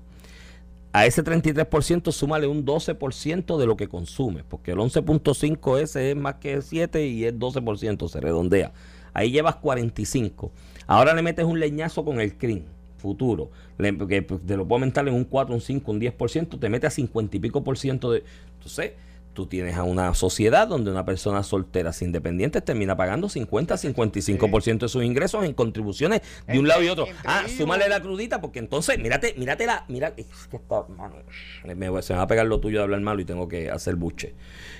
a 0.93 1.05
ese 1.05 1.23
33% 1.23 2.11
súmale 2.13 2.47
un 2.47 2.65
12% 2.65 3.57
de 3.57 3.65
lo 3.65 3.75
que 3.75 3.89
consume, 3.89 4.43
porque 4.45 4.71
el 4.71 4.77
11.5 4.77 5.79
ese 5.79 6.11
es 6.11 6.15
más 6.15 6.35
que 6.35 6.61
7 6.61 7.05
y 7.05 7.25
es 7.25 7.33
12%, 7.33 8.07
se 8.07 8.21
redondea. 8.21 8.71
Ahí 9.13 9.31
llevas 9.31 9.57
45. 9.57 10.51
Ahora 10.87 11.13
le 11.13 11.21
metes 11.21 11.45
un 11.45 11.59
leñazo 11.59 12.05
con 12.05 12.21
el 12.21 12.37
CRIM 12.37 12.63
futuro, 13.05 13.51
que 13.77 14.21
te 14.21 14.57
lo 14.57 14.67
puedo 14.67 14.77
aumentar 14.77 15.07
en 15.07 15.13
un 15.13 15.25
4, 15.25 15.53
un 15.53 15.61
5, 15.61 15.91
un 15.91 16.01
10%, 16.01 16.59
te 16.59 16.69
mete 16.69 16.87
a 16.87 16.89
50 16.89 17.37
y 17.37 17.39
pico 17.39 17.63
por 17.63 17.77
ciento 17.77 18.11
de... 18.11 18.23
Entonces, 18.55 18.93
tú 19.35 19.45
tienes 19.45 19.75
a 19.75 19.83
una 19.83 20.11
sociedad 20.15 20.67
donde 20.67 20.89
una 20.89 21.05
persona 21.05 21.43
soltera 21.43 21.93
sin 21.93 22.07
independiente 22.07 22.61
termina 22.61 22.97
pagando 22.97 23.29
50 23.29 23.75
50-55% 23.75 24.79
de 24.79 24.89
sus 24.89 25.03
ingresos 25.03 25.45
en 25.45 25.53
contribuciones 25.53 26.21
de 26.47 26.57
un 26.57 26.67
lado 26.67 26.81
y 26.81 26.89
otro. 26.89 27.05
Ah, 27.23 27.43
súmale 27.47 27.87
la 27.87 28.01
crudita 28.01 28.41
porque 28.41 28.59
entonces, 28.59 28.97
mírate, 28.97 29.35
mírate 29.37 29.67
la, 29.67 29.85
mira, 29.87 30.13
es 30.17 30.47
que 30.49 30.57
está, 30.57 30.85
me, 30.87 32.01
se 32.01 32.13
me 32.13 32.17
va 32.17 32.23
a 32.23 32.27
pegar 32.27 32.47
lo 32.47 32.59
tuyo 32.59 32.79
de 32.79 32.83
hablar 32.83 33.01
malo 33.01 33.21
y 33.21 33.25
tengo 33.25 33.47
que 33.47 33.69
hacer 33.69 33.95
buche. 33.95 34.33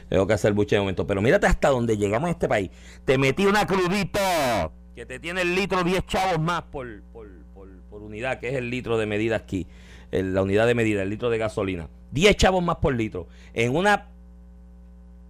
Tengo 0.10 0.26
que 0.26 0.34
hacer 0.34 0.54
buche 0.54 0.76
de 0.76 0.80
momento, 0.80 1.06
pero 1.06 1.22
mírate 1.22 1.48
hasta 1.48 1.70
donde 1.70 1.98
llegamos 1.98 2.30
en 2.30 2.34
este 2.34 2.48
país. 2.48 2.72
Te 3.04 3.18
metí 3.18 3.46
una 3.46 3.68
crudita 3.68 4.72
que 4.96 5.06
te 5.06 5.20
tiene 5.20 5.42
el 5.42 5.54
litro 5.54 5.84
10 5.84 6.06
chavos 6.06 6.40
más 6.40 6.64
por, 6.64 7.04
por, 7.12 7.28
por, 7.54 8.02
unidad, 8.02 8.40
que 8.40 8.50
es 8.50 8.56
el 8.56 8.70
litro 8.70 8.98
de 8.98 9.06
medida 9.06 9.36
aquí, 9.36 9.68
la 10.12 10.42
unidad 10.42 10.68
de 10.68 10.76
medida, 10.76 11.02
el 11.02 11.10
litro 11.10 11.30
de 11.30 11.38
gasolina. 11.38 11.90
10 12.12 12.38
chavos 12.38 12.64
más 12.64 12.78
por 12.78 12.96
litro. 12.96 13.28
En 13.54 13.76
una 13.76 14.15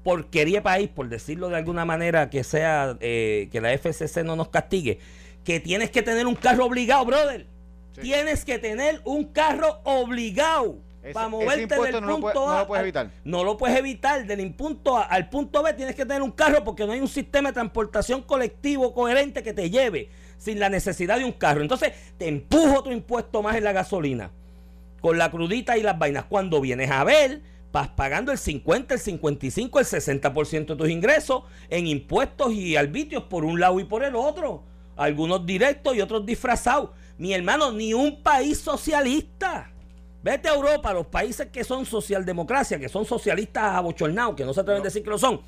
porquería 0.05 0.59
de 0.59 0.61
país, 0.61 0.87
por 0.87 1.09
decirlo 1.09 1.49
de 1.49 1.57
alguna 1.57 1.83
manera, 1.83 2.29
que 2.29 2.43
sea 2.45 2.95
eh, 3.01 3.49
que 3.51 3.59
la 3.59 3.73
FCC 3.73 4.23
no 4.23 4.35
nos 4.35 4.49
castigue, 4.49 4.99
que 5.43 5.59
tienes 5.59 5.89
que 5.89 6.03
tener 6.03 6.27
un 6.27 6.35
carro 6.35 6.65
obligado, 6.67 7.03
brother. 7.05 7.47
Tienes 7.99 8.45
que 8.45 8.59
tener 8.59 9.01
un 9.03 9.23
carro 9.25 9.79
obligado 9.83 10.77
Ese- 11.01 11.13
para 11.13 11.27
moverte 11.29 11.75
del 11.75 12.01
no 12.01 12.19
punto 12.19 12.21
puede- 12.21 12.33
no 12.35 12.51
A 12.51 12.59
lo 12.59 12.67
puedes 12.67 12.79
al- 12.81 12.85
evitar. 12.85 13.09
no 13.23 13.43
lo 13.43 13.57
puedes 13.57 13.77
evitar. 13.77 14.27
Del 14.27 14.53
punto 14.53 14.95
A 14.97 15.03
al 15.03 15.27
punto 15.29 15.63
B 15.63 15.73
tienes 15.73 15.95
que 15.95 16.05
tener 16.05 16.21
un 16.21 16.31
carro 16.31 16.63
porque 16.63 16.85
no 16.85 16.91
hay 16.91 16.99
un 16.99 17.07
sistema 17.07 17.49
de 17.49 17.53
transportación 17.53 18.21
colectivo 18.21 18.93
coherente 18.93 19.41
que 19.43 19.53
te 19.53 19.69
lleve 19.71 20.09
sin 20.37 20.59
la 20.59 20.69
necesidad 20.69 21.17
de 21.17 21.25
un 21.25 21.31
carro. 21.31 21.61
Entonces 21.61 21.93
te 22.19 22.27
empujo 22.27 22.83
tu 22.83 22.91
impuesto 22.91 23.41
más 23.41 23.55
en 23.55 23.63
la 23.63 23.71
gasolina 23.71 24.29
con 25.01 25.17
la 25.17 25.31
crudita 25.31 25.77
y 25.77 25.81
las 25.81 25.97
vainas. 25.97 26.25
Cuando 26.25 26.59
vienes 26.61 26.91
a 26.91 27.03
ver, 27.05 27.41
pagando 27.83 28.31
el 28.31 28.38
50, 28.38 28.93
el 28.93 28.99
55, 28.99 29.79
el 29.79 29.85
60% 29.85 30.65
de 30.65 30.75
tus 30.75 30.89
ingresos 30.89 31.43
en 31.69 31.88
impuestos 31.88 32.53
y 32.53 32.75
arbitrios 32.75 33.23
por 33.23 33.43
un 33.43 33.59
lado 33.59 33.79
y 33.79 33.83
por 33.83 34.03
el 34.03 34.15
otro. 34.15 34.63
Algunos 34.95 35.45
directos 35.45 35.95
y 35.95 36.01
otros 36.01 36.25
disfrazados. 36.25 36.91
Mi 37.17 37.33
hermano, 37.33 37.71
ni 37.71 37.93
un 37.93 38.23
país 38.23 38.59
socialista. 38.59 39.71
Vete 40.23 40.49
a 40.49 40.55
Europa, 40.55 40.93
los 40.93 41.07
países 41.07 41.47
que 41.47 41.63
son 41.63 41.85
socialdemocracia, 41.85 42.79
que 42.79 42.89
son 42.89 43.05
socialistas 43.05 43.75
abochornados, 43.75 44.35
que 44.35 44.45
no 44.45 44.53
se 44.53 44.61
atreven 44.61 44.81
a 44.81 44.85
decir 44.85 45.03
que 45.03 45.09
lo 45.09 45.19
son. 45.19 45.41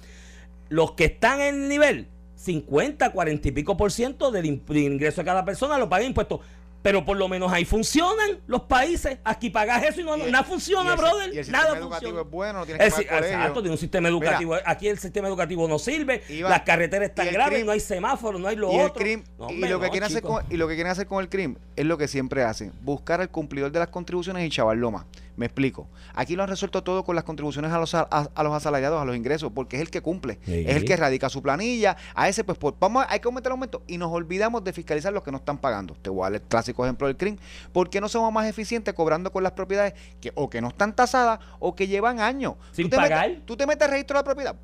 Los 0.69 0.91
que 0.91 1.05
están 1.05 1.41
en 1.41 1.63
el 1.63 1.69
nivel 1.69 2.07
50, 2.35 3.09
40 3.11 3.47
y 3.47 3.51
pico 3.51 3.75
por 3.75 3.91
ciento 3.91 4.31
del 4.31 4.45
ingreso 4.45 5.21
de 5.21 5.25
cada 5.25 5.43
persona 5.45 5.77
lo 5.77 5.89
pagan 5.89 6.07
impuestos. 6.07 6.41
Pero 6.87 7.03
por 7.03 7.17
lo 7.17 7.27
menos 7.27 7.51
ahí 7.51 7.65
funcionan 7.65 8.39
los 8.47 8.61
países. 8.61 9.17
Aquí 9.25 9.49
pagas 9.49 9.83
eso 9.83 9.99
y 9.99 10.03
no, 10.05 10.15
Y 10.17 10.31
nada 10.31 10.45
y 10.47 10.49
funciona, 10.49 10.91
el- 10.93 10.97
brother. 10.97 11.33
y 11.33 11.37
el 11.39 11.43
sistema 11.43 11.63
nada 11.63 11.77
educativo 11.77 11.89
funciona. 11.99 12.21
es 12.21 12.31
bueno, 12.31 12.59
no 12.59 12.65
tienes 12.65 12.83
que 12.85 12.91
pagar 12.91 13.07
colegio. 13.19 13.37
exacto, 13.37 13.59
tiene 13.61 13.71
un 13.73 13.77
sistema 13.77 14.07
educativo. 14.07 14.55
aquí 14.65 14.87
el 14.87 14.97
sistema 14.99 15.27
educativo 15.27 15.67
no 15.67 15.79
sirve. 15.79 16.23
Iván, 16.29 16.51
las 16.51 16.61
carreteras 16.61 17.09
están 17.09 17.27
y 17.27 17.31
graves, 17.31 17.65
no 17.65 17.71
hay 17.73 17.79
semáforos, 17.81 18.39
no 18.39 18.47
hay 18.47 18.55
lo 18.55 18.71
y 18.71 18.75
el 18.77 18.81
otro. 18.85 19.05
y 19.05 19.15
lo 19.17 19.79
que 19.79 19.85
no, 19.85 19.89
quieren 19.91 20.03
hacer 20.03 20.21
con, 20.21 20.45
y 20.49 20.55
lo 20.55 20.67
que 20.67 20.75
quieren 20.75 20.91
hacer 20.91 21.07
con 21.07 21.21
el 21.21 21.29
crimen 21.29 21.59
es 21.75 21.85
lo 21.85 21.97
que 21.97 22.07
siempre 22.07 22.43
hacen 22.43 22.71
buscar 22.81 23.19
al 23.19 23.29
cumplidor 23.29 23.71
de 23.71 23.79
las 23.79 23.89
contribuciones 23.89 24.45
y 24.45 24.49
chavarlo 24.49 24.89
más 24.91 25.05
me 25.37 25.45
explico. 25.45 25.87
Aquí 26.15 26.35
lo 26.35 26.43
han 26.43 26.49
resuelto 26.49 26.83
todo 26.83 27.03
con 27.05 27.15
las 27.15 27.23
contribuciones 27.23 27.71
a 27.71 27.77
los 27.77 27.93
a, 27.95 28.01
a 28.01 28.43
los 28.43 28.53
asalariados 28.53 28.99
a 29.01 29.05
los 29.05 29.15
ingresos 29.15 29.51
porque 29.53 29.75
es 29.77 29.81
el 29.83 29.89
que 29.89 30.01
cumple 30.01 30.39
Sí. 30.45 30.65
es 30.67 30.75
el 30.75 30.83
que 30.83 30.97
radica 30.97 31.29
su 31.29 31.41
planilla. 31.41 31.95
A 32.15 32.27
ese 32.27 32.43
pues, 32.43 32.57
pues, 32.57 32.73
vamos 32.79 33.05
hay 33.07 33.19
que 33.19 33.27
aumentar 33.27 33.51
el 33.51 33.53
aumento 33.53 33.83
y 33.87 33.97
nos 33.97 34.11
olvidamos 34.11 34.63
de 34.63 34.73
fiscalizar 34.73 35.13
los 35.13 35.23
que 35.23 35.31
no 35.31 35.37
están 35.37 35.59
pagando. 35.59 35.93
Te 36.01 36.09
voy 36.09 36.21
a 36.21 36.23
dar 36.31 36.33
el 36.33 36.41
clásico 36.41 36.83
ejemplo 36.83 37.07
del 37.07 37.15
crimen. 37.15 37.39
¿por 37.71 37.89
qué 37.89 38.01
no 38.01 38.09
somos 38.09 38.33
más 38.33 38.47
eficientes 38.47 38.93
cobrando 38.93 39.31
con 39.31 39.43
las 39.43 39.51
propiedades 39.53 39.93
que 40.19 40.31
o 40.35 40.49
que 40.49 40.59
no 40.59 40.69
están 40.69 40.93
tasadas 40.95 41.39
o 41.59 41.75
que 41.75 41.87
llevan 41.87 42.19
años 42.19 42.55
Sin 42.73 42.89
Tú 42.89 42.89
te 42.89 42.97
metes- 42.97 43.09
pagar. 43.09 43.31
tú 43.45 43.55
te 43.55 43.65
metes 43.67 43.89
registro 43.89 44.15
de 44.15 44.19
la 44.19 44.23
propiedad 44.25 44.55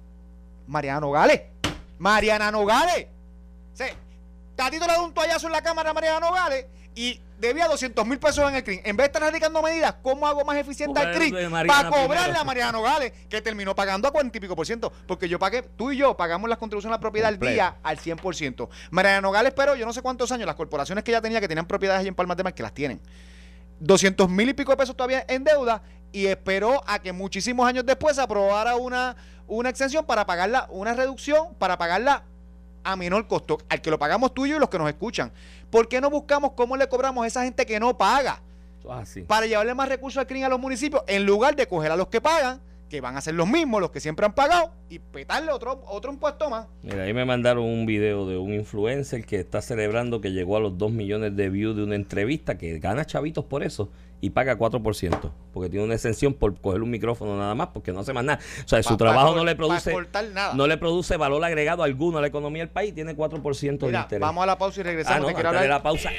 Mariana 0.68 1.00
Nogales. 1.02 1.42
Mariana 2.00 2.52
Nogales. 2.52 3.08
Sí. 3.74 3.86
Tatito 4.56 4.86
le 4.88 4.94
da 4.94 5.02
un 5.02 5.14
toallazo 5.14 5.48
en 5.48 5.54
la 5.54 5.62
cámara 5.62 5.92
a 5.92 5.94
Mariana 5.94 6.20
Nogales 6.20 6.66
y 6.96 7.22
debía 7.40 7.68
200 7.68 8.06
mil 8.08 8.20
pesos 8.20 8.48
en 8.48 8.56
el 8.56 8.64
CRIM. 8.64 8.82
En 8.84 8.96
vez 8.96 9.06
de 9.06 9.08
estar 9.08 9.22
radicando 9.22 9.62
medidas, 9.62 9.96
¿cómo 10.02 10.26
hago 10.28 10.46
más 10.46 10.58
eficiente 10.58 11.00
al 11.00 11.14
CRIM? 11.14 11.34
Para 11.68 11.90
cobrarle 11.90 12.24
primero. 12.24 12.40
a 12.40 12.44
Mariana 12.44 12.72
Nogales, 12.72 13.12
que 13.30 13.42
terminó 13.42 13.76
pagando 13.76 14.08
a 14.08 14.12
40 14.12 14.38
y 14.38 14.42
pico 14.42 14.56
por 14.56 14.66
ciento. 14.66 14.92
Porque 15.08 15.28
yo 15.28 15.40
pagué, 15.40 15.62
tú 15.62 15.92
y 15.92 15.98
yo 15.98 16.16
pagamos 16.16 16.50
las 16.50 16.58
contribuciones 16.58 16.94
a 16.94 16.98
la 16.98 17.02
propiedad 17.02 17.30
al 17.30 17.40
día 17.40 17.78
al 17.84 18.00
100 18.00 18.18
por 18.18 18.36
ciento. 18.36 18.70
Mariana 18.92 19.22
Nogales 19.22 19.50
esperó 19.50 19.76
yo 19.76 19.86
no 19.86 19.94
sé 19.94 20.02
cuántos 20.02 20.32
años, 20.32 20.46
las 20.46 20.56
corporaciones 20.56 21.04
que 21.04 21.12
ella 21.12 21.22
tenía, 21.22 21.42
que 21.42 21.48
tenían 21.48 21.68
propiedades 21.68 22.00
allí 22.00 22.10
en 22.10 22.16
Palmas 22.16 22.38
de 22.38 22.44
Mar, 22.44 22.54
que 22.54 22.64
las 22.64 22.74
tienen. 22.74 23.02
200 23.80 24.30
mil 24.30 24.48
y 24.48 24.54
pico 24.54 24.72
de 24.72 24.78
pesos 24.78 24.96
todavía 24.96 25.26
en 25.28 25.44
deuda 25.44 25.84
y 26.14 26.28
esperó 26.28 26.84
a 26.88 27.00
que 27.00 27.12
muchísimos 27.12 27.68
años 27.68 27.86
después 27.86 28.16
se 28.16 28.22
aprobara 28.22 28.76
una, 28.76 29.18
una 29.48 29.70
exención 29.70 30.06
para 30.06 30.26
pagarla, 30.26 30.68
una 30.70 30.94
reducción 30.94 31.56
para 31.56 31.78
pagarla 31.78 32.24
a 32.84 32.96
menor 32.96 33.28
costo, 33.28 33.58
al 33.70 33.82
que 33.82 33.90
lo 33.90 34.00
pagamos 34.00 34.34
tú 34.34 34.46
y 34.46 34.50
yo 34.50 34.58
y 34.58 34.60
los 34.60 34.70
que 34.70 34.78
nos 34.78 34.90
escuchan. 34.90 35.32
¿Por 35.70 35.88
qué 35.88 36.02
no 36.02 36.10
buscamos 36.10 36.52
cómo 36.52 36.78
le 36.78 36.88
cobramos 36.88 37.24
a 37.24 37.28
esa 37.28 37.44
gente 37.44 37.66
que 37.66 37.80
no 37.80 37.98
paga? 37.98 38.42
Así. 38.90 39.22
Para 39.22 39.46
llevarle 39.46 39.74
más 39.74 39.88
recursos 39.88 40.20
al 40.20 40.28
crimen 40.28 40.46
a 40.46 40.50
los 40.50 40.60
municipios, 40.60 41.04
en 41.08 41.26
lugar 41.26 41.56
de 41.56 41.68
coger 41.68 41.92
a 41.92 41.96
los 41.96 42.08
que 42.08 42.20
pagan, 42.20 42.60
que 42.90 43.02
van 43.02 43.18
a 43.18 43.22
ser 43.22 43.34
los 43.34 43.48
mismos, 43.48 43.82
los 43.82 43.92
que 43.92 44.00
siempre 44.00 44.26
han 44.26 44.34
pagado, 44.34 44.72
y 44.90 45.00
petarle 45.00 45.52
otro, 45.52 45.82
otro 45.88 46.12
impuesto 46.12 46.50
más. 46.50 46.68
Mira, 46.84 47.04
ahí 47.04 47.14
me 47.14 47.26
mandaron 47.26 47.64
un 47.64 47.86
video 47.86 48.28
de 48.28 48.38
un 48.38 48.54
influencer 48.54 49.26
que 49.26 49.40
está 49.40 49.62
celebrando 49.62 50.22
que 50.22 50.32
llegó 50.32 50.58
a 50.58 50.60
los 50.60 50.78
2 50.78 50.92
millones 50.92 51.36
de 51.36 51.50
views 51.50 51.76
de 51.76 51.84
una 51.84 51.96
entrevista, 51.96 52.58
que 52.58 52.78
gana 52.80 53.06
chavitos 53.06 53.46
por 53.46 53.64
eso 53.64 53.90
y 54.24 54.30
paga 54.30 54.58
4%, 54.58 55.32
porque 55.52 55.70
tiene 55.70 55.84
una 55.84 55.96
exención 55.96 56.34
por 56.34 56.58
coger 56.58 56.82
un 56.82 56.90
micrófono 56.90 57.38
nada 57.38 57.54
más, 57.56 57.68
porque 57.74 57.92
no 57.92 58.00
hace 58.00 58.14
más 58.14 58.24
nada. 58.24 58.40
O 58.64 58.68
sea, 58.70 58.82
su 58.82 58.96
trabajo 58.96 59.36
no 59.36 59.44
le 59.44 59.54
produce 59.54 59.94
nada. 60.34 60.54
no 60.54 60.66
le 60.66 60.78
produce 60.78 61.18
valor 61.18 61.44
agregado 61.44 61.84
alguno 61.84 62.20
a 62.20 62.22
la 62.22 62.28
economía 62.28 62.62
del 62.62 62.70
país, 62.70 62.96
tiene 62.96 63.18
4% 63.18 63.52
Mira, 63.52 63.76
de 63.76 63.98
interés. 63.98 64.22
Vamos 64.22 64.44
a 64.44 64.46
la 64.46 64.58
pausa 64.58 64.80
y 64.80 64.84
regresamos. 64.84 65.34
Ah, 65.36 65.44
no, 65.44 65.60
Te 65.60 65.68
la 65.68 65.84
pausa. 65.84 66.10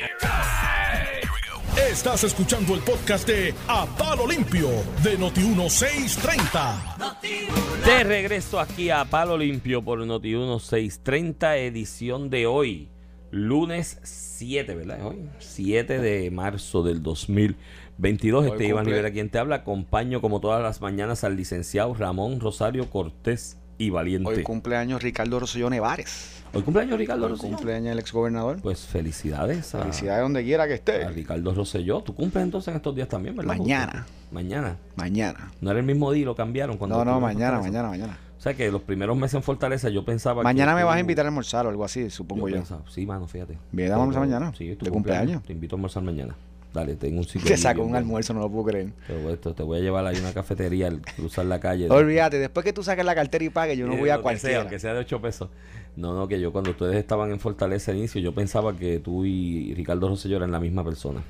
Estás 1.79 2.25
escuchando 2.25 2.75
el 2.75 2.81
podcast 2.81 3.27
de 3.27 3.55
A 3.69 3.87
Palo 3.87 4.27
Limpio 4.27 4.69
de 5.03 5.19
Noti1630. 5.19 7.87
De 7.87 8.05
regreso 8.05 8.61
aquí 8.61 8.91
a 8.91 9.07
Palo 9.07 9.39
Limpio 9.39 9.83
por 9.83 9.99
Noti1630, 10.01 11.57
edición 11.57 12.29
de 12.29 12.47
hoy, 12.47 12.91
lunes 13.31 13.99
7, 14.03 14.75
¿verdad? 14.75 15.07
Hoy, 15.07 15.31
7 15.39 16.01
de 16.01 16.31
marzo 16.31 16.83
del 16.83 17.03
2020 17.03 17.84
22, 17.99 18.47
este 18.47 18.67
Iván 18.67 18.87
Rivera 18.87 19.11
quien 19.13 19.31
te 19.31 19.39
habla. 19.39 19.57
Acompaño 19.57 20.21
como 20.21 20.41
todas 20.41 20.63
las 20.63 20.81
mañanas 20.81 21.25
al 21.25 21.37
licenciado 21.37 21.95
Ramón 21.95 22.41
Rosario 22.41 22.91
Cortés 22.91 23.59
y 23.79 23.91
Valiente. 23.91 24.29
Hoy 24.29 24.43
cumpleaños 24.43 25.03
Ricardo 25.03 25.39
Rosselló 25.41 25.71
Nevares. 25.71 26.43
Hoy 26.53 26.63
cumpleaños 26.63 26.99
Ricardo 26.99 27.27
Hoy 27.27 27.33
Rosselló. 27.33 27.57
cumpleaños 27.57 27.93
el 27.93 27.99
exgobernador. 27.99 28.61
Pues 28.63 28.81
felicidades. 28.81 29.67
Felicidades 29.67 30.23
donde 30.23 30.45
quiera 30.45 30.67
que 30.67 30.75
esté. 30.75 31.09
Ricardo 31.09 31.55
Rosselló. 31.55 32.03
Tú 32.03 32.15
cumples 32.15 32.45
entonces 32.45 32.69
en 32.69 32.77
estos 32.77 32.95
días 32.95 33.09
también, 33.09 33.37
¿verdad? 33.37 33.57
Mañana. 33.57 34.07
Mañana. 34.31 34.77
Mañana. 34.97 35.53
No 35.61 35.71
era 35.71 35.81
el 35.81 35.87
mismo 35.87 36.11
día, 36.13 36.25
lo 36.25 36.35
cambiaron. 36.35 36.77
Cuando 36.77 36.97
no, 36.97 37.05
no, 37.05 37.21
mañana, 37.21 37.61
mañana, 37.61 37.89
mañana. 37.89 38.19
O 38.37 38.41
sea 38.45 38.53
que 38.53 38.71
los 38.71 38.83
primeros 38.83 39.17
meses 39.17 39.37
en 39.37 39.43
Fortaleza 39.43 39.89
yo 39.89 40.05
pensaba. 40.05 40.43
Mañana 40.43 40.75
me 40.75 40.85
vas 40.85 40.97
a 40.97 41.01
invitar 41.01 41.25
a 41.25 41.29
almorzar 41.29 41.65
o 41.67 41.71
algo 41.71 41.85
así, 41.85 42.11
supongo 42.11 42.49
yo. 42.49 42.63
sí, 42.89 43.07
mano, 43.07 43.27
fíjate. 43.27 43.57
Bien, 43.73 43.91
vamos 43.91 44.15
a 44.17 44.21
mañana. 44.21 44.53
Sí, 44.57 44.77
tu 44.77 44.91
cumpleaños. 44.91 45.43
Te 45.45 45.53
invito 45.53 45.75
a 45.75 45.79
almorzar 45.79 46.03
mañana. 46.03 46.35
Dale, 46.75 46.97
tengo 46.97 47.19
un 47.19 47.25
sitio. 47.29 47.49
Te 47.49 47.57
saco 47.57 47.83
un 47.83 47.95
almuerzo, 47.97 48.35
no 48.35 48.41
lo 48.41 48.51
puedo 48.51 48.65
creer. 48.67 48.89
Te 49.07 49.17
voy, 49.17 49.37
te, 49.37 49.63
voy 49.63 49.79
a 49.79 49.81
llevar 49.81 50.05
ahí 50.07 50.17
a 50.17 50.21
una 50.21 50.33
cafetería 50.35 50.89
al 50.89 51.01
cruzar 51.01 51.47
la 51.47 51.61
calle. 51.61 51.89
Olvídate, 51.89 52.39
después 52.39 52.65
que 52.65 52.73
tú 52.73 52.83
saques 52.83 53.05
la 53.05 53.15
cartera 53.15 53.45
y 53.45 53.49
pagues, 53.49 53.79
yo 53.79 53.87
no 53.87 53.95
Eh, 53.95 53.99
voy 54.01 54.09
a 54.11 54.15
sea, 54.17 54.23
cualquiera. 54.23 54.61
aunque 54.61 54.79
sea 54.79 54.93
de 54.93 54.99
8 55.01 55.23
pesos. 55.23 55.49
No, 55.97 56.13
no, 56.15 56.27
que 56.29 56.41
yo 56.41 56.53
cuando 56.53 56.73
ustedes 56.73 56.97
estaban 56.97 57.31
en 57.31 57.39
Fortaleza 57.39 57.93
al 57.93 57.99
inicio, 57.99 58.21
yo 58.21 58.35
pensaba 58.35 58.77
que 58.77 58.99
tú 58.99 59.25
y 59.25 59.73
Ricardo 59.75 60.09
Rosselló 60.09 60.37
eran 60.37 60.51
la 60.51 60.59
misma 60.59 60.85
persona. 60.85 61.23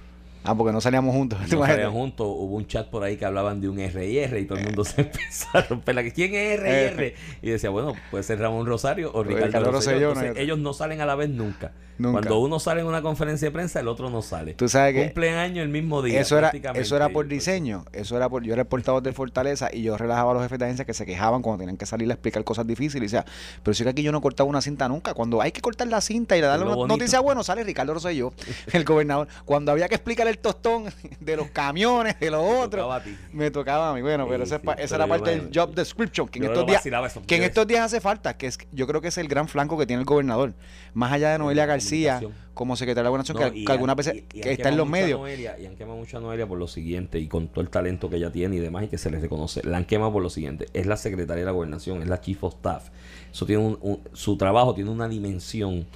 Ah, 0.44 0.54
porque 0.54 0.72
no 0.72 0.80
salíamos 0.80 1.14
juntos. 1.14 1.38
¿te 1.48 1.56
No 1.56 1.66
salían 1.66 1.90
juntos, 1.90 2.26
hubo 2.26 2.56
un 2.56 2.66
chat 2.66 2.88
por 2.88 3.02
ahí 3.02 3.16
que 3.16 3.24
hablaban 3.24 3.60
de 3.60 3.68
un 3.68 3.78
R&R 3.78 4.40
y 4.40 4.44
todo 4.44 4.58
el 4.58 4.64
mundo 4.64 4.84
se 4.84 5.00
empezó 5.02 5.48
a 5.54 5.62
romper 5.62 5.94
la 5.94 6.02
¿Quién 6.10 6.34
es 6.34 6.60
R&R? 6.60 7.14
Y 7.40 7.50
decía, 7.50 7.70
bueno, 7.70 7.94
puede 8.10 8.22
ser 8.22 8.38
Ramón 8.38 8.66
Rosario 8.66 9.10
o 9.14 9.22
Ricardo, 9.22 9.46
Ricardo 9.46 9.72
Rosselló. 9.72 10.08
Entonces, 10.10 10.36
ellos 10.36 10.58
no 10.58 10.74
salen 10.74 11.00
a 11.00 11.06
la 11.06 11.14
vez 11.14 11.30
nunca. 11.30 11.72
Nunca. 11.96 12.20
Cuando 12.20 12.40
uno 12.40 12.58
sale 12.58 12.80
en 12.80 12.88
una 12.88 13.02
conferencia 13.02 13.46
de 13.46 13.52
prensa, 13.52 13.78
el 13.78 13.86
otro 13.86 14.10
no 14.10 14.20
sale. 14.20 14.54
Tú 14.54 14.68
sabes 14.68 14.94
que 14.94 15.04
Cumplen 15.04 15.34
año 15.34 15.62
el 15.62 15.68
mismo 15.68 16.02
día. 16.02 16.20
eso 16.20 16.36
era, 16.36 16.50
eso 16.50 16.96
era 16.96 17.06
por 17.06 17.26
pues, 17.26 17.28
diseño. 17.28 17.84
Eso 17.92 18.16
era 18.16 18.28
por, 18.28 18.42
yo 18.42 18.52
era 18.52 18.62
el 18.62 18.68
portavoz 18.68 19.02
de 19.02 19.12
Fortaleza 19.12 19.68
y 19.72 19.82
yo 19.82 19.96
relajaba 19.96 20.32
a 20.32 20.34
los 20.34 20.42
jefes 20.42 20.58
de 20.58 20.64
agencia 20.64 20.84
que 20.84 20.94
se 20.94 21.06
quejaban 21.06 21.42
cuando 21.42 21.60
tenían 21.60 21.76
que 21.76 21.86
salir 21.86 22.10
a 22.10 22.14
explicar 22.14 22.42
cosas 22.42 22.66
difíciles. 22.66 23.12
Y 23.12 23.14
decía, 23.14 23.24
pero 23.62 23.74
si 23.74 23.82
es 23.82 23.84
que 23.84 23.90
aquí 23.90 24.02
yo 24.02 24.10
no 24.10 24.20
cortaba 24.20 24.48
una 24.48 24.60
cinta 24.60 24.88
nunca. 24.88 25.14
Cuando 25.14 25.40
hay 25.40 25.52
que 25.52 25.60
cortar 25.60 25.86
la 25.86 26.00
cinta 26.00 26.36
y 26.36 26.40
le 26.40 26.48
darle 26.48 26.66
una 26.66 26.74
bonito. 26.74 26.96
noticia 26.96 27.20
bueno, 27.20 27.44
sale 27.44 27.62
Ricardo 27.62 27.94
Rosselló, 27.94 28.32
el 28.72 28.84
gobernador. 28.84 29.28
Cuando 29.44 29.70
había 29.70 29.88
que 29.88 29.94
explicar 29.94 30.26
el 30.26 30.33
tostón 30.38 30.84
de 31.20 31.36
los 31.36 31.48
camiones, 31.50 32.18
de 32.20 32.30
los 32.30 32.42
otros, 32.42 33.02
me 33.32 33.50
tocaba 33.50 33.90
a 33.90 33.94
mí. 33.94 34.02
Bueno, 34.02 34.24
Sí, 34.24 34.30
pero 34.30 34.44
esa, 34.44 34.54
es 34.56 34.60
sí, 34.60 34.66
pa- 34.66 34.74
pero 34.76 34.84
esa 34.86 34.96
era 34.96 35.06
parte 35.06 35.30
del 35.30 35.50
job 35.54 35.74
description. 35.74 36.28
Que 36.28 36.38
en 36.38 36.44
estos 36.46 36.66
días 36.66 36.84
eso. 36.86 37.22
que 37.26 37.36
en 37.36 37.42
estos 37.44 37.66
días 37.66 37.84
hace 37.84 38.00
falta, 38.00 38.36
que 38.36 38.46
es, 38.46 38.58
yo 38.72 38.86
creo 38.86 39.00
que 39.00 39.08
es 39.08 39.18
el 39.18 39.28
gran 39.28 39.48
flanco 39.48 39.76
que 39.78 39.86
tiene 39.86 40.00
el 40.00 40.06
gobernador. 40.06 40.54
Más 40.92 41.12
allá 41.12 41.32
de 41.32 41.38
Noelia 41.38 41.66
García, 41.66 42.20
como 42.54 42.76
secretaria 42.76 43.02
de 43.02 43.04
la 43.04 43.10
gobernación, 43.10 43.36
No, 43.40 43.52
que, 43.52 43.64
que 43.64 43.72
algunas 43.72 43.96
veces 43.96 44.14
y- 44.14 44.38
y 44.38 44.40
que 44.40 44.52
está 44.52 44.68
en 44.68 44.76
los 44.76 44.88
medios. 44.88 45.18
Noelia, 45.18 45.58
y 45.58 45.66
han 45.66 45.74
quemado 45.76 45.98
mucho 45.98 46.18
a 46.18 46.20
Noelia 46.20 46.46
por 46.46 46.58
lo 46.58 46.68
siguiente, 46.68 47.18
y 47.18 47.26
con 47.26 47.48
todo 47.48 47.62
el 47.62 47.68
talento 47.70 48.08
que 48.08 48.16
ella 48.16 48.30
tiene 48.30 48.56
y 48.56 48.60
demás, 48.60 48.84
y 48.84 48.88
que 48.88 48.98
se 48.98 49.10
les 49.10 49.20
reconoce. 49.20 49.62
La 49.64 49.76
han 49.78 49.84
quemado 49.84 50.12
por 50.12 50.22
lo 50.22 50.30
siguiente: 50.30 50.66
es 50.72 50.86
la 50.86 50.96
secretaria 50.96 51.40
de 51.42 51.46
la 51.46 51.52
gobernación, 51.52 52.00
es 52.02 52.08
la 52.08 52.20
chief 52.20 52.44
of 52.44 52.54
staff. 52.54 52.90
Eso 53.32 53.44
tiene 53.46 53.62
un, 53.64 53.78
un- 53.80 54.00
su 54.12 54.36
trabajo 54.36 54.72
tiene 54.74 54.90
una 54.90 55.08
dimensión 55.08 55.86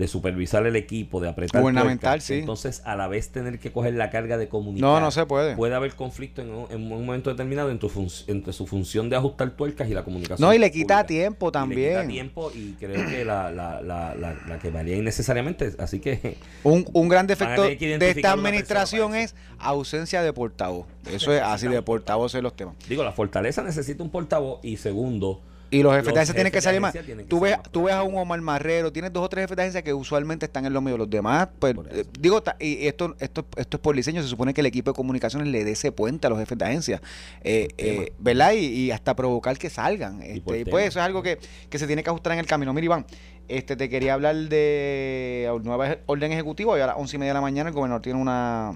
de 0.00 0.08
supervisar 0.08 0.66
el 0.66 0.74
equipo, 0.74 1.20
de 1.20 1.28
apretar. 1.28 1.60
Gubernamental, 1.62 2.20
sí. 2.20 2.40
Entonces, 2.40 2.82
a 2.84 2.96
la 2.96 3.06
vez 3.06 3.30
tener 3.30 3.60
que 3.60 3.70
coger 3.70 3.94
la 3.94 4.10
carga 4.10 4.36
de 4.36 4.48
comunicar. 4.48 4.88
No, 4.88 4.98
no 4.98 5.10
se 5.12 5.26
puede. 5.26 5.54
Puede 5.54 5.74
haber 5.76 5.94
conflicto 5.94 6.42
en 6.42 6.50
un, 6.50 6.66
en 6.70 6.92
un 6.92 7.06
momento 7.06 7.30
determinado 7.30 7.70
entre, 7.70 8.52
su 8.52 8.66
función 8.66 9.08
de 9.08 9.16
ajustar 9.16 9.50
tuercas 9.50 9.88
y 9.88 9.94
la 9.94 10.02
comunicación. 10.02 10.40
No, 10.46 10.52
y 10.52 10.58
le 10.58 10.72
quita 10.72 11.02
pública. 11.02 11.06
tiempo 11.06 11.46
Y 11.46 11.48
le 11.48 11.50
quita 11.52 11.60
también. 11.60 12.08
tiempo 12.08 12.50
y 12.52 12.72
creo 12.72 13.06
que 13.08 13.24
la, 13.24 13.52
la, 13.52 13.80
la, 13.80 14.14
la, 14.16 14.36
la 14.48 14.58
que 14.58 14.70
varía 14.70 14.96
innecesariamente. 14.96 15.74
Así 15.78 16.00
que 16.00 16.36
Un, 16.64 16.84
un 16.92 17.08
gran 17.08 17.26
defecto 17.26 17.62
de 17.62 18.10
esta 18.10 18.32
administración 18.32 19.14
es 19.14 19.34
ausencia 19.58 20.22
de 20.22 20.32
portavoz. 20.32 20.86
Eso 21.10 21.32
es 21.32 21.42
así 21.42 21.68
de 21.68 21.82
portavoz 21.82 22.32
de 22.32 22.42
los 22.42 22.54
temas. 22.54 22.74
Digo, 22.88 23.04
la 23.04 23.12
fortaleza 23.12 23.62
necesita 23.62 24.02
un 24.02 24.10
portavoz 24.10 24.60
y 24.62 24.76
segundo, 24.78 25.40
Y 25.70 25.82
los 25.82 25.92
jefes 25.92 26.06
Los 26.06 26.14
de 26.14 26.20
agencia 26.20 26.34
tienen 26.34 26.52
que 26.52 26.60
salir 26.60 26.80
más. 26.80 26.94
Tú 27.28 27.40
ves, 27.40 27.56
tú 27.70 27.84
ves 27.84 27.94
a 27.94 28.02
un 28.02 28.16
Omar 28.18 28.40
Marrero, 28.40 28.92
tienes 28.92 29.12
dos 29.12 29.24
o 29.24 29.28
tres 29.28 29.44
jefes 29.44 29.56
de 29.56 29.62
agencia 29.62 29.82
que 29.82 29.94
usualmente 29.94 30.46
están 30.46 30.66
en 30.66 30.72
los 30.72 30.82
medios. 30.82 30.98
Los 30.98 31.08
demás, 31.08 31.48
pues, 31.58 31.76
eh, 31.90 32.04
digo, 32.18 32.42
y 32.58 32.86
esto, 32.86 33.14
esto, 33.20 33.46
esto 33.56 33.76
es 33.76 33.80
por 33.80 33.94
diseño. 33.94 34.20
Se 34.22 34.28
supone 34.28 34.52
que 34.52 34.62
el 34.62 34.66
equipo 34.66 34.90
de 34.90 34.96
comunicaciones 34.96 35.46
le 35.48 35.64
dé 35.64 35.72
ese 35.72 35.92
puente 35.92 36.26
a 36.26 36.30
los 36.30 36.38
jefes 36.38 36.58
de 36.58 36.64
agencia. 36.64 37.02
Eh, 37.42 37.68
eh, 37.78 38.12
¿Verdad? 38.18 38.52
Y, 38.52 38.66
y 38.66 38.90
hasta 38.90 39.14
provocar 39.14 39.56
que 39.58 39.70
salgan. 39.70 40.22
Este, 40.22 40.60
y 40.60 40.64
pues 40.64 40.88
eso 40.88 40.98
es 40.98 41.04
algo 41.04 41.22
que, 41.22 41.38
que 41.68 41.78
se 41.78 41.86
tiene 41.86 42.02
que 42.02 42.10
ajustar 42.10 42.32
en 42.32 42.40
el 42.40 42.46
camino. 42.46 42.72
Mira, 42.72 42.86
Iván, 42.86 43.06
este, 43.46 43.76
te 43.76 43.88
quería 43.88 44.14
hablar 44.14 44.36
de 44.36 45.56
nueva 45.62 45.98
orden 46.06 46.32
ejecutiva. 46.32 46.72
Hoy 46.72 46.80
a 46.80 46.88
las 46.88 46.96
once 46.96 47.14
y 47.14 47.18
media 47.20 47.30
de 47.30 47.34
la 47.34 47.42
mañana 47.42 47.68
el 47.68 47.74
gobernador 47.74 48.02
tiene 48.02 48.20
una 48.20 48.74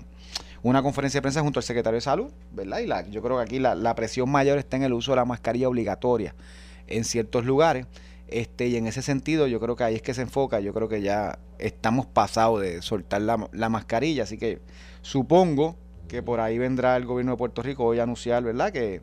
una 0.63 0.83
conferencia 0.83 1.19
de 1.19 1.23
prensa 1.23 1.43
junto 1.43 1.61
al 1.61 1.65
secretario 1.65 1.97
de 1.97 2.01
salud, 2.01 2.31
¿verdad? 2.53 2.79
Y 2.79 2.87
la, 2.87 3.07
yo 3.07 3.21
creo 3.21 3.37
que 3.37 3.43
aquí 3.43 3.59
la, 3.59 3.75
la 3.75 3.95
presión 3.95 4.31
mayor 4.31 4.57
está 4.57 4.79
en 4.79 4.85
el 4.85 4.95
uso 4.95 5.13
de 5.13 5.17
la 5.17 5.27
mascarilla 5.27 5.69
obligatoria 5.69 6.35
en 6.87 7.05
ciertos 7.05 7.45
lugares. 7.45 7.87
Este, 8.29 8.69
y 8.69 8.77
en 8.77 8.87
ese 8.87 9.03
sentido, 9.03 9.47
yo 9.47 9.61
creo 9.61 9.77
que 9.77 9.85
ahí 9.85 9.95
es 9.95 10.03
que 10.03 10.15
se 10.15 10.23
enfoca. 10.23 10.61
Yo 10.61 10.73
creo 10.73 10.89
que 10.89 11.03
ya 11.03 11.39
estamos 11.59 12.07
pasados 12.07 12.61
de 12.61 12.83
soltar 12.83 13.23
la, 13.23 13.49
la 13.53 13.69
mascarilla. 13.69 14.25
Así 14.25 14.39
que 14.39 14.61
supongo 15.03 15.77
que 16.09 16.23
por 16.23 16.41
ahí 16.41 16.59
vendrá 16.59 16.97
el 16.97 17.05
gobierno 17.07 17.33
de 17.33 17.39
Puerto 17.39 17.63
Rico 17.63 17.85
hoy 17.85 17.99
a 17.99 18.05
anunciar, 18.05 18.43
¿verdad? 18.43 18.73
Que, 18.73 19.01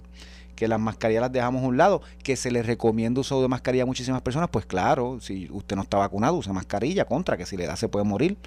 que 0.61 0.67
las 0.67 0.79
mascarillas 0.79 1.21
las 1.21 1.31
dejamos 1.31 1.63
a 1.63 1.65
un 1.65 1.75
lado, 1.75 2.03
que 2.21 2.35
se 2.35 2.51
les 2.51 2.67
recomienda 2.67 3.19
uso 3.19 3.41
de 3.41 3.47
mascarilla 3.47 3.81
a 3.81 3.87
muchísimas 3.87 4.21
personas, 4.21 4.47
pues 4.51 4.67
claro, 4.67 5.17
si 5.19 5.49
usted 5.49 5.75
no 5.75 5.81
está 5.81 5.97
vacunado, 5.97 6.35
use 6.35 6.53
mascarilla, 6.53 7.05
contra, 7.05 7.35
que 7.35 7.47
si 7.47 7.57
le 7.57 7.65
da 7.65 7.75
se 7.75 7.89
puede 7.89 8.05
morir. 8.05 8.37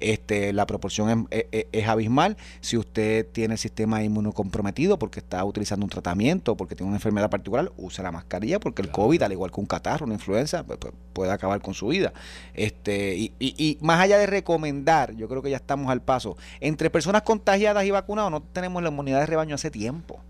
Este, 0.00 0.52
la 0.52 0.66
proporción 0.66 1.28
es, 1.30 1.46
es- 1.52 1.66
es 1.70 1.86
abismal. 1.86 2.36
Si 2.60 2.76
usted 2.76 3.24
tiene 3.30 3.54
el 3.54 3.58
sistema 3.58 4.02
inmunocomprometido 4.02 4.98
porque 4.98 5.20
está 5.20 5.44
utilizando 5.44 5.84
un 5.86 5.90
tratamiento, 5.90 6.56
porque 6.56 6.74
tiene 6.74 6.88
una 6.88 6.96
enfermedad 6.96 7.30
particular, 7.30 7.70
use 7.76 8.02
la 8.02 8.10
mascarilla, 8.10 8.58
porque 8.58 8.82
el 8.82 8.88
Claro. 8.88 9.04
COVID, 9.04 9.22
al 9.22 9.30
igual 9.30 9.52
que 9.52 9.60
un 9.60 9.66
catarro, 9.66 10.06
una 10.06 10.14
influenza, 10.14 10.64
pues, 10.64 10.78
puede 11.12 11.30
acabar 11.30 11.60
con 11.60 11.74
su 11.74 11.86
vida. 11.86 12.12
Este, 12.54 13.14
y, 13.14 13.32
y- 13.38 13.54
y 13.56 13.78
más 13.80 14.00
allá 14.00 14.18
de 14.18 14.26
recomendar, 14.26 15.14
yo 15.14 15.28
creo 15.28 15.40
que 15.40 15.50
ya 15.50 15.56
estamos 15.58 15.88
al 15.92 16.02
paso. 16.02 16.36
Entre 16.58 16.90
personas 16.90 17.22
contagiadas 17.22 17.84
y 17.84 17.92
vacunados 17.92 18.32
no 18.32 18.42
tenemos 18.42 18.82
la 18.82 18.88
inmunidad 18.88 19.20
de 19.20 19.26
rebaño 19.26 19.54
hace 19.54 19.70
tiempo 19.70 20.20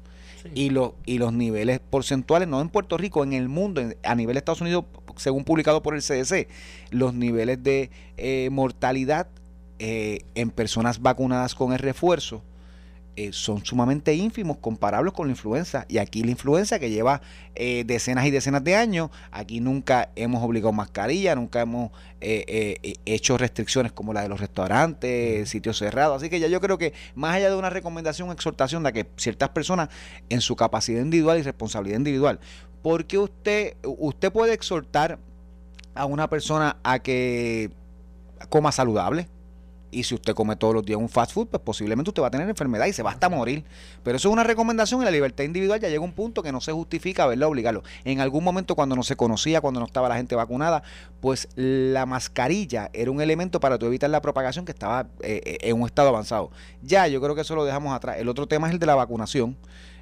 y 0.55 0.71
los 0.71 0.93
y 1.07 1.19
los 1.19 1.33
niveles 1.33 1.81
porcentuales 1.81 2.49
no 2.49 2.61
en 2.61 2.69
Puerto 2.69 2.97
Rico 2.97 3.23
en 3.25 3.33
el 3.33 3.49
mundo 3.49 3.81
en- 3.81 3.97
a 4.03 4.15
nivel 4.15 4.35
de 4.35 4.39
Estados 4.39 4.61
Unidos 4.61 4.85
según 5.17 5.45
publicado 5.45 5.83
por 5.83 5.95
el 5.95 6.03
CDC 6.03 6.49
los 6.91 7.15
niveles 7.15 7.63
de 7.63 7.91
eh, 8.17 8.49
mortalidad 8.51 9.29
eh, 9.79 10.21
en 10.35 10.51
personas 10.51 11.01
vacunadas 11.03 11.55
con 11.55 11.73
el 11.73 11.79
refuerzo 11.79 12.43
eh, 13.17 13.31
son 13.33 13.65
sumamente 13.65 14.15
ínfimos 14.15 14.59
comparables 14.59 15.13
con 15.13 15.27
la 15.27 15.33
influenza. 15.33 15.85
Y 15.89 15.99
aquí 15.99 16.23
la 16.23 16.31
influenza 16.31 16.79
que 16.79 16.91
lleva 16.91 17.21
eh, 17.55 17.85
decenas 17.87 18.27
y 18.27 18.31
decenas 18.31 18.65
de 18.65 18.77
años 18.77 19.11
aquí 19.31 19.61
nunca 19.61 20.11
hemos 20.17 20.43
obligado 20.43 20.73
mascarilla 20.73 21.35
nunca 21.35 21.61
hemos 21.61 21.91
eh, 22.21 22.97
hecho 23.05 23.37
restricciones 23.37 23.93
como 23.93 24.13
la 24.13 24.23
de 24.23 24.29
los 24.29 24.41
restaurantes 24.41 25.49
sitios 25.49 25.79
cerrados. 25.79 26.19
Así 26.19 26.31
que 26.31 26.41
ya 26.41 26.49
yo 26.49 26.61
creo 26.61 26.79
que 26.79 26.93
más 27.15 27.35
allá 27.35 27.51
de 27.51 27.57
una 27.57 27.71
recomendación 27.71 28.31
exhortación 28.31 28.83
de 28.83 28.93
que 28.93 29.07
ciertas 29.17 29.51
personas 29.51 29.89
en 30.29 30.41
su 30.41 30.57
capacidad 30.57 31.03
individual 31.03 31.39
y 31.39 31.43
responsabilidad 31.43 31.99
individual 31.99 32.41
porque 32.83 33.19
usted 33.19 33.77
usted 33.83 34.33
puede 34.33 34.55
exhortar 34.55 35.19
a 35.95 36.05
una 36.07 36.29
persona 36.29 36.79
a 36.83 37.01
que 37.01 37.71
coma 38.49 38.73
saludable 38.73 39.29
y 39.91 40.05
si 40.05 40.15
usted 40.15 40.35
come 40.35 40.57
todos 40.57 40.75
los 40.75 40.85
días 40.85 40.99
un 40.99 41.09
fast 41.09 41.33
food, 41.33 41.49
pues 41.49 41.63
posiblemente 41.63 42.11
usted 42.11 42.23
va 42.23 42.29
a 42.29 42.31
tener 42.31 42.49
enfermedad 42.49 42.87
y 42.87 42.93
se 42.93 43.03
va 43.03 43.11
hasta 43.11 43.29
morir. 43.29 43.65
Pero 44.03 44.17
eso 44.17 44.29
es 44.29 44.33
una 44.33 44.45
recomendación 44.45 45.03
y 45.03 45.05
la 45.05 45.11
libertad 45.11 45.45
individual 45.45 45.81
ya 45.81 45.89
llega 45.89 46.03
un 46.03 46.13
punto 46.13 46.43
que 46.43 46.53
no 46.53 46.61
se 46.61 46.73
justifica, 46.73 47.27
¿verdad? 47.27 47.49
Obligarlo. 47.49 47.83
En 48.05 48.21
algún 48.21 48.45
momento 48.45 48.75
cuando 48.75 48.97
no 48.97 49.03
se 49.03 49.17
conocía, 49.17 49.61
cuando 49.61 49.81
no 49.81 49.87
estaba 49.87 50.09
la 50.09 50.17
gente 50.17 50.35
vacunada, 50.35 50.83
pues 51.21 51.49
la 51.57 52.07
mascarilla 52.07 52.91
era 52.93 53.11
un 53.11 53.21
elemento 53.21 53.61
para 53.61 53.79
tú 53.79 53.87
evitar 53.87 54.11
la 54.11 54.23
propagación 54.23 54.65
que 54.65 54.73
estaba 54.73 55.09
eh, 55.21 55.41
eh, 55.45 55.59
en 55.63 55.81
un 55.81 55.87
estado 55.87 56.09
avanzado. 56.09 56.51
Ya, 56.83 57.07
yo 57.09 57.21
creo 57.21 57.35
que 57.35 57.43
eso 57.43 57.55
lo 57.55 57.65
dejamos 57.65 57.95
atrás. 57.95 58.19
El 58.19 58.29
otro 58.29 58.47
tema 58.47 58.69
es 58.69 58.73
el 58.73 58.79
de 58.79 58.87
la 58.87 58.95
vacunación, 58.95 59.57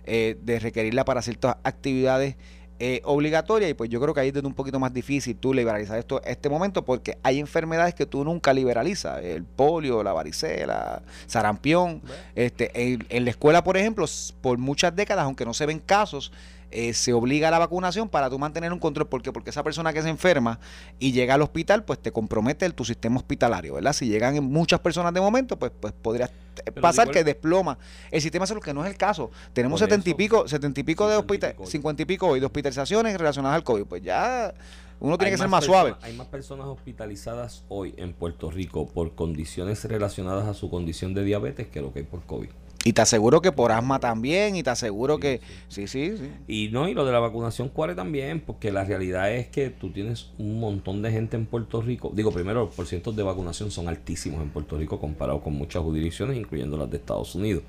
eh, 0.05 0.39
de 0.43 0.59
requerirla 0.59 1.05
para 1.05 1.23
ciertas 1.23 1.57
actividades 1.65 2.37
eh, 2.81 3.01
obligatoria 3.05 3.69
y 3.69 3.75
pues 3.75 3.91
yo 3.91 4.01
creo 4.01 4.15
que 4.15 4.21
ahí 4.21 4.29
es 4.29 4.43
un 4.43 4.55
poquito 4.55 4.79
más 4.79 4.93
difícil 4.93 5.37
tú 5.37 5.53
liberalizar 5.53 5.99
esto 5.99 6.23
este 6.25 6.49
momento 6.49 6.85
porque 6.85 7.19
hay 7.25 7.41
enfermedades 7.41 7.95
que 7.95 8.07
tú 8.07 8.23
nunca 8.23 8.53
liberalizas 8.53 9.23
el 9.25 9.43
polio 9.45 10.03
la 10.03 10.13
varicela 10.13 11.03
sarampión. 11.27 12.01
Este 12.35 12.71
en, 12.93 13.05
en 13.09 13.25
la 13.25 13.31
escuela 13.31 13.65
por 13.65 13.77
ejemplo 13.77 14.07
por 14.41 14.59
muchas 14.59 14.95
décadas 14.95 15.25
aunque 15.25 15.45
no 15.45 15.55
se 15.55 15.67
ven 15.67 15.81
casos 15.81 16.33
eh, 16.71 16.93
se 16.95 17.13
obliga 17.13 17.49
a 17.49 17.51
la 17.51 17.59
vacunación 17.59 18.09
para 18.09 18.29
tú 18.29 18.39
mantener 18.39 18.73
un 18.73 18.79
control 18.79 19.07
¿por 19.09 19.23
qué? 19.23 19.33
porque 19.33 19.51
esa 19.51 19.63
persona 19.63 19.93
que 19.93 20.03
se 20.03 20.09
enferma 20.09 20.61
y 20.99 21.13
llega 21.13 21.35
al 21.35 21.43
hospital 21.43 21.85
pues 21.85 21.99
te 21.99 22.13
compromete 22.13 22.67
el, 22.67 22.75
tu 22.75 22.85
sistema 22.85 23.17
hospitalario 23.17 23.75
verdad 23.75 23.93
si 23.93 24.07
llegan 24.09 24.45
muchas 24.45 24.81
personas 24.81 25.15
de 25.15 25.21
momento 25.21 25.59
pues 25.59 25.73
pues 25.81 25.93
podría 25.95 26.31
Pero 26.65 26.81
pasar 26.83 27.07
igual- 27.07 27.15
que 27.15 27.25
desploma 27.25 27.79
el 28.11 28.21
sistema 28.21 28.47
salud 28.47 28.63
que 28.63 28.75
no 28.75 28.85
es 28.85 28.91
el 28.91 28.97
caso 28.97 29.31
tenemos 29.53 29.81
setenta 29.81 30.11
y 30.11 30.15
pico 30.15 30.47
setenta 30.47 30.81
y 30.81 30.83
pico 30.83 31.09
de 31.09 31.17
50 31.17 31.47
y 31.47 31.51
hospital. 31.51 31.67
50 31.71 32.03
y 32.03 32.05
pico 32.05 32.27
hoy 32.27 32.41
de 32.41 32.47
hospitalizaciones 32.47 33.17
relacionadas 33.17 33.57
al 33.57 33.65
COVID. 33.65 33.85
Pues 33.85 34.03
ya 34.03 34.53
uno 35.01 35.17
tiene 35.17 35.29
Hay 35.29 35.33
que 35.35 35.39
ser 35.39 35.49
más 35.49 35.65
suave. 35.65 35.95
Hay 36.03 36.13
más 36.15 36.27
personas 36.27 36.67
hospitalizadas 36.67 37.65
hoy 37.69 37.95
en 37.97 38.13
Puerto 38.13 38.51
Rico 38.51 38.87
por 38.89 39.15
condiciones 39.15 39.85
relacionadas 39.85 40.47
a 40.49 40.55
su 40.55 40.69
condición 40.71 41.15
de 41.15 41.25
diabetes 41.25 41.69
que 41.69 41.81
lo 41.81 41.93
que 41.93 42.01
hay 42.01 42.05
por 42.05 42.23
COVID. 42.25 42.49
Y 42.89 42.95
te 42.95 43.03
aseguro 43.03 43.43
que 43.43 43.53
por 43.53 43.71
asma 43.71 44.01
también, 44.01 44.57
y 44.57 44.63
te 44.63 44.71
aseguro 44.71 45.17
Sí, 45.17 45.21
que... 45.21 45.41
sí. 45.69 45.87
Sí, 45.87 45.89
sí, 45.89 46.17
sí. 46.17 46.31
Y 46.47 46.69
no, 46.73 46.89
y 46.89 46.95
lo 46.95 47.05
de 47.05 47.13
la 47.13 47.19
vacunación 47.19 47.69
cuare 47.69 47.95
también, 47.95 48.41
porque 48.41 48.73
la 48.73 48.83
realidad 48.83 49.31
es 49.31 49.49
que 49.49 49.69
tú 49.69 49.91
tienes 49.91 50.31
un 50.39 50.59
montón 50.59 51.03
de 51.03 51.13
gente 51.13 51.37
en 51.37 51.45
Puerto 51.45 51.83
Rico. 51.83 52.11
Digo, 52.15 52.33
primero, 52.33 52.65
los 52.65 52.75
porcientos 52.75 53.15
de 53.15 53.23
vacunación 53.23 53.71
son 53.71 53.89
altísimos 53.89 54.41
en 54.41 54.49
Puerto 54.49 54.79
Rico 54.79 54.99
comparado 54.99 55.43
con 55.43 55.53
muchas 55.53 55.83
jurisdicciones, 55.83 56.39
incluyendo 56.39 56.79
las 56.79 56.91
de 56.91 56.97
Estados 56.97 57.35
Unidos. 57.35 57.63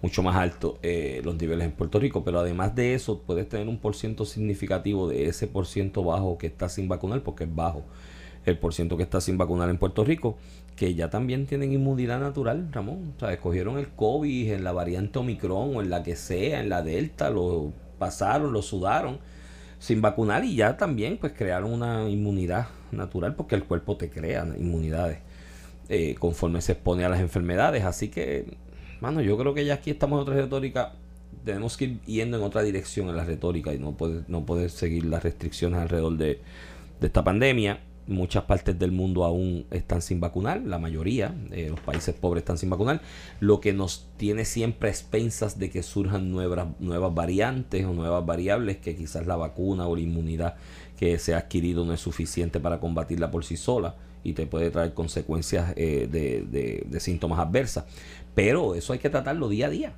Mucho 0.00 0.22
más 0.22 0.36
alto 0.36 0.78
eh, 0.82 1.20
los 1.24 1.34
niveles 1.36 1.66
en 1.66 1.72
Puerto 1.72 1.98
Rico, 2.00 2.24
pero 2.24 2.38
además 2.40 2.74
de 2.74 2.94
eso, 2.94 3.20
puedes 3.20 3.46
tener 3.46 3.68
un 3.68 3.76
porciento 3.76 4.24
significativo 4.24 5.08
de 5.08 5.26
ese 5.26 5.46
porciento 5.46 6.02
bajo 6.02 6.38
que 6.38 6.46
está 6.46 6.70
sin 6.70 6.88
vacunar, 6.88 7.22
porque 7.22 7.44
es 7.44 7.54
bajo 7.54 7.82
el 8.46 8.58
porciento 8.58 8.96
que 8.96 9.02
está 9.02 9.20
sin 9.20 9.36
vacunar 9.36 9.68
en 9.68 9.76
Puerto 9.78 10.04
Rico, 10.04 10.38
que 10.76 10.94
ya 10.94 11.10
también 11.10 11.46
tienen 11.46 11.72
inmunidad 11.72 12.20
natural, 12.20 12.68
Ramón. 12.72 13.14
O 13.16 13.20
sea, 13.20 13.32
escogieron 13.32 13.78
el 13.78 13.88
COVID 13.88 14.52
en 14.52 14.64
la 14.64 14.72
variante 14.72 15.18
Omicron 15.18 15.76
o 15.76 15.82
en 15.82 15.90
la 15.90 16.02
que 16.02 16.16
sea, 16.16 16.60
en 16.60 16.68
la 16.68 16.82
Delta, 16.82 17.30
lo 17.30 17.72
pasaron, 17.98 18.52
lo 18.52 18.62
sudaron 18.62 19.18
sin 19.78 20.00
vacunar 20.00 20.44
y 20.44 20.56
ya 20.56 20.76
también 20.76 21.18
pues 21.18 21.32
crearon 21.36 21.72
una 21.72 22.08
inmunidad 22.08 22.68
natural 22.90 23.34
porque 23.34 23.54
el 23.54 23.64
cuerpo 23.64 23.96
te 23.96 24.08
crea 24.08 24.46
inmunidades 24.58 25.18
eh, 25.88 26.14
conforme 26.18 26.62
se 26.62 26.72
expone 26.72 27.04
a 27.04 27.08
las 27.08 27.20
enfermedades. 27.20 27.84
Así 27.84 28.08
que, 28.08 28.56
mano, 29.00 29.20
yo 29.20 29.36
creo 29.36 29.52
que 29.52 29.64
ya 29.64 29.74
aquí 29.74 29.90
estamos 29.90 30.16
en 30.16 30.22
otra 30.22 30.34
retórica. 30.36 30.94
Tenemos 31.44 31.76
que 31.76 31.84
ir 31.84 32.00
yendo 32.02 32.38
en 32.38 32.42
otra 32.42 32.62
dirección 32.62 33.08
en 33.10 33.16
la 33.16 33.24
retórica 33.24 33.74
y 33.74 33.78
no 33.78 33.92
poder, 33.92 34.24
no 34.28 34.46
poder 34.46 34.70
seguir 34.70 35.04
las 35.04 35.22
restricciones 35.22 35.78
alrededor 35.78 36.16
de, 36.16 36.40
de 37.00 37.06
esta 37.06 37.22
pandemia. 37.22 37.80
Muchas 38.06 38.44
partes 38.44 38.78
del 38.78 38.92
mundo 38.92 39.24
aún 39.24 39.64
están 39.70 40.02
sin 40.02 40.20
vacunar, 40.20 40.60
la 40.62 40.78
mayoría, 40.78 41.34
eh, 41.50 41.68
los 41.70 41.80
países 41.80 42.14
pobres 42.14 42.42
están 42.42 42.58
sin 42.58 42.68
vacunar, 42.68 43.00
lo 43.40 43.60
que 43.60 43.72
nos 43.72 44.08
tiene 44.18 44.44
siempre 44.44 44.90
expensas 44.90 45.58
de 45.58 45.70
que 45.70 45.82
surjan 45.82 46.30
nuevas, 46.30 46.66
nuevas 46.80 47.14
variantes 47.14 47.84
o 47.86 47.94
nuevas 47.94 48.26
variables 48.26 48.76
que 48.76 48.94
quizás 48.94 49.26
la 49.26 49.36
vacuna 49.36 49.86
o 49.88 49.96
la 49.96 50.02
inmunidad 50.02 50.56
que 50.98 51.18
se 51.18 51.34
ha 51.34 51.38
adquirido 51.38 51.86
no 51.86 51.94
es 51.94 52.00
suficiente 52.00 52.60
para 52.60 52.78
combatirla 52.78 53.30
por 53.30 53.42
sí 53.44 53.56
sola 53.56 53.94
y 54.22 54.34
te 54.34 54.46
puede 54.46 54.70
traer 54.70 54.92
consecuencias 54.92 55.72
eh, 55.76 56.06
de, 56.10 56.42
de- 56.42 56.86
de 56.86 57.00
síntomas 57.00 57.38
adversas. 57.38 57.84
Pero 58.34 58.74
eso 58.74 58.92
hay 58.92 58.98
que 58.98 59.08
tratarlo 59.10 59.48
día 59.48 59.66
a 59.66 59.70
día. 59.70 59.92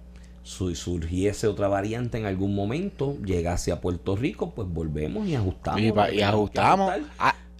Si 0.44 0.76
surgiese 0.76 1.48
otra 1.48 1.66
variante 1.66 2.18
en 2.18 2.26
algún 2.26 2.54
momento, 2.54 3.16
llegase 3.24 3.72
a 3.72 3.80
Puerto 3.80 4.14
Rico, 4.14 4.52
pues 4.54 4.68
volvemos 4.68 5.26
y 5.26 5.34
ajustamos. 5.34 5.80
Y, 6.12 6.20
ajustamos. 6.22 6.92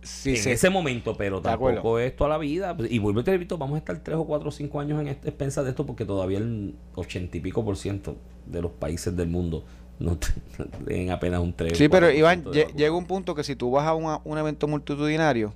Sí, 0.07 0.31
en 0.31 0.37
sí. 0.37 0.51
ese 0.51 0.71
momento, 0.71 1.17
pero 1.17 1.41
tampoco 1.41 1.99
es 1.99 2.15
toda 2.17 2.31
la 2.31 2.39
vida. 2.39 2.77
Y 2.89 2.99
vuelvo 2.99 3.21
y 3.21 3.25
te 3.25 3.33
repito, 3.33 3.59
vamos 3.59 3.77
a 3.77 3.79
estar 3.79 3.99
tres 3.99 4.17
o 4.17 4.25
cuatro 4.25 4.49
o 4.49 4.53
cinco 4.53 4.81
años 4.81 5.01
en 5.01 5.09
expensas 5.09 5.65
de 5.65 5.71
esto 5.71 5.85
porque 5.87 6.05
todavía 6.05 6.39
el 6.39 6.75
ochenta 6.95 7.37
y 7.37 7.41
pico 7.41 7.65
por 7.65 7.77
ciento 7.77 8.17
de 8.47 8.63
los 8.63 8.71
países 8.73 9.17
del 9.17 9.29
mundo 9.29 9.65
no 9.99 10.19
tienen 10.87 11.11
apenas 11.11 11.41
un 11.41 11.53
3 11.55 11.77
Sí, 11.77 11.89
pero 11.89 12.09
4% 12.09 12.17
Iván, 12.19 12.45
llega 12.77 12.93
un 12.93 13.07
punto 13.07 13.35
que 13.35 13.43
si 13.45 13.57
tú 13.57 13.71
vas 13.71 13.87
a 13.87 13.95
una- 13.95 14.21
un 14.25 14.37
evento 14.39 14.69
multitudinario, 14.69 15.55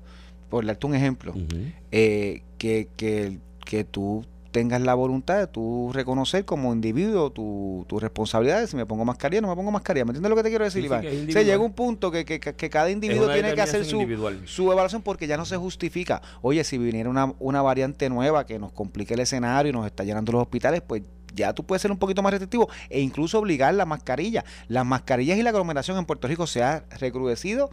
por 0.48 0.64
darte 0.64 0.86
un 0.86 0.94
ejemplo, 0.94 1.32
Ujú. 1.32 1.44
eh, 1.92 2.42
que, 2.58 2.88
que, 2.96 3.38
que 3.64 3.84
tú 3.84 4.24
tengas 4.50 4.80
la 4.80 4.94
voluntad 4.94 5.38
de 5.38 5.46
tú 5.46 5.90
reconocer 5.92 6.44
como 6.44 6.72
individuo 6.72 7.30
tu, 7.30 7.84
tu 7.88 7.98
responsabilidad, 8.00 8.66
si 8.66 8.76
me 8.76 8.86
pongo 8.86 9.04
mascarilla, 9.04 9.40
no 9.40 9.48
me 9.48 9.56
pongo 9.56 9.70
mascarilla. 9.70 10.04
¿Me 10.04 10.10
entiendes 10.10 10.30
lo 10.30 10.36
que 10.36 10.42
te 10.42 10.48
quiero 10.48 10.64
decir, 10.64 10.82
Sí, 10.82 10.86
Iván? 10.86 11.04
o 11.28 11.32
sea, 11.32 11.42
llega 11.42 11.58
un 11.58 11.72
punto 11.72 12.10
que, 12.10 12.24
que, 12.24 12.40
que 12.40 12.70
cada 12.70 12.90
individuo 12.90 13.28
tiene 13.32 13.54
que 13.54 13.60
hacer 13.62 13.84
su, 13.84 14.00
su 14.46 14.72
evaluación 14.72 15.02
porque 15.02 15.26
ya 15.26 15.36
no 15.36 15.44
se 15.44 15.56
justifica. 15.56 16.22
Oye, 16.42 16.64
si 16.64 16.78
viniera 16.78 17.08
una, 17.10 17.32
una 17.38 17.62
variante 17.62 18.08
nueva 18.08 18.46
que 18.46 18.58
nos 18.58 18.72
complique 18.72 19.14
el 19.14 19.20
escenario 19.20 19.70
y 19.70 19.72
nos 19.72 19.86
está 19.86 20.04
llenando 20.04 20.32
los 20.32 20.42
hospitales, 20.42 20.82
pues 20.82 21.02
ya 21.32 21.52
tú 21.52 21.64
puedes 21.64 21.80
ser 21.80 21.92
un 21.92 21.96
poquito 21.98 22.22
más 22.22 22.32
restrictivo 22.32 22.68
e 22.88 23.00
incluso 23.00 23.38
obligar 23.38 23.72
la 23.74 23.86
mascarilla. 23.86 24.44
Las 24.66 24.84
mascarillas 24.84 25.38
y 25.38 25.42
la 25.42 25.50
aglomeración 25.50 25.96
en 25.96 26.04
Puerto 26.04 26.26
Rico 26.26 26.46
se 26.48 26.62
ha 26.64 26.84
recrudecido 26.98 27.70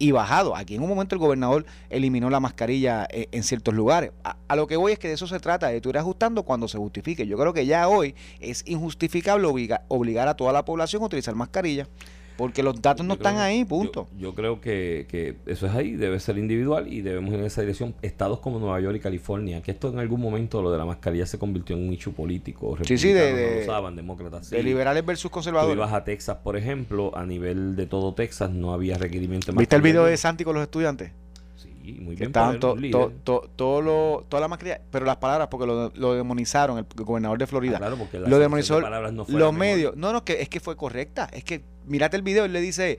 y 0.00 0.10
bajado. 0.10 0.56
Aquí 0.56 0.74
en 0.74 0.82
un 0.82 0.88
momento 0.88 1.14
el 1.14 1.20
gobernador 1.20 1.64
eliminó 1.90 2.30
la 2.30 2.40
mascarilla 2.40 3.06
eh, 3.10 3.28
en 3.30 3.44
ciertos 3.44 3.74
lugares. 3.74 4.10
A, 4.24 4.56
lo 4.56 4.66
que 4.66 4.76
voy 4.76 4.92
es 4.92 4.98
que 4.98 5.06
de 5.06 5.14
eso 5.14 5.28
se 5.28 5.38
trata, 5.38 5.68
de 5.68 5.80
tú 5.80 5.90
ir 5.90 5.98
ajustando 5.98 6.42
cuando 6.42 6.66
se 6.66 6.78
justifique. 6.78 7.26
Yo 7.26 7.38
creo 7.38 7.52
que 7.52 7.66
ya 7.66 7.86
hoy 7.86 8.16
es 8.40 8.64
injustificable 8.66 9.46
obliga, 9.46 9.84
obligar 9.88 10.26
a 10.26 10.34
toda 10.34 10.52
la 10.52 10.64
población 10.64 11.02
a 11.02 11.06
utilizar 11.06 11.34
mascarilla. 11.36 11.86
Porque 12.40 12.62
los 12.62 12.80
datos 12.80 13.04
no 13.04 13.14
están 13.14 13.36
ahí, 13.36 13.66
punto. 13.66 14.08
Yo, 14.14 14.30
yo 14.30 14.34
creo 14.34 14.60
que, 14.62 15.06
que, 15.10 15.36
eso 15.44 15.66
es 15.66 15.74
ahí, 15.74 15.92
debe 15.92 16.18
ser 16.20 16.38
individual 16.38 16.90
y 16.90 17.02
debemos 17.02 17.34
ir 17.34 17.40
en 17.40 17.44
esa 17.44 17.60
dirección. 17.60 17.94
Estados 18.00 18.40
como 18.40 18.58
Nueva 18.58 18.80
York 18.80 18.96
y 18.96 19.00
California, 19.00 19.62
que 19.62 19.72
esto 19.72 19.90
en 19.90 19.98
algún 19.98 20.22
momento 20.22 20.62
lo 20.62 20.72
de 20.72 20.78
la 20.78 20.86
mascarilla 20.86 21.26
se 21.26 21.38
convirtió 21.38 21.76
en 21.76 21.82
un 21.82 21.90
nicho 21.90 22.12
político. 22.12 22.78
Sí, 22.82 22.96
sí, 22.96 23.12
de, 23.12 23.34
de, 23.34 23.56
no 23.56 23.60
usaban, 23.60 23.94
demócratas, 23.94 24.46
sí. 24.46 24.56
de 24.56 24.62
liberales 24.62 25.04
versus 25.04 25.30
conservadores. 25.30 25.74
Tú 25.74 25.78
ibas 25.78 25.92
a 25.92 26.02
Texas, 26.02 26.38
por 26.42 26.56
ejemplo, 26.56 27.14
a 27.14 27.26
nivel 27.26 27.76
de 27.76 27.84
todo 27.84 28.14
Texas 28.14 28.50
no 28.50 28.72
había 28.72 28.96
requerimiento 28.96 29.52
de 29.52 29.58
¿Viste 29.58 29.76
el 29.76 29.82
video 29.82 30.06
de 30.06 30.16
Santi 30.16 30.42
con 30.42 30.54
los 30.54 30.62
estudiantes? 30.62 31.12
Sí, 31.94 32.00
muy 32.00 32.16
bien. 32.16 32.28
Estaban 32.28 32.60
to, 32.60 32.76
to, 32.90 33.12
to, 33.24 33.50
todo 33.56 33.82
lo, 33.82 34.24
toda 34.28 34.40
la 34.40 34.48
mascarilla, 34.48 34.80
pero 34.90 35.04
las 35.06 35.16
palabras, 35.16 35.48
porque 35.48 35.66
lo, 35.66 35.90
lo 35.94 36.14
demonizaron, 36.14 36.78
el 36.78 36.86
gobernador 36.96 37.38
de 37.38 37.46
Florida. 37.46 37.76
Ah, 37.76 37.78
claro, 37.78 37.96
porque 37.96 38.18
lo 38.18 38.38
demonizó 38.38 38.80
de 38.80 39.12
no 39.12 39.26
los 39.28 39.52
medios. 39.52 39.96
No, 39.96 40.12
no, 40.12 40.24
que 40.24 40.40
es 40.42 40.48
que 40.48 40.60
fue 40.60 40.76
correcta. 40.76 41.28
Es 41.32 41.44
que, 41.44 41.62
mírate 41.86 42.16
el 42.16 42.22
video, 42.22 42.44
él 42.44 42.52
le 42.52 42.60
dice, 42.60 42.98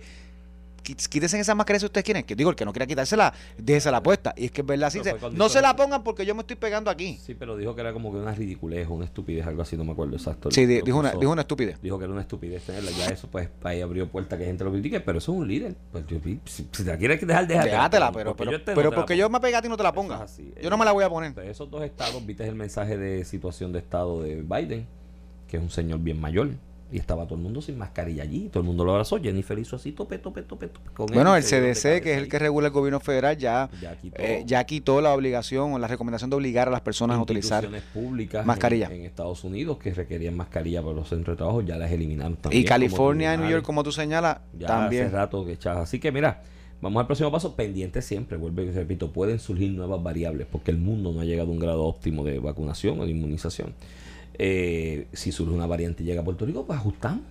quítense 0.82 1.40
esa 1.40 1.56
mascarilla 1.56 1.80
si 1.80 1.86
ustedes 1.86 2.04
quieren. 2.04 2.24
Que 2.24 2.36
digo, 2.36 2.50
el 2.50 2.56
que 2.56 2.66
no 2.66 2.72
quiera 2.72 2.86
quitársela, 2.86 3.34
déjese 3.58 3.92
la 3.92 4.02
puesta. 4.02 4.34
Y 4.36 4.46
es 4.46 4.52
que 4.52 4.62
es 4.62 4.68
verdad, 4.68 4.88
así 4.88 5.00
se, 5.04 5.16
no 5.32 5.50
se 5.50 5.62
la 5.62 5.76
pongan 5.76 6.04
porque 6.04 6.26
yo 6.26 6.36
me 6.36 6.42
estoy 6.42 6.56
pegando 6.56 6.90
aquí. 6.90 7.18
Sí, 7.22 7.36
pero 7.36 7.58
dijo 7.58 7.76
que 7.76 7.82
era 7.82 7.94
como 7.94 8.12
que 8.12 8.18
una 8.18 8.34
ridiculez, 8.34 8.88
una 8.90 9.06
estupidez, 9.06 9.46
algo 9.48 9.62
así, 9.62 9.78
no 9.78 9.84
me 9.84 9.92
acuerdo 9.92 10.16
exacto. 10.16 10.52
Sí, 10.52 10.66
dijo 10.66 10.98
una, 10.98 11.12
dijo 11.12 11.32
una 11.32 11.42
estupidez. 11.42 11.82
Dijo 11.82 11.98
que 11.98 12.06
era 12.06 12.14
una 12.14 12.22
estupidez 12.22 12.64
tenerla. 12.64 12.92
Ya 12.92 13.08
eso, 13.08 13.28
pues, 13.28 13.50
ahí 13.64 13.82
abrió 13.82 14.08
puerta 14.08 14.38
que 14.38 14.46
gente 14.46 14.64
lo 14.64 14.72
critique, 14.72 15.00
pero 15.00 15.20
eso 15.20 15.32
es 15.32 15.38
un 15.38 15.48
líder. 15.48 15.76
Pues, 15.92 16.06
yo, 16.08 16.18
si, 16.24 16.40
si, 16.46 16.64
te 16.64 16.84
la 16.84 16.98
quieres 16.98 17.26
dejar, 17.26 17.48
déjatela. 17.48 17.76
Déjatela, 17.76 18.12
pero, 18.12 18.36
porque 18.36 18.52
pero, 18.52 18.58
yo, 18.60 18.66
pero 18.66 18.90
no 18.90 18.96
porque 18.96 19.18
yo 19.18 19.30
me 19.30 19.40
pegué 19.40 19.56
a 19.56 19.62
ti 19.62 19.70
no 19.70 19.78
te 19.78 19.84
la 19.84 19.94
pongas. 19.94 20.22
Así, 20.22 20.54
yo 20.62 20.70
no 20.70 20.78
me 20.78 20.86
la 20.86 20.92
voy 20.92 21.04
a 21.04 21.10
poner. 21.10 21.34
De 21.34 21.50
esos 21.50 21.70
dos 21.70 21.84
estados, 21.84 22.26
viste 22.26 22.48
el 22.48 22.56
mensaje 22.56 22.98
de 22.98 23.24
situación 23.24 23.72
de 23.72 23.80
estado 23.80 24.22
de 24.22 24.42
Biden, 24.42 24.88
que 25.48 25.58
es 25.58 25.64
un 25.64 25.70
señor 25.70 26.00
bien 26.00 26.20
mayor 26.20 26.50
y 26.92 26.98
estaba 26.98 27.26
todo 27.26 27.36
el 27.36 27.42
mundo 27.42 27.62
sin 27.62 27.78
mascarilla 27.78 28.24
allí, 28.24 28.50
todo 28.50 28.60
el 28.60 28.66
mundo 28.66 28.84
lo 28.84 28.92
abrazó. 28.92 29.18
Jennifer 29.22 29.58
hizo 29.58 29.78
así, 29.78 29.94
tope, 29.94 30.18
tope, 30.18 30.42
tope, 30.42 30.68
tope 30.68 30.90
con 30.94 31.08
Bueno, 31.08 31.36
el 31.36 31.44
CDC, 31.44 32.02
que 32.02 32.14
es 32.14 32.18
el 32.18 32.28
que 32.28 32.38
regula 32.38 32.68
el 32.68 32.74
gobierno 32.74 33.00
federal, 33.00 33.38
ya, 33.38 33.70
ya, 33.82 33.96
quitó, 33.96 34.22
eh, 34.22 34.44
ya 34.46 34.64
quitó 34.66 35.02
la 35.02 35.14
obligación 35.14 35.74
o 35.74 35.80
la 35.80 35.88
recomendación 35.88 36.30
de 36.30 36.36
obligar 36.36 36.68
a 36.68 36.72
las 36.72 36.82
personas 36.82 37.18
a 37.18 37.22
utilizar 37.22 37.68
públicas 37.94 38.46
mascarilla. 38.46 38.88
En, 38.88 39.02
en, 39.02 39.06
Estados 39.06 39.44
Unidos 39.44 39.78
que 39.78 39.94
requerían 39.94 40.36
mascarilla 40.36 40.82
para 40.82 40.94
los 40.94 41.08
centros 41.08 41.36
de 41.36 41.38
trabajo, 41.38 41.62
ya 41.62 41.78
las 41.78 41.92
eliminaron 41.92 42.36
también. 42.36 42.62
Y 42.62 42.66
California, 42.66 43.38
New 43.38 43.50
York, 43.50 43.64
como 43.64 43.84
tú 43.84 43.92
señalas, 43.92 44.40
ya 44.58 44.68
también. 44.68 45.08
hace 45.08 45.16
rato 45.16 45.46
que 45.46 45.54
echas. 45.54 45.78
Así 45.78 46.00
que 46.00 46.12
mira, 46.12 46.44
vamos 46.82 47.00
al 47.00 47.08
próximo 47.08 47.32
paso, 47.32 47.56
pendiente 47.56 48.02
siempre, 48.02 48.38
vuelvo 48.38 48.62
y 48.64 48.72
repito, 48.72 49.12
pueden 49.12 49.40
surgir 49.40 49.72
nuevas 49.72 50.04
variables 50.04 50.48
porque 50.52 50.72
el 50.72 50.78
mundo 50.78 51.14
no 51.14 51.22
ha 51.22 51.26
llegado 51.26 51.50
a 51.50 51.52
un 51.52 51.60
grado 51.60 51.84
óptimo 51.84 52.24
de 52.24 52.40
vacunación 52.40 53.00
o 53.00 53.06
de 53.06 53.12
inmunización. 53.12 53.74
Eh, 54.44 55.08
si 55.14 55.32
surge 55.32 55.54
una 55.54 55.68
variante 55.68 56.02
y 56.02 56.08
llega 56.08 56.22
a 56.22 56.26
Puerto 56.26 56.48
Rico, 56.48 56.66
pues 56.66 56.80
ajustamos. 56.80 57.22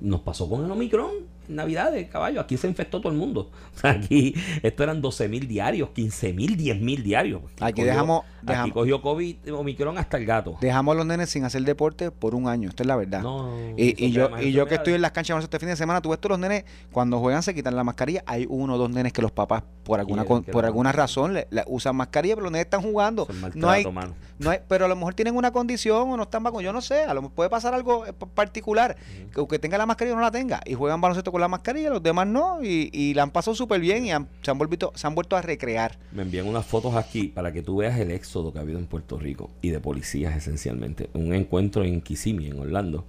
Nos 0.00 0.22
pasó 0.22 0.50
con 0.50 0.64
el 0.64 0.70
Omicron 0.72 1.12
en 1.48 1.56
Navidades, 1.56 2.08
caballo. 2.08 2.40
Aquí 2.40 2.56
se 2.56 2.68
infectó 2.68 3.00
todo 3.00 3.12
el 3.12 3.18
mundo. 3.18 3.50
Aquí, 3.82 4.34
esto 4.62 4.82
eran 4.82 5.00
12 5.00 5.28
mil 5.28 5.46
diarios, 5.46 5.90
15 5.90 6.32
mil, 6.32 6.56
10 6.56 6.80
mil 6.80 7.02
diarios. 7.02 7.42
Aquí, 7.56 7.64
aquí 7.64 7.72
cogió, 7.72 7.86
dejamos, 7.86 8.24
Aquí 8.24 8.46
dejamos, 8.46 8.72
cogió 8.72 9.02
COVID, 9.02 9.54
Omicron 9.54 9.98
hasta 9.98 10.16
el 10.16 10.26
gato. 10.26 10.56
Dejamos 10.60 10.92
a 10.92 10.96
los 10.96 11.06
nenes 11.06 11.30
sin 11.30 11.44
hacer 11.44 11.62
deporte 11.62 12.10
por 12.10 12.34
un 12.34 12.48
año. 12.48 12.68
Esta 12.68 12.82
es 12.82 12.86
la 12.86 12.96
verdad. 12.96 13.22
No, 13.22 13.50
y, 13.76 14.04
y 14.04 14.12
yo, 14.12 14.30
y 14.40 14.52
yo 14.52 14.66
que 14.66 14.76
estoy 14.76 14.94
en 14.94 15.02
las 15.02 15.12
canchas 15.12 15.42
este 15.42 15.58
fin 15.58 15.68
de 15.68 15.76
semana, 15.76 16.00
tú 16.00 16.10
ves 16.10 16.20
todos 16.20 16.32
los 16.32 16.38
nenes, 16.38 16.64
cuando 16.92 17.18
juegan 17.18 17.42
se 17.42 17.54
quitan 17.54 17.76
la 17.76 17.84
mascarilla. 17.84 18.22
Hay 18.26 18.46
uno 18.48 18.74
o 18.74 18.78
dos 18.78 18.90
nenes 18.90 19.12
que 19.12 19.22
los 19.22 19.32
papás, 19.32 19.62
por 19.84 20.00
alguna 20.00 20.24
con, 20.24 20.42
por 20.44 20.64
alguna 20.64 20.92
razón, 20.92 21.34
le, 21.34 21.46
le, 21.50 21.64
usan 21.66 21.96
mascarilla, 21.96 22.34
pero 22.34 22.44
los 22.44 22.52
nenes 22.52 22.66
están 22.66 22.82
jugando. 22.82 23.26
No 23.54 23.70
hay, 23.70 23.84
no 24.38 24.50
hay, 24.50 24.58
pero 24.68 24.84
a 24.84 24.88
lo 24.88 24.96
mejor 24.96 25.14
tienen 25.14 25.36
una 25.36 25.50
condición 25.50 26.10
o 26.10 26.16
no 26.16 26.24
están 26.24 26.42
vacunados. 26.42 26.64
Yo 26.64 26.72
no 26.72 26.80
sé, 26.80 27.04
a 27.04 27.14
lo 27.14 27.22
mejor 27.22 27.34
puede 27.34 27.50
pasar 27.50 27.74
algo 27.74 28.04
particular. 28.34 28.96
Uh 28.96 29.30
-huh. 29.30 29.46
que, 29.46 29.48
que 29.48 29.58
tenga 29.58 29.78
la 29.78 29.86
mascarilla 29.86 30.14
o 30.14 30.16
no 30.16 30.22
la 30.22 30.30
tenga. 30.30 30.60
Y 30.64 30.74
juegan 30.74 31.00
baloncesto 31.00 31.32
con 31.36 31.42
la 31.42 31.48
mascarilla, 31.48 31.90
los 31.90 32.02
demás 32.02 32.26
no, 32.26 32.64
y, 32.64 32.88
y 32.94 33.12
la 33.12 33.22
han 33.22 33.30
pasado 33.30 33.54
súper 33.54 33.78
bien 33.78 34.06
y 34.06 34.10
han, 34.10 34.26
se, 34.40 34.50
han 34.50 34.56
vuelto, 34.56 34.90
se 34.94 35.06
han 35.06 35.14
vuelto 35.14 35.36
a 35.36 35.42
recrear. 35.42 35.98
Me 36.12 36.22
envían 36.22 36.48
unas 36.48 36.64
fotos 36.64 36.94
aquí 36.94 37.24
para 37.24 37.52
que 37.52 37.60
tú 37.60 37.76
veas 37.76 38.00
el 38.00 38.10
éxodo 38.10 38.54
que 38.54 38.58
ha 38.58 38.62
habido 38.62 38.78
en 38.78 38.86
Puerto 38.86 39.18
Rico 39.18 39.50
y 39.60 39.68
de 39.68 39.78
policías 39.78 40.34
esencialmente. 40.34 41.10
Un 41.12 41.34
encuentro 41.34 41.84
en 41.84 42.00
Kissimmee, 42.00 42.48
en 42.48 42.58
Orlando, 42.58 43.04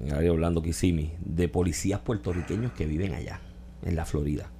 en 0.00 0.08
el 0.08 0.14
área 0.14 0.22
de 0.24 0.30
Orlando 0.30 0.62
Kissimmee, 0.62 1.12
de 1.20 1.48
policías 1.48 2.00
puertorriqueños 2.00 2.72
que 2.72 2.86
viven 2.86 3.14
allá, 3.14 3.40
en 3.84 3.94
la 3.94 4.04
Florida. 4.04 4.50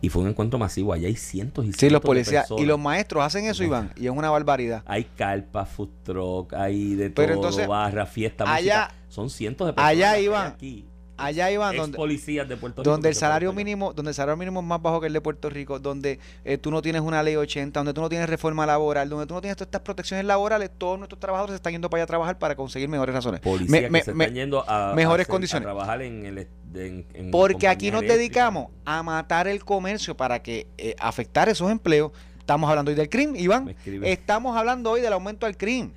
Y 0.00 0.08
fue 0.08 0.22
un 0.22 0.30
encuentro 0.30 0.58
masivo. 0.58 0.92
Allá 0.92 1.06
hay 1.06 1.14
cientos 1.14 1.64
y 1.66 1.68
cientos 1.68 1.80
sí, 1.82 1.90
los 1.90 2.00
policías, 2.00 2.50
Y 2.58 2.64
los 2.66 2.80
maestros 2.80 3.22
hacen 3.22 3.44
eso, 3.44 3.62
Iván. 3.62 3.92
Y 3.96 4.06
es 4.06 4.12
una 4.12 4.30
barbaridad. 4.30 4.82
Hay 4.86 5.04
carpas, 5.04 5.68
food 5.68 5.90
truck, 6.02 6.52
hay 6.54 6.96
de 6.96 7.10
todo, 7.10 7.26
entonces, 7.26 7.68
barra, 7.68 8.06
fiesta, 8.06 8.42
allá, 8.52 8.88
música. 8.88 9.04
Son 9.08 9.30
cientos 9.30 9.68
de 9.68 9.74
personas. 9.74 9.92
Allá, 9.92 10.18
Iván. 10.18 10.46
Aquí 10.48 10.89
allá 11.20 11.50
iban 11.50 11.76
donde 11.76 11.96
policías 11.96 12.48
de 12.48 12.56
Puerto 12.56 12.82
Rico 12.82 12.90
donde 12.90 13.08
el 13.08 13.14
salario 13.14 13.52
mínimo 13.52 13.92
donde 13.92 14.10
el 14.10 14.14
salario 14.14 14.36
mínimo 14.36 14.60
es 14.60 14.66
más 14.66 14.80
bajo 14.80 15.00
que 15.00 15.06
el 15.06 15.12
de 15.12 15.20
Puerto 15.20 15.50
Rico 15.50 15.78
donde 15.78 16.18
eh, 16.44 16.58
tú 16.58 16.70
no 16.70 16.82
tienes 16.82 17.02
una 17.02 17.22
ley 17.22 17.36
80 17.36 17.78
donde 17.78 17.92
tú 17.92 18.00
no 18.00 18.08
tienes 18.08 18.28
reforma 18.28 18.66
laboral 18.66 19.08
donde 19.08 19.26
tú 19.26 19.34
no 19.34 19.40
tienes 19.40 19.56
todas 19.56 19.68
estas 19.68 19.82
protecciones 19.82 20.24
laborales 20.26 20.70
todos 20.76 20.98
nuestros 20.98 21.20
trabajadores 21.20 21.52
se 21.52 21.56
están 21.56 21.72
yendo 21.72 21.90
para 21.90 22.00
allá 22.00 22.04
a 22.04 22.06
trabajar 22.06 22.38
para 22.38 22.56
conseguir 22.56 22.88
mejores 22.88 23.14
razones. 23.14 23.40
Policías 23.40 23.70
me, 23.70 23.80
que 23.80 23.90
me, 23.90 24.02
se 24.02 24.10
están 24.12 24.34
yendo 24.34 24.64
a, 24.68 24.94
mejores 24.94 25.24
hacer, 25.24 25.32
condiciones. 25.32 25.66
a 25.66 25.70
trabajar 25.70 26.02
en 26.02 26.26
el 26.26 26.48
en, 26.74 27.06
en 27.14 27.30
porque 27.30 27.68
aquí 27.68 27.90
nos 27.90 28.02
dedicamos 28.02 28.68
a 28.84 29.02
matar 29.02 29.48
el 29.48 29.64
comercio 29.64 30.16
para 30.16 30.42
que 30.42 30.66
eh, 30.78 30.94
afectar 30.98 31.48
esos 31.48 31.70
empleos. 31.70 32.12
Estamos 32.38 32.68
hablando 32.68 32.90
hoy 32.90 32.96
del 32.96 33.08
crimen 33.08 33.36
Iván. 33.40 33.76
Estamos 34.02 34.56
hablando 34.56 34.90
hoy 34.90 35.00
del 35.00 35.12
aumento 35.12 35.46
del 35.46 35.56
crimen 35.56 35.92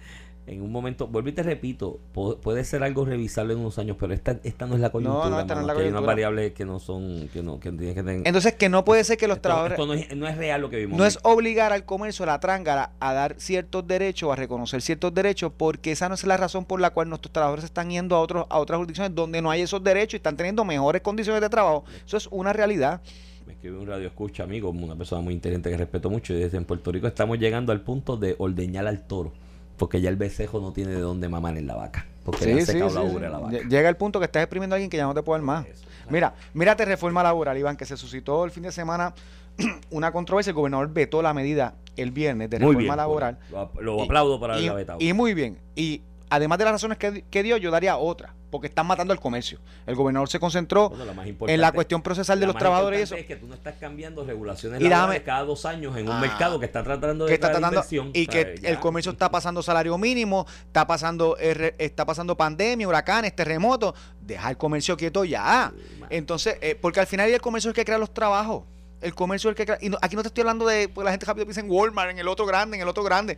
en 0.45 0.61
un 0.61 0.71
momento, 0.71 1.07
vuelvo 1.07 1.29
y 1.29 1.31
te 1.31 1.41
repito, 1.41 1.99
puede 2.11 2.65
ser 2.65 2.83
algo 2.83 3.05
revisable 3.05 3.53
en 3.53 3.59
unos 3.59 3.79
años, 3.79 3.95
pero 3.97 4.13
esta, 4.13 4.39
esta 4.43 4.65
no 4.65 4.75
es 4.75 4.81
la 4.81 4.91
coyuntura. 4.91 5.25
No, 5.25 5.29
no, 5.29 5.39
esta 5.39 5.55
no 5.55 5.61
es 5.61 5.67
la 5.67 5.73
coyuntura. 5.73 5.99
Hay 5.99 6.03
unas 6.03 6.05
variables 6.05 6.53
que 6.53 6.65
no 6.65 6.79
son, 6.79 7.29
que 7.31 7.41
no, 7.41 7.59
que 7.61 7.71
que 7.71 7.93
tener. 7.93 8.27
Entonces, 8.27 8.53
que 8.53 8.67
no 8.67 8.83
puede 8.83 9.05
ser 9.05 9.17
que 9.17 9.27
los 9.27 9.37
esto, 9.37 9.43
trabajadores. 9.43 9.79
Esto 9.79 9.87
no 9.87 9.93
es, 9.93 10.15
no 10.15 10.27
es, 10.27 10.37
real 10.37 10.59
lo 10.59 10.69
que 10.69 10.77
vimos. 10.77 10.97
No 10.97 11.03
hoy. 11.03 11.07
es 11.07 11.19
obligar 11.23 11.71
al 11.71 11.85
comercio, 11.85 12.23
a 12.23 12.25
la 12.27 12.39
trángara, 12.41 12.91
a 12.99 13.13
dar 13.13 13.35
ciertos 13.37 13.87
derechos, 13.87 14.31
a 14.33 14.35
reconocer 14.35 14.81
ciertos 14.81 15.13
derechos, 15.13 15.51
porque 15.55 15.93
esa 15.93 16.09
no 16.09 16.15
es 16.15 16.25
la 16.25 16.35
razón 16.35 16.65
por 16.65 16.81
la 16.81 16.89
cual 16.89 17.07
nuestros 17.07 17.31
trabajadores 17.31 17.63
están 17.63 17.89
yendo 17.89 18.17
a, 18.17 18.19
otros, 18.19 18.45
a 18.49 18.59
otras 18.59 18.77
jurisdicciones 18.77 19.15
donde 19.15 19.41
no 19.41 19.49
hay 19.49 19.61
esos 19.61 19.81
derechos 19.81 20.15
y 20.15 20.17
están 20.17 20.35
teniendo 20.35 20.65
mejores 20.65 21.01
condiciones 21.01 21.41
de 21.41 21.49
trabajo. 21.49 21.85
Eso 22.05 22.17
es 22.17 22.27
una 22.31 22.51
realidad 22.51 23.01
me 23.45 23.51
escribe 23.51 23.77
un 23.77 23.85
radio 23.85 24.07
escucha 24.07 24.43
amigo, 24.43 24.69
una 24.69 24.95
persona 24.95 25.21
muy 25.21 25.33
inteligente 25.33 25.69
que 25.69 25.75
respeto 25.75 26.09
mucho 26.09 26.33
y 26.33 26.37
desde 26.37 26.55
en 26.55 26.63
Puerto 26.63 26.93
Rico 26.93 27.07
estamos 27.07 27.37
llegando 27.37 27.73
al 27.73 27.81
punto 27.81 28.15
de 28.15 28.35
ordeñar 28.37 28.87
al 28.87 29.05
toro 29.05 29.33
porque 29.77 30.01
ya 30.01 30.09
el 30.09 30.15
besejo 30.15 30.59
no 30.59 30.71
tiene 30.71 30.91
de 30.91 30.99
dónde 30.99 31.29
mamar 31.29 31.57
en 31.57 31.67
la 31.67 31.75
vaca. 31.75 32.05
Porque 32.23 32.45
sí, 32.45 32.53
le 32.53 32.65
sí, 32.65 32.71
sí, 32.73 32.79
la 32.79 32.89
sí. 32.89 32.97
ubre 32.99 33.27
a 33.27 33.29
la 33.29 33.39
vaca. 33.39 33.57
Llega 33.67 33.89
el 33.89 33.97
punto 33.97 34.19
que 34.19 34.25
estás 34.25 34.43
exprimiendo 34.43 34.75
a 34.75 34.77
alguien 34.77 34.89
que 34.89 34.97
ya 34.97 35.05
no 35.05 35.13
te 35.13 35.23
puede 35.23 35.39
dar 35.39 35.45
más. 35.45 35.65
Eso, 35.65 35.83
claro. 35.83 36.11
Mira, 36.11 36.33
mírate 36.53 36.85
reforma 36.85 37.21
laboral, 37.23 37.57
Iván, 37.57 37.75
que 37.75 37.85
se 37.85 37.97
suscitó 37.97 38.45
el 38.45 38.51
fin 38.51 38.63
de 38.63 38.71
semana 38.71 39.13
una 39.91 40.11
controversia. 40.11 40.51
El 40.51 40.55
gobernador 40.55 40.93
vetó 40.93 41.21
la 41.21 41.33
medida 41.33 41.75
el 41.97 42.11
viernes 42.11 42.49
de 42.49 42.59
reforma 42.59 42.79
bien, 42.79 42.95
laboral. 42.95 43.39
Lo, 43.51 43.69
lo 43.81 44.03
aplaudo 44.03 44.39
para 44.39 44.55
y, 44.55 44.57
haberla 44.59 44.73
vetado. 44.73 44.99
Y 45.01 45.13
muy 45.13 45.33
bien. 45.33 45.57
Y 45.75 46.01
además 46.35 46.57
de 46.57 46.63
las 46.65 46.73
razones 46.73 46.97
que, 46.97 47.23
que, 47.29 47.43
dio, 47.43 47.57
yo 47.57 47.69
daría 47.69 47.97
otra, 47.97 48.33
porque 48.49 48.67
están 48.67 48.87
matando 48.87 49.13
el 49.13 49.19
comercio. 49.19 49.59
El 49.85 49.95
gobernador 49.95 50.27
se 50.29 50.39
concentró 50.39 50.89
bueno, 50.89 51.13
en 51.47 51.61
la 51.61 51.71
cuestión 51.71 52.01
procesal 52.01 52.39
de 52.39 52.47
los 52.47 52.55
trabajadores 52.57 52.99
y 52.99 53.03
eso. 53.03 53.15
Es 53.15 53.25
que 53.25 53.35
tú 53.35 53.47
no 53.47 53.53
estás 53.53 53.75
cambiando 53.79 54.25
regulaciones 54.25 54.81
y 54.81 54.87
dame, 54.87 55.21
cada 55.21 55.43
dos 55.43 55.65
años 55.65 55.95
en 55.95 56.07
un 56.07 56.15
ah, 56.15 56.19
mercado 56.19 56.59
que 56.59 56.65
está 56.65 56.83
tratando 56.83 57.25
de 57.25 57.29
que 57.29 57.35
está 57.35 57.51
tratando, 57.51 57.75
inversión, 57.75 58.09
y 58.13 58.25
que 58.25 58.59
ya. 58.61 58.69
el 58.69 58.79
comercio 58.79 59.11
está 59.11 59.29
pasando 59.29 59.61
salario 59.61 59.95
mínimo, 59.97 60.47
está 60.65 60.87
pasando 60.87 61.37
está 61.37 62.05
pasando 62.05 62.35
pandemia, 62.35 62.87
huracanes, 62.87 63.35
terremotos. 63.35 63.93
Deja 64.19 64.49
el 64.49 64.57
comercio 64.57 64.97
quieto 64.97 65.25
ya. 65.25 65.71
Entonces, 66.09 66.57
eh, 66.61 66.75
porque 66.79 66.99
al 66.99 67.07
final 67.07 67.29
el 67.29 67.41
comercio 67.41 67.69
es 67.69 67.73
el 67.73 67.75
que 67.75 67.85
crea 67.85 67.97
los 67.97 68.13
trabajos 68.13 68.63
el 69.03 69.13
comercio 69.13 69.49
es 69.49 69.59
el 69.59 69.65
que 69.65 69.77
y 69.85 69.89
no, 69.89 69.97
aquí 70.01 70.15
no 70.15 70.21
te 70.21 70.29
estoy 70.29 70.41
hablando 70.41 70.65
de 70.65 70.89
pues 70.89 71.05
la 71.05 71.11
gente 71.11 71.25
rápido 71.25 71.45
piensa 71.45 71.61
en 71.61 71.69
Walmart, 71.69 72.11
en 72.11 72.19
el 72.19 72.27
otro 72.27 72.45
grande, 72.45 72.77
en 72.77 72.81
el 72.81 72.87
otro 72.87 73.03
grande. 73.03 73.37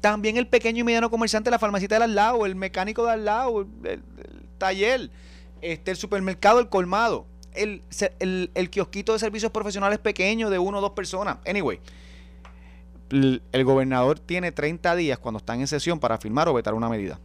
También 0.00 0.36
el 0.36 0.48
pequeño 0.48 0.80
y 0.80 0.84
mediano 0.84 1.10
comerciante, 1.10 1.50
la 1.50 1.58
farmacita 1.58 1.98
de 1.98 2.04
al 2.04 2.14
lado, 2.14 2.44
el 2.46 2.56
mecánico 2.56 3.04
de 3.04 3.12
al 3.12 3.24
lado, 3.24 3.60
el, 3.60 4.02
taller, 4.58 5.10
este, 5.60 5.92
el 5.92 5.96
supermercado, 5.96 6.58
el 6.58 6.68
colmado, 6.68 7.26
el, 7.52 7.82
el, 8.18 8.50
el, 8.54 8.70
kiosquito 8.70 9.12
de 9.12 9.18
servicios 9.18 9.52
profesionales 9.52 9.98
pequeño 9.98 10.50
de 10.50 10.58
uno 10.58 10.78
o 10.78 10.80
dos 10.80 10.92
personas. 10.92 11.36
Anyway, 11.46 11.78
el 13.10 13.64
gobernador 13.64 14.18
tiene 14.18 14.50
30 14.50 14.96
días 14.96 15.18
cuando 15.18 15.38
están 15.38 15.60
en 15.60 15.66
sesión 15.66 16.00
para 16.00 16.18
firmar 16.18 16.48
o 16.48 16.54
vetar 16.54 16.74
una 16.74 16.88
medida. 16.88 17.20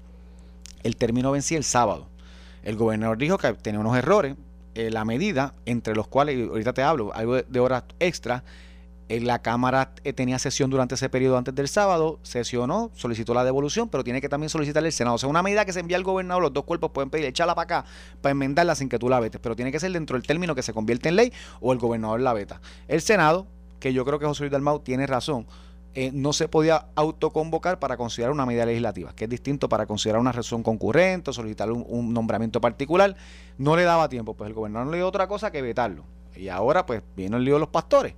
El 0.83 0.97
término 0.97 1.31
vencía 1.31 1.57
el 1.57 1.63
sábado. 1.63 2.09
El 2.63 2.75
gobernador 2.75 3.17
dijo 3.17 3.37
que 3.37 3.53
tenía 3.53 3.79
unos 3.79 3.97
errores, 3.97 4.35
eh, 4.77 4.91
la 4.91 5.05
medida, 5.05 5.55
entre 5.65 5.95
los 5.95 6.07
cuales, 6.07 6.49
ahorita 6.49 6.71
te 6.71 6.83
hablo, 6.83 7.11
algo 7.15 7.41
de, 7.41 7.59
horas 7.59 7.85
extra, 7.99 8.43
eh, 9.09 9.19
la 9.19 9.41
Cámara 9.41 9.95
eh, 10.03 10.13
tenía 10.13 10.37
sesión 10.37 10.69
durante 10.69 10.93
ese 10.93 11.09
periodo 11.09 11.35
antes 11.35 11.55
del 11.55 11.67
sábado, 11.67 12.19
sesionó, 12.21 12.91
solicitó 12.93 13.33
la 13.33 13.43
devolución, 13.43 13.89
pero 13.89 14.03
tiene 14.03 14.21
que 14.21 14.29
también 14.29 14.51
solicitar 14.51 14.85
el 14.85 14.91
Senado. 14.91 15.15
O 15.15 15.17
sea, 15.17 15.29
una 15.29 15.41
medida 15.41 15.65
que 15.65 15.73
se 15.73 15.79
envía 15.79 15.97
al 15.97 16.03
gobernador, 16.03 16.43
los 16.43 16.53
dos 16.53 16.63
cuerpos 16.63 16.91
pueden 16.91 17.09
pedir, 17.09 17.25
echarla 17.25 17.55
para 17.55 17.79
acá, 17.79 17.89
para 18.21 18.33
enmendarla 18.33 18.75
sin 18.75 18.87
que 18.87 18.99
tú 18.99 19.09
la 19.09 19.19
vetes, 19.19 19.41
pero 19.41 19.55
tiene 19.55 19.71
que 19.71 19.79
ser 19.79 19.91
dentro 19.91 20.15
del 20.15 20.27
término 20.27 20.53
que 20.53 20.61
se 20.61 20.73
convierte 20.73 21.09
en 21.09 21.15
ley 21.15 21.33
o 21.59 21.73
el 21.73 21.79
gobernador 21.79 22.21
la 22.21 22.33
veta. 22.33 22.61
El 22.87 23.01
Senado, 23.01 23.47
que 23.79 23.93
yo 23.93 24.05
creo 24.05 24.19
que 24.19 24.27
José 24.27 24.43
Luis 24.43 24.51
Dalmau 24.51 24.81
tiene 24.81 25.07
razón, 25.07 25.47
eh, 25.99 26.11
no 26.13 26.31
se 26.31 26.47
podía 26.47 26.89
autoconvocar 26.93 27.79
para 27.79 27.97
considerar 27.97 28.31
una 28.31 28.45
medida 28.45 28.67
legislativa, 28.67 29.15
que 29.15 29.23
es 29.23 29.29
distinto 29.31 29.67
para 29.67 29.87
considerar 29.87 30.21
una 30.21 30.31
resolución 30.31 30.61
concurrente, 30.61 31.33
solicitar 31.33 31.71
un, 31.71 31.83
un 31.87 32.13
nombramiento 32.13 32.61
particular. 32.61 33.15
No 33.57 33.75
le 33.75 33.81
daba 33.81 34.07
tiempo, 34.07 34.35
pues 34.35 34.47
el 34.47 34.53
gobernador 34.53 34.85
no 34.85 34.91
le 34.91 34.99
dio 34.99 35.07
otra 35.07 35.27
cosa 35.27 35.49
que 35.49 35.63
vetarlo. 35.63 36.03
Y 36.35 36.49
ahora, 36.49 36.85
pues, 36.85 37.01
vino 37.15 37.37
el 37.37 37.45
lío 37.45 37.55
de 37.55 37.61
los 37.61 37.69
pastores. 37.69 38.13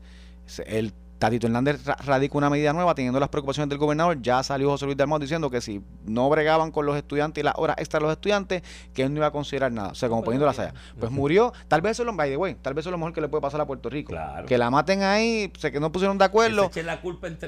El 0.65 0.91
Tatito 1.19 1.47
Hernández 1.47 1.83
radica 2.05 2.37
una 2.37 2.49
medida 2.49 2.71
nueva 2.71 2.95
teniendo 2.95 3.19
las 3.19 3.27
preocupaciones 3.27 3.69
del 3.69 3.77
gobernador. 3.77 4.21
Ya 4.21 4.41
salió 4.41 4.69
José 4.69 4.85
Luis 4.85 4.97
Dalmau 4.97 5.19
diciendo 5.19 5.49
que 5.49 5.59
si 5.59 5.81
no 6.05 6.29
bregaban 6.29 6.71
con 6.71 6.85
los 6.85 6.95
estudiantes 6.95 7.41
y 7.41 7.43
las 7.43 7.55
horas 7.57 7.75
extra 7.77 7.99
de 7.99 8.03
los 8.05 8.13
estudiantes, 8.13 8.63
que 8.93 9.03
él 9.03 9.13
no 9.13 9.17
iba 9.17 9.27
a 9.27 9.31
considerar 9.31 9.69
nada. 9.69 9.89
O 9.89 9.95
sea, 9.95 10.07
como 10.07 10.23
poniendo 10.23 10.45
la 10.45 10.53
saya. 10.53 10.73
Pues 10.97 11.11
murió. 11.11 11.51
Tal 11.67 11.81
vez 11.81 11.91
eso 11.91 12.03
es 12.03 12.07
lo, 12.07 12.13
by 12.13 12.29
the 12.29 12.37
way, 12.37 12.55
tal 12.55 12.73
vez 12.73 12.83
eso 12.83 12.89
es 12.89 12.91
lo 12.93 12.97
mejor 12.97 13.13
que 13.13 13.19
le 13.19 13.27
puede 13.27 13.41
pasar 13.41 13.59
a 13.59 13.67
Puerto 13.67 13.89
Rico. 13.89 14.13
Que 14.47 14.57
la 14.57 14.71
maten 14.71 15.03
ahí, 15.03 15.49
que 15.49 15.79
no 15.79 15.91
pusieron 15.91 16.17
de 16.17 16.23
acuerdo. 16.23 16.71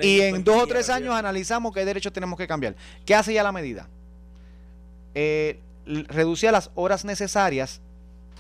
y 0.02 0.20
en 0.20 0.44
dos 0.44 0.64
o 0.64 0.68
tres 0.68 0.90
años 0.90 1.16
analizamos 1.16 1.74
qué 1.74 1.86
derechos 1.86 2.12
tenemos 2.12 2.38
que 2.38 2.48
cambiar. 2.48 2.76
¿Qué 3.06 3.16
hace 3.16 3.34
ya 3.34 3.42
la 3.42 3.54
medida? 3.54 3.88
Eh, 5.16 5.62
reducía 5.86 6.52
las 6.52 6.72
horas 6.76 7.06
necesarias 7.06 7.82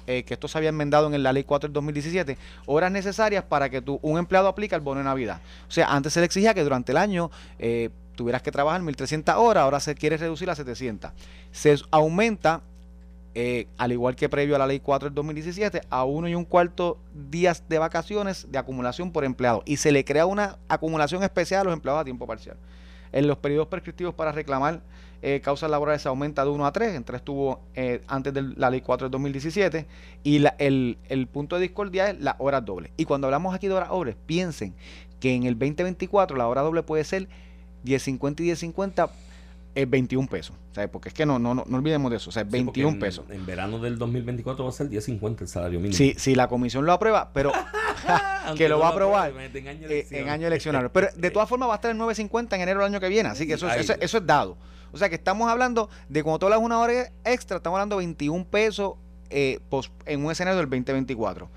eh, 0.08 0.24
que 0.24 0.34
esto 0.34 0.47
se 0.47 0.58
había 0.58 0.70
enmendado 0.70 1.14
en 1.14 1.24
la 1.24 1.34
ley 1.34 1.43
4 1.43 1.68
del 1.68 1.74
2017, 1.74 2.38
horas 2.66 2.91
necesarias 2.91 3.43
para 3.43 3.70
que 3.70 3.82
tu, 3.82 3.99
un 4.02 4.18
empleado 4.18 4.47
aplique 4.47 4.76
el 4.76 4.82
bono 4.82 4.99
de 4.99 5.06
Navidad. 5.06 5.41
O 5.68 5.72
sea, 5.72 5.88
antes 5.88 6.14
se 6.14 6.20
le 6.20 6.26
exigía 6.26 6.54
que 6.54 6.64
durante 6.64 6.91
el 6.91 6.97
año 6.97 7.32
eh, 7.60 7.89
tuvieras 8.16 8.41
que 8.41 8.52
trabajar 8.52 8.82
1.300 8.82 9.36
horas, 9.38 9.64
ahora 9.64 9.80
se 9.80 9.95
quiere 9.95 10.18
reducir 10.18 10.49
a 10.49 10.56
700. 10.56 11.12
Se 11.52 11.76
aumenta, 11.91 12.62
eh, 13.34 13.68
al 13.78 13.91
igual 13.91 14.16
que 14.16 14.30
previo 14.30 14.56
a 14.56 14.60
la 14.60 14.68
ley 14.68 14.80
4 14.80 15.10
del 15.10 15.16
2017, 15.16 15.82
a 15.89 16.04
uno 16.04 16.28
y 16.28 16.36
un 16.36 16.45
cuarto 16.45 16.97
días 17.14 17.64
de 17.70 17.80
vacaciones 17.80 18.52
de 18.52 18.58
acumulación 18.58 19.12
por 19.12 19.24
empleado 19.24 19.64
y 19.66 19.78
se 19.78 19.91
le 19.91 20.04
crea 20.04 20.26
una 20.26 20.58
acumulación 20.68 21.24
especial 21.24 21.62
a 21.62 21.64
los 21.66 21.74
empleados 21.74 22.02
a 22.02 22.06
tiempo 22.06 22.28
parcial. 22.28 22.58
En 23.12 23.28
los 23.28 23.38
periodos 23.38 23.68
prescriptivos 23.68 24.14
para 24.14 24.32
reclamar 24.32 24.82
eh, 25.22 25.41
causas 25.41 25.69
laborales 25.69 26.01
se 26.01 26.09
aumenta 26.09 26.43
de 26.43 26.51
1 26.51 26.65
a 26.65 26.72
3, 26.72 26.95
en 26.95 27.03
3 27.03 27.19
estuvo 27.19 27.61
eh, 27.76 28.01
antes 28.07 28.34
de 28.34 28.41
la 28.41 28.69
ley 28.69 28.82
4 28.82 29.05
del 29.05 29.11
2017, 29.11 29.86
y 30.24 30.39
la, 30.39 30.55
el, 30.57 30.97
el, 31.09 31.28
punto 31.28 31.55
de 31.55 31.63
discordia 31.63 32.09
es 32.09 32.19
la 32.19 32.36
hora 32.39 32.61
doble. 32.61 32.91
Y 32.97 33.05
cuando 33.05 33.28
hablamos 33.28 33.53
aquí 33.53 33.67
de 33.67 33.74
horas 33.74 33.89
dobles, 33.89 34.15
piensen 34.26 34.74
que 35.19 35.34
en 35.34 35.43
el 35.43 35.57
2024 35.57 36.36
la 36.38 36.47
hora 36.47 36.61
doble 36.61 36.84
puede 36.84 37.03
ser 37.03 37.28
10.50 37.86 38.41
y 38.41 38.49
10.50 38.51 39.09
es 39.76 39.89
21 39.89 40.28
pesos. 40.28 40.55
Porque 40.91 41.09
es 41.09 41.13
que 41.13 41.26
no, 41.26 41.38
no, 41.38 41.53
no, 41.53 41.63
olvidemos 41.69 42.09
de 42.11 42.17
eso. 42.17 42.30
O 42.30 42.34
sea, 42.34 42.43
21 42.43 42.97
pesos. 42.97 43.26
En 43.30 43.45
verano 43.45 43.80
del 43.80 43.97
2024 43.97 44.63
va 44.63 44.69
a 44.69 44.74
ser 44.74 44.89
10.50 44.89 45.41
el 45.41 45.47
salario 45.47 45.80
mínimo. 45.80 45.97
Sí, 45.97 46.13
si 46.17 46.34
la 46.34 46.47
comisión 46.47 46.86
lo 46.86 46.93
aprueba, 46.93 47.32
pero 47.34 47.51
que 48.57 48.69
lo 48.69 48.80
va 48.80 48.88
a 48.88 48.91
aprobar 48.91 49.34
en 49.53 49.67
año, 49.67 49.88
eh, 49.89 50.07
en 50.11 50.30
año 50.30 50.47
eleccionario. 50.47 50.91
Pero 50.91 51.09
de 51.15 51.32
todas 51.32 51.49
formas 51.49 51.69
va 51.69 51.74
a 51.74 51.76
estar 51.76 51.91
en 51.91 51.99
9.50 51.99 52.55
en 52.55 52.61
enero 52.61 52.80
del 52.80 52.88
año 52.88 52.99
que 52.99 53.09
viene. 53.09 53.30
Así 53.30 53.45
que 53.45 53.53
eso, 53.53 53.69
eso, 53.69 53.93
eso, 53.99 54.17
es 54.17 54.26
dado. 54.26 54.57
O 54.91 54.97
sea 54.97 55.09
que 55.09 55.15
estamos 55.15 55.49
hablando 55.49 55.89
de 56.09 56.23
cuando 56.23 56.39
tú 56.39 56.45
hablas 56.45 56.59
una 56.59 56.79
hora 56.79 57.11
extra, 57.23 57.57
estamos 57.57 57.77
hablando 57.77 57.97
de 57.97 58.05
21 58.05 58.45
pesos 58.45 58.93
eh, 59.29 59.59
en 60.05 60.25
un 60.25 60.31
escenario 60.31 60.59
del 60.59 60.69
2024. 60.69 61.49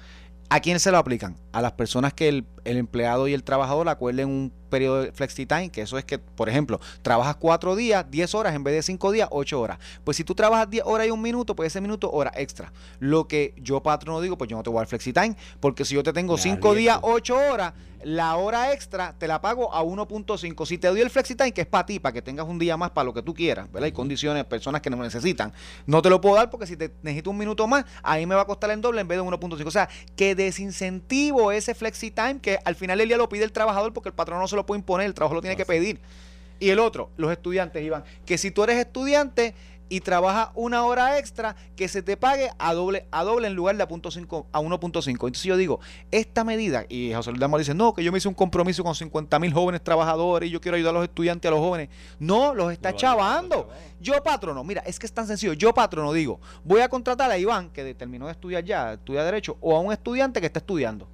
¿A 0.49 0.61
quién 0.61 0.79
se 0.79 0.91
lo 0.91 0.99
aplican? 0.99 1.37
A 1.53 1.61
las 1.61 1.73
personas 1.73 2.13
que 2.15 2.29
el, 2.29 2.47
el 2.65 2.77
empleado 2.77 3.29
y 3.29 3.35
el 3.35 3.45
trabajador 3.45 3.89
acuerden 3.89 4.29
un 4.29 4.53
periodo 4.71 5.03
de 5.03 5.13
flexi 5.13 5.47
time, 5.47 5.71
que 5.71 5.83
eso 5.83 5.99
es 5.99 6.05
que, 6.05 6.19
por 6.19 6.49
ejemplo, 6.49 6.81
trabajas 7.03 7.37
cuatro 7.37 7.77
días, 7.77 8.05
10 8.11 8.35
horas, 8.35 8.55
en 8.55 8.65
vez 8.65 8.75
de 8.75 8.83
cinco 8.83 9.13
días, 9.13 9.29
8 9.31 9.61
horas. 9.61 9.79
Pues 10.03 10.17
si 10.17 10.25
tú 10.25 10.35
trabajas 10.35 10.69
10 10.69 10.85
horas 10.87 11.07
y 11.07 11.11
un 11.11 11.23
minuto, 11.23 11.55
pues 11.55 11.69
ese 11.69 11.81
minuto, 11.81 12.11
hora 12.11 12.33
extra. 12.35 12.73
Lo 12.99 13.29
que 13.29 13.55
yo, 13.57 13.83
patrono, 13.83 14.21
digo, 14.21 14.37
pues 14.37 14.51
yo 14.51 14.57
no 14.57 14.63
te 14.63 14.71
voy 14.71 14.79
a 14.79 14.81
dar 14.81 14.89
flexi 14.89 15.13
time, 15.13 15.37
porque 15.61 15.85
si 15.85 15.95
yo 15.95 16.03
te 16.03 16.13
tengo 16.13 16.37
5 16.37 16.75
días, 16.75 16.99
8 17.03 17.37
horas, 17.37 17.75
la 18.05 18.37
hora 18.37 18.73
extra 18.73 19.15
te 19.19 19.27
la 19.27 19.41
pago 19.41 19.73
a 19.73 19.83
1.5. 19.83 20.67
Si 20.67 20.79
te 20.79 20.89
doy 20.89 21.01
el 21.01 21.11
flexi 21.11 21.35
time, 21.35 21.53
que 21.53 21.63
es 21.63 21.67
para 21.67 21.87
ti, 21.87 21.99
para 21.99 22.13
que 22.13 22.23
tengas 22.23 22.47
un 22.47 22.59
día 22.59 22.77
más 22.77 22.91
para 22.91 23.07
lo 23.07 23.15
que 23.15 23.23
tú 23.23 23.33
quieras, 23.33 23.67
¿verdad? 23.73 23.85
Hay 23.85 23.93
condiciones, 23.93 24.45
personas 24.45 24.83
que 24.83 24.91
no 24.91 24.97
necesitan. 24.97 25.53
No 25.87 26.03
te 26.03 26.11
lo 26.11 26.21
puedo 26.21 26.37
dar 26.37 26.51
porque 26.51 26.67
si 26.67 26.77
te 26.77 26.93
necesito 27.03 27.31
un 27.31 27.39
minuto 27.39 27.67
más, 27.67 27.85
ahí 28.03 28.27
me 28.27 28.35
va 28.35 28.43
a 28.43 28.47
costar 28.47 28.71
en 28.71 28.81
doble 28.81 29.01
en 29.01 29.09
vez 29.09 29.19
de 29.19 29.25
1.5. 29.25 29.67
O 29.67 29.71
sea, 29.71 29.89
que 30.17 30.35
desincentivo 30.35 31.51
ese 31.51 31.75
flexi 31.75 32.11
time 32.11 32.41
que 32.41 32.54
al 32.65 32.75
final 32.75 32.99
del 32.99 33.09
día 33.09 33.17
lo 33.17 33.29
pide 33.29 33.45
el 33.45 33.53
trabajador 33.53 33.93
porque 33.93 34.09
el 34.09 34.15
patrón 34.15 34.39
no 34.39 34.49
se 34.49 34.57
lo 34.57 34.67
puede 34.67 34.81
imponer, 34.81 35.07
el 35.07 35.15
trabajo 35.15 35.35
lo 35.35 35.41
tiene 35.41 35.57
que 35.57 35.65
pedir. 35.65 36.01
Y 36.61 36.71
el 36.71 36.79
otro, 36.79 37.11
los 37.17 37.33
estudiantes, 37.33 37.83
Iván, 37.83 38.05
que 38.25 38.39
si 38.39 38.51
tú 38.51 38.63
eres 38.65 38.77
estudiante 38.79 39.55
y 39.89 40.01
trabajas 40.01 40.49
una 40.55 40.85
hora 40.85 41.19
extra, 41.19 41.57
que 41.77 41.89
se 41.89 42.03
te 42.03 42.17
pague 42.17 42.51
a 42.59 42.75
doble, 42.75 43.07
a 43.11 43.23
doble 43.23 43.49
en 43.49 43.55
lugar 43.55 43.77
de 43.77 43.83
a, 43.83 43.89
punto 43.89 44.11
cinco, 44.11 44.47
a 44.53 44.61
1.5. 44.61 45.09
Entonces 45.09 45.43
yo 45.43 45.57
digo, 45.57 45.81
esta 46.11 46.43
medida, 46.43 46.87
y 46.89 47.13
José 47.13 47.31
Luis 47.31 47.41
Damo 47.41 47.59
dice, 47.59 47.75
no, 47.75 47.95
que 47.95 48.03
yo 48.03 48.11
me 48.11 48.19
hice 48.19 48.29
un 48.29 48.35
compromiso 48.35 48.83
con 48.83 48.95
50 48.95 49.39
mil 49.39 49.53
jóvenes 49.53 49.83
trabajadores 49.83 50.49
y 50.49 50.53
yo 50.53 50.61
quiero 50.61 50.77
ayudar 50.77 50.95
a 50.95 50.99
los 50.99 51.05
estudiantes, 51.05 51.49
a 51.49 51.53
los 51.53 51.61
jóvenes. 51.61 51.91
No, 52.19 52.55
los 52.55 52.73
está 52.73 52.95
chavando. 52.95 53.69
Yo 54.01 54.23
patrono, 54.23 54.65
mira, 54.65 54.83
es 54.87 54.99
que 54.99 55.07
es 55.07 55.13
tan 55.13 55.27
sencillo. 55.27 55.53
Yo 55.53 55.75
patrono 55.75 56.13
digo, 56.13 56.41
voy 56.65 56.81
a 56.81 56.89
contratar 56.89 57.31
a 57.31 57.39
Iván, 57.39 57.71
que 57.71 57.95
terminó 57.95 58.27
de 58.27 58.33
estudiar 58.33 58.65
ya, 58.65 58.95
estudia 58.95 59.23
Derecho, 59.25 59.57
o 59.61 59.77
a 59.77 59.81
un 59.81 59.93
estudiante 59.93 60.41
que 60.41 60.47
está 60.47 60.61
estudiando. 60.61 61.09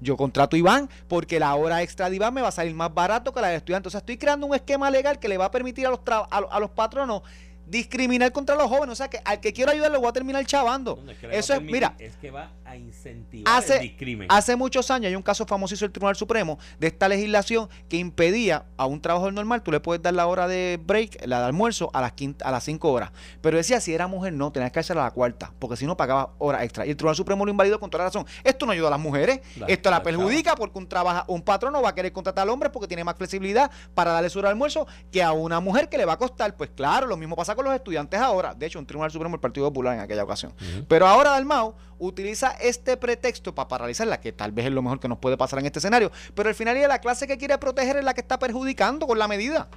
Yo 0.00 0.16
contrato 0.16 0.56
a 0.56 0.58
Iván 0.58 0.88
porque 1.08 1.40
la 1.40 1.54
hora 1.54 1.82
extra 1.82 2.08
de 2.08 2.16
Iván 2.16 2.34
me 2.34 2.40
va 2.40 2.48
a 2.48 2.52
salir 2.52 2.74
más 2.74 2.92
barato 2.92 3.32
que 3.32 3.40
la 3.40 3.48
del 3.48 3.56
estudiante. 3.56 3.88
O 3.88 3.90
sea, 3.90 3.98
estoy 3.98 4.16
creando 4.16 4.46
un 4.46 4.54
esquema 4.54 4.90
legal 4.90 5.18
que 5.18 5.28
le 5.28 5.36
va 5.36 5.46
a 5.46 5.50
permitir 5.50 5.86
a 5.86 5.90
los, 5.90 6.00
a 6.06 6.60
los 6.60 6.70
patronos 6.70 7.22
discriminar 7.68 8.32
contra 8.32 8.56
los 8.56 8.68
jóvenes. 8.68 8.92
O 8.92 8.96
sea, 8.96 9.08
que 9.08 9.20
al 9.24 9.40
que 9.40 9.52
quiero 9.52 9.70
ayudar 9.70 9.90
lo 9.90 10.00
voy 10.00 10.08
a 10.08 10.12
terminar 10.12 10.44
chavando. 10.46 10.98
Eso 11.30 11.54
es, 11.54 11.62
mira. 11.62 11.94
Es 11.98 12.16
que 12.16 12.30
va 12.30 12.50
a 12.68 12.76
incentivar 12.76 13.56
hace, 13.56 13.76
el 13.76 13.82
discrimen. 13.82 14.28
Hace 14.30 14.56
muchos 14.56 14.90
años 14.90 15.08
hay 15.08 15.16
un 15.16 15.22
caso 15.22 15.46
famosísimo 15.46 15.86
del 15.86 15.92
Tribunal 15.92 16.16
Supremo 16.16 16.58
de 16.78 16.88
esta 16.88 17.08
legislación 17.08 17.68
que 17.88 17.96
impedía 17.96 18.66
a 18.76 18.86
un 18.86 19.00
trabajador 19.00 19.32
normal, 19.32 19.62
tú 19.62 19.72
le 19.72 19.80
puedes 19.80 20.02
dar 20.02 20.14
la 20.14 20.26
hora 20.26 20.48
de 20.48 20.78
break, 20.84 21.26
la 21.26 21.40
de 21.40 21.46
almuerzo, 21.46 21.90
a 21.92 22.00
las, 22.00 22.12
a 22.44 22.50
las 22.50 22.64
5 22.64 22.90
horas. 22.90 23.10
Pero 23.40 23.56
decía, 23.56 23.80
si 23.80 23.94
era 23.94 24.06
mujer, 24.06 24.32
no, 24.32 24.52
tenías 24.52 24.72
que 24.72 24.80
hacer 24.80 24.98
a 24.98 25.04
la 25.04 25.10
cuarta, 25.10 25.52
porque 25.58 25.76
si 25.76 25.86
no 25.86 25.96
pagaba 25.96 26.34
hora 26.38 26.64
extra. 26.64 26.86
Y 26.86 26.90
el 26.90 26.96
Tribunal 26.96 27.16
Supremo 27.16 27.44
lo 27.44 27.50
invalidó 27.50 27.80
con 27.80 27.90
toda 27.90 28.04
la 28.04 28.08
razón. 28.10 28.26
Esto 28.44 28.66
no 28.66 28.72
ayuda 28.72 28.88
a 28.88 28.92
las 28.92 29.00
mujeres, 29.00 29.40
esto 29.66 29.90
la, 29.90 30.02
perjudica 30.02 30.54
porque 30.54 30.78
un, 30.78 30.88
trabaja, 30.88 31.24
un 31.28 31.42
patrón 31.42 31.72
no 31.72 31.82
va 31.82 31.90
a 31.90 31.94
querer 31.94 32.12
contratar 32.12 32.42
al 32.42 32.50
hombre 32.50 32.70
porque 32.70 32.88
tiene 32.88 33.04
más 33.04 33.16
flexibilidad 33.16 33.70
para 33.94 34.12
darle 34.12 34.30
su 34.30 34.38
hora 34.38 34.48
de 34.48 34.52
almuerzo 34.52 34.86
que 35.10 35.22
a 35.22 35.32
una 35.32 35.60
mujer 35.60 35.88
que 35.88 35.98
le 35.98 36.04
va 36.04 36.14
a 36.14 36.18
costar. 36.18 36.56
Pues 36.56 36.70
claro, 36.74 37.06
lo 37.06 37.16
mismo 37.16 37.36
pasa 37.36 37.54
con 37.54 37.64
los 37.64 37.74
estudiantes 37.74 38.20
ahora 38.20 38.48
de 38.58 38.66
hecho, 38.66 38.78
un 38.78 38.86
Tribunal 38.86 39.10
Supremo 39.10 39.34
del 39.34 39.40
Partido 39.40 39.66
Popular 39.68 39.94
en 39.94 40.00
aquella 40.00 40.24
ocasión. 40.24 40.52
Pero 40.88 41.06
ahora 41.06 41.30
Dalmau 41.30 41.74
utiliza 41.98 42.50
este 42.60 42.96
pretexto 42.96 43.54
para 43.54 43.68
paralizarla, 43.68 44.20
que 44.20 44.32
tal 44.32 44.52
vez 44.52 44.66
es 44.66 44.72
lo 44.72 44.82
mejor 44.82 45.00
que 45.00 45.08
nos 45.08 45.18
puede 45.18 45.36
pasar 45.36 45.58
en 45.58 45.66
este 45.66 45.78
escenario, 45.78 46.10
pero 46.34 46.48
al 46.48 46.54
final 46.54 46.68
la 46.88 47.00
clase 47.00 47.26
que 47.26 47.38
quiere 47.38 47.58
proteger 47.58 47.96
es 47.96 48.04
la 48.04 48.14
que 48.14 48.20
está 48.20 48.38
perjudicando 48.38 49.06
con 49.06 49.18
la 49.18 49.26
medida 49.26 49.68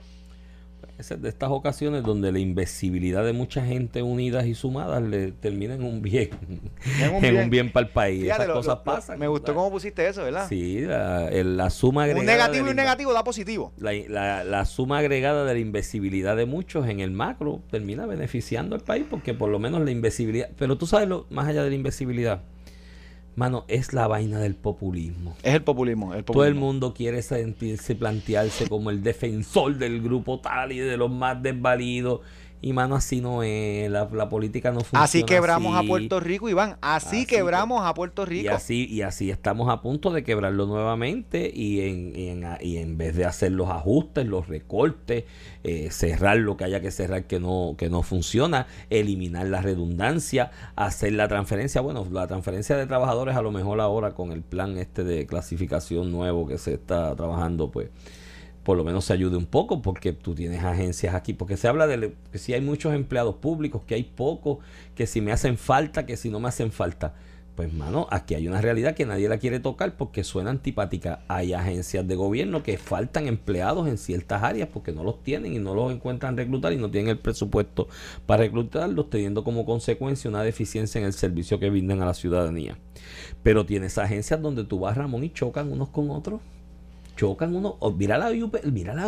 de 1.10 1.30
estas 1.30 1.50
ocasiones 1.50 2.04
donde 2.04 2.32
la 2.32 2.40
invisibilidad 2.40 3.26
de 3.26 3.34
mucha 3.34 3.66
gente 3.66 4.04
unidas 4.04 4.46
y 4.46 4.54
sumadas 4.54 5.02
le 5.02 5.32
termina 5.32 5.74
en 5.74 5.84
un 5.84 6.02
bien, 6.02 6.30
en 7.00 7.36
un 7.36 7.50
bien, 7.50 7.72
para 7.72 7.88
el 7.88 7.92
país. 7.92 8.26
Esas 8.26 8.48
cosas 8.48 8.80
pasan. 8.80 9.18
Me 9.18 9.28
gustó 9.28 9.56
cómo 9.56 9.72
pusiste 9.72 10.08
eso, 10.08 10.24
¿verdad? 10.24 10.48
Sí, 10.48 10.82
la, 10.82 11.70
suma 11.70 12.04
agregada. 12.04 12.22
Un 12.22 12.26
negativo 12.26 12.68
y 12.68 12.70
un 12.70 12.76
negativo 12.76 13.14
da 13.14 13.24
positivo. 13.24 13.74
La, 13.78 14.44
la, 14.44 14.66
suma 14.66 15.00
agregada 15.00 15.44
de 15.46 15.54
la 15.54 15.60
invisibilidad 15.60 16.36
de 16.36 16.46
muchos 16.46 16.88
en 16.88 17.00
el 17.00 17.12
macro 17.12 17.62
termina 17.72 18.06
beneficiando 18.06 18.76
al 18.76 18.82
país 18.82 19.06
porque 19.10 19.34
por 19.34 19.50
lo 19.50 19.58
menos 19.58 19.82
la 19.82 19.92
invisibilidad. 19.92 20.50
Pero 20.58 20.78
tú 20.78 20.86
sabes, 20.86 21.08
lo, 21.08 21.26
más 21.30 21.48
allá 21.48 21.64
de 21.64 21.70
la 21.70 21.76
invisibilidad 21.76 22.44
Mano, 23.36 23.64
es 23.70 23.94
la 23.94 24.08
vaina 24.08 24.40
del 24.40 24.56
populismo. 24.56 25.36
Es 25.42 25.56
el 25.56 25.64
populismo, 25.64 26.14
el 26.14 26.26
Todo 26.26 26.46
el 26.46 26.56
mundo 26.56 26.94
quiere 26.94 27.22
sentirse, 27.22 27.96
plantearse 27.96 28.68
como 28.68 28.90
el 28.90 29.04
defensor 29.04 29.78
del 29.78 30.02
grupo 30.02 30.40
tal 30.40 30.74
y 30.74 30.80
de 30.80 30.98
los 30.98 31.10
más 31.10 31.42
desvalidos 31.42 32.20
y 32.64 32.74
mano, 32.74 32.96
así 32.96 33.22
no 33.22 33.42
es. 33.42 33.90
La, 33.90 34.08
política 34.30 34.72
no 34.72 34.82
funciona. 34.82 35.04
Así 35.04 35.24
quebramos 35.24 35.76
a 35.76 35.82
Puerto 35.82 36.20
Rico, 36.20 36.48
Iván. 36.48 36.78
Así, 36.82 37.26
quebramos 37.26 37.84
a 37.84 37.94
Puerto 37.96 38.24
Rico. 38.24 38.46
Y 38.46 38.48
así, 38.50 38.88
y 38.88 39.02
así 39.02 39.32
estamos 39.32 39.70
a 39.70 39.82
punto 39.82 40.12
de 40.12 40.24
quebrarlo 40.24 40.68
nuevamente. 40.68 41.52
Y 41.54 41.82
en, 41.82 42.14
y 42.16 42.28
en, 42.28 42.48
y 42.62 42.78
en 42.78 42.98
vez 43.00 43.16
de 43.16 43.26
hacer 43.26 43.52
los 43.52 43.70
ajustes, 43.70 44.28
los 44.28 44.48
recortes, 44.48 45.26
eh, 45.64 45.90
cerrar 45.90 46.38
lo 46.38 46.56
que 46.56 46.66
haya 46.66 46.82
que 46.82 46.92
cerrar 46.92 47.26
que 47.26 47.40
no, 47.40 47.74
que 47.78 47.90
no 47.90 48.04
funciona, 48.04 48.68
eliminar 48.92 49.48
la 49.48 49.62
redundancia, 49.62 50.52
hacer 50.76 51.14
la 51.14 51.28
transferencia. 51.28 51.82
Bueno, 51.82 52.08
la 52.12 52.28
transferencia 52.28 52.78
de 52.78 52.86
trabajadores, 52.86 53.36
a 53.36 53.42
lo 53.42 53.52
mejor 53.52 53.82
ahora 53.82 54.14
con 54.14 54.32
el 54.32 54.44
plan 54.44 54.78
este 54.78 55.04
de 55.04 55.26
clasificación 55.26 56.12
nuevo 56.12 56.48
que 56.48 56.60
se 56.60 56.74
está 56.76 57.16
trabajando, 57.16 57.72
pues 57.72 57.90
por 58.64 58.78
lo 58.78 58.84
menos 58.84 59.06
se 59.06 59.14
ayude 59.14 59.38
un 59.38 59.46
poco 59.46 59.82
porque 59.82 60.14
tú 60.14 60.36
tienes 60.36 60.64
agencias 60.64 61.16
aquí, 61.16 61.34
porque 61.34 61.58
se 61.58 61.68
habla 61.68 61.88
de 61.88 62.14
que 62.32 62.38
si 62.38 62.54
hay 62.54 62.62
muchos 62.62 62.94
empleados 62.94 63.36
públicos, 63.36 63.82
que 63.86 63.96
hay 63.96 64.04
pocos, 64.04 64.60
que 64.96 65.08
si 65.08 65.22
me 65.22 65.32
hacen 65.32 65.58
falta, 65.58 66.06
que 66.06 66.18
si 66.18 66.30
no 66.30 66.40
me 66.40 66.48
hacen 66.48 66.72
falta. 66.72 67.14
Pues, 67.56 67.74
mano, 67.74 68.08
aquí 68.10 68.34
hay 68.34 68.48
una 68.48 68.62
realidad 68.62 68.96
que 68.96 69.06
nadie 69.06 69.28
la 69.28 69.38
quiere 69.38 69.60
tocar 69.60 69.98
porque 69.98 70.24
suena 70.24 70.50
antipática. 70.50 71.24
Hay 71.28 71.54
agencias 71.54 72.08
de 72.08 72.16
gobierno 72.16 72.64
que 72.64 72.78
faltan 72.78 73.28
empleados 73.28 73.88
en 73.88 73.98
ciertas 73.98 74.42
áreas 74.42 74.70
porque 74.72 74.94
no 74.94 75.04
los 75.04 75.22
tienen 75.22 75.54
y 75.54 75.60
no 75.60 75.76
los 75.76 75.92
encuentran 75.92 76.38
reclutar 76.38 76.72
y 76.72 76.78
no 76.78 76.90
tienen 76.90 77.10
el 77.12 77.20
presupuesto 77.20 77.88
para 78.26 78.44
reclutarlos, 78.44 79.10
teniendo 79.10 79.44
como 79.44 79.66
consecuencia 79.66 80.30
una 80.30 80.44
deficiencia 80.44 81.00
en 81.00 81.06
el 81.06 81.14
servicio 81.14 81.60
que 81.60 81.70
brinden 81.70 82.02
a 82.02 82.06
la 82.06 82.14
ciudadanía. 82.14 82.78
Pero 83.44 83.66
tienes 83.66 83.98
agencias 83.98 84.42
donde 84.42 84.64
tú 84.64 84.80
vas, 84.80 84.98
Ramón, 84.98 85.24
y 85.24 85.30
chocan 85.30 85.72
unos 85.72 85.90
con 85.90 86.10
otros 86.10 86.40
chocan 87.22 87.56
uno, 87.56 87.78
mira 87.96 88.18
la, 88.18 88.32
mira 88.72 88.96
la, 88.96 89.08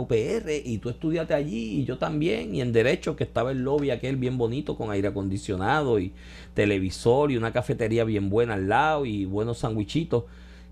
UPR 0.00 0.50
y 0.64 0.78
tú 0.78 0.88
estudiaste 0.88 1.32
allí 1.32 1.78
y 1.78 1.84
yo 1.84 1.96
también, 1.96 2.56
y 2.56 2.60
en 2.60 2.72
Derecho 2.72 3.14
que 3.14 3.22
estaba 3.22 3.52
el 3.52 3.62
lobby 3.62 3.90
aquel 3.90 4.16
bien 4.16 4.36
bonito 4.36 4.76
con 4.76 4.90
aire 4.90 5.06
acondicionado 5.06 6.00
y 6.00 6.12
televisor 6.54 7.30
y 7.30 7.36
una 7.36 7.52
cafetería 7.52 8.02
bien 8.02 8.30
buena 8.30 8.54
al 8.54 8.68
lado 8.68 9.06
y 9.06 9.26
buenos 9.26 9.58
sandwichitos, 9.58 10.24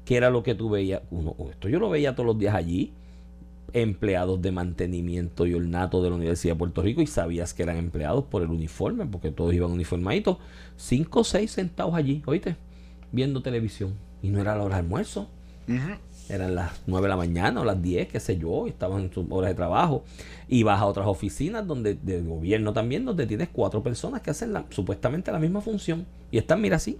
que 0.04 0.16
era 0.16 0.30
lo 0.30 0.42
que 0.42 0.56
tú 0.56 0.68
veías. 0.68 1.02
Uno, 1.12 1.36
esto 1.48 1.68
yo 1.68 1.78
lo 1.78 1.90
veía 1.90 2.16
todos 2.16 2.26
los 2.26 2.38
días 2.40 2.56
allí, 2.56 2.92
empleados 3.72 4.42
de 4.42 4.50
mantenimiento 4.50 5.46
y 5.46 5.54
ornato 5.54 6.02
de 6.02 6.10
la 6.10 6.16
Universidad 6.16 6.54
de 6.54 6.58
Puerto 6.58 6.82
Rico 6.82 7.02
y 7.02 7.06
sabías 7.06 7.54
que 7.54 7.62
eran 7.62 7.76
empleados 7.76 8.24
por 8.24 8.42
el 8.42 8.48
uniforme, 8.48 9.06
porque 9.06 9.30
todos 9.30 9.54
iban 9.54 9.70
uniformaditos, 9.70 10.38
cinco 10.76 11.20
o 11.20 11.24
seis 11.24 11.52
sentados 11.52 11.94
allí, 11.94 12.20
oíste, 12.26 12.56
viendo 13.12 13.42
televisión. 13.42 13.94
Y 14.24 14.30
no 14.30 14.40
era 14.40 14.56
la 14.56 14.64
hora 14.64 14.74
de 14.74 14.80
almuerzo 14.80 15.28
eran 16.30 16.54
las 16.54 16.72
9 16.86 17.04
de 17.04 17.08
la 17.08 17.16
mañana 17.16 17.60
o 17.60 17.64
las 17.64 17.80
10, 17.82 18.08
qué 18.08 18.20
sé 18.20 18.38
yo, 18.38 18.66
estaban 18.66 19.02
en 19.02 19.12
sus 19.12 19.26
horas 19.30 19.50
de 19.50 19.54
trabajo. 19.54 20.04
Y 20.48 20.62
vas 20.62 20.80
a 20.80 20.86
otras 20.86 21.06
oficinas 21.06 21.66
donde 21.66 21.94
de 21.94 22.20
gobierno 22.22 22.72
también, 22.72 23.04
donde 23.04 23.26
tienes 23.26 23.48
cuatro 23.52 23.82
personas 23.82 24.20
que 24.22 24.30
hacen 24.30 24.52
la, 24.52 24.64
supuestamente 24.70 25.30
la 25.32 25.38
misma 25.38 25.60
función. 25.60 26.06
Y 26.30 26.38
están, 26.38 26.60
mira, 26.60 26.76
así, 26.76 26.98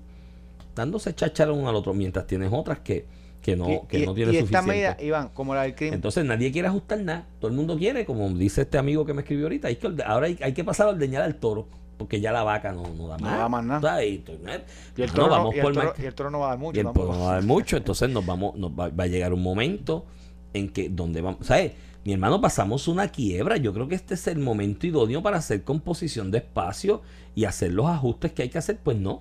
dándose 0.74 1.14
cháchara 1.14 1.53
uno 1.53 1.68
al 1.68 1.76
otro, 1.76 1.95
mientras 1.95 2.26
tienes 2.26 2.51
otras 2.53 2.81
que, 2.81 3.07
que 3.43 3.57
no, 3.57 3.87
que 3.89 4.05
no 4.05 4.14
tienen 4.14 4.35
suficiente. 4.47 5.05
Iván, 5.05 5.31
como 5.35 5.55
la 5.55 5.62
del 5.62 5.74
crimen. 5.74 5.95
Entonces 5.95 6.24
nadie 6.24 6.53
quiere 6.53 6.68
ajustar 6.68 7.01
nada. 7.01 7.26
Todo 7.39 7.51
el 7.51 7.57
mundo 7.57 7.76
quiere, 7.78 8.05
como 8.05 8.28
dice 8.31 8.62
este 8.62 8.78
amigo 8.78 9.05
que 9.05 9.14
me 9.14 9.22
escribió 9.22 9.47
ahorita, 9.47 9.68
hay 9.68 9.76
que, 9.76 9.89
ahora 10.05 10.26
hay, 10.26 10.39
hay 10.43 10.53
que 10.53 10.64
pasar 10.64 10.89
a 10.89 10.91
ordeñar 10.91 11.22
al 11.22 11.37
toro 11.37 11.66
porque 12.01 12.18
ya 12.18 12.32
la 12.32 12.42
vaca 12.44 12.72
no, 12.72 12.84
no 12.96 13.09
da 13.09 13.18
más. 13.18 13.30
No 13.30 13.38
da 13.38 13.48
más 13.51 13.62
nada. 13.62 14.03
Y, 14.03 14.14
el 14.14 15.12
toro, 15.12 15.28
no, 15.28 15.53
y 15.53 15.61
va 15.61 15.68
a 15.68 15.68
dar 15.68 15.68
mucho. 15.68 15.92
Y 15.98 16.07
el 16.07 16.14
toro 16.14 16.30
no 16.30 17.20
va 17.20 17.32
a 17.32 17.34
dar 17.34 17.44
mucho, 17.44 17.76
entonces 17.76 18.09
nos 18.09 18.24
vamos, 18.24 18.57
nos 18.57 18.70
va, 18.70 18.86
a 18.86 19.07
llegar 19.07 19.34
un 19.34 19.42
momento 19.42 20.07
en 20.55 20.70
que 20.70 20.88
donde 20.88 21.20
vamos, 21.20 21.46
¿sabes? 21.46 21.72
Mi 22.03 22.14
hermano, 22.14 22.40
pasamos 22.40 22.88
una 22.88 23.09
quiebra. 23.09 23.59
Yo 23.59 23.74
creo 23.74 23.86
que 23.86 23.96
este 23.96 24.14
es 24.14 24.26
el 24.28 24.38
momento 24.38 24.86
idóneo 24.86 25.22
para 25.22 25.36
hacer 25.36 25.62
composición 25.62 26.30
de 26.30 26.38
espacio 26.38 27.03
y 27.34 27.44
hacer 27.44 27.70
los 27.74 27.84
ajustes 27.84 28.32
que 28.32 28.44
hay 28.44 28.48
que 28.48 28.57
hacer. 28.57 28.78
Pues 28.82 28.96
no. 28.96 29.20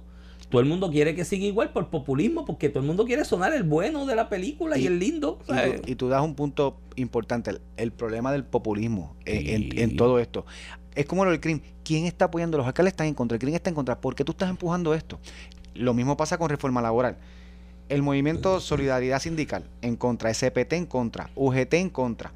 Todo 0.50 0.62
el 0.62 0.68
mundo 0.68 0.90
quiere 0.90 1.14
que 1.16 1.26
siga 1.26 1.46
igual 1.46 1.74
por 1.74 1.90
populismo, 1.90 2.46
porque 2.46 2.70
todo 2.70 2.80
el 2.80 2.88
mundo 2.88 3.04
quiere 3.04 3.26
sonar 3.26 3.54
el 3.54 3.64
bueno 3.64 4.06
de 4.06 4.16
la 4.16 4.30
película 4.30 4.78
y, 4.78 4.88
el 4.88 5.00
lindo. 5.00 5.40
Y 5.86 5.96
tú, 5.96 6.08
das 6.08 6.24
un 6.24 6.34
punto 6.34 6.80
importante, 6.96 7.60
el, 7.76 7.92
problema 7.92 8.32
del 8.32 8.46
populismo 8.46 9.18
en, 9.26 9.78
en, 9.78 9.98
todo 9.98 10.18
esto 10.18 10.46
es 11.00 11.06
como 11.06 11.24
lo 11.24 11.32
del 11.32 11.40
crimen. 11.40 11.64
¿Quién 11.86 12.06
está 12.06 12.26
apoyando? 12.26 12.58
Los 12.58 12.68
alcaldes 12.68 12.92
están 12.92 13.08
en 13.08 13.14
contra, 13.14 13.36
el 13.36 13.40
crimen 13.40 13.56
está 13.56 13.70
en 13.70 13.76
contra. 13.76 14.02
¿Por 14.02 14.16
qué 14.16 14.26
tú 14.26 14.34
estás 14.34 14.50
empujando 14.50 14.94
esto? 14.94 15.18
Lo 15.74 15.94
mismo 15.94 16.18
pasa 16.18 16.38
con 16.38 16.50
reforma 16.50 16.82
laboral. 16.82 17.16
El 17.88 18.02
movimiento 18.02 18.60
Solidaridad 18.60 19.22
Sindical 19.22 19.64
en 19.82 19.96
contra, 19.96 20.34
SPT 20.34 20.74
en 20.74 20.86
contra, 20.86 21.30
UGT 21.36 21.74
en 21.76 21.90
contra. 21.90 22.34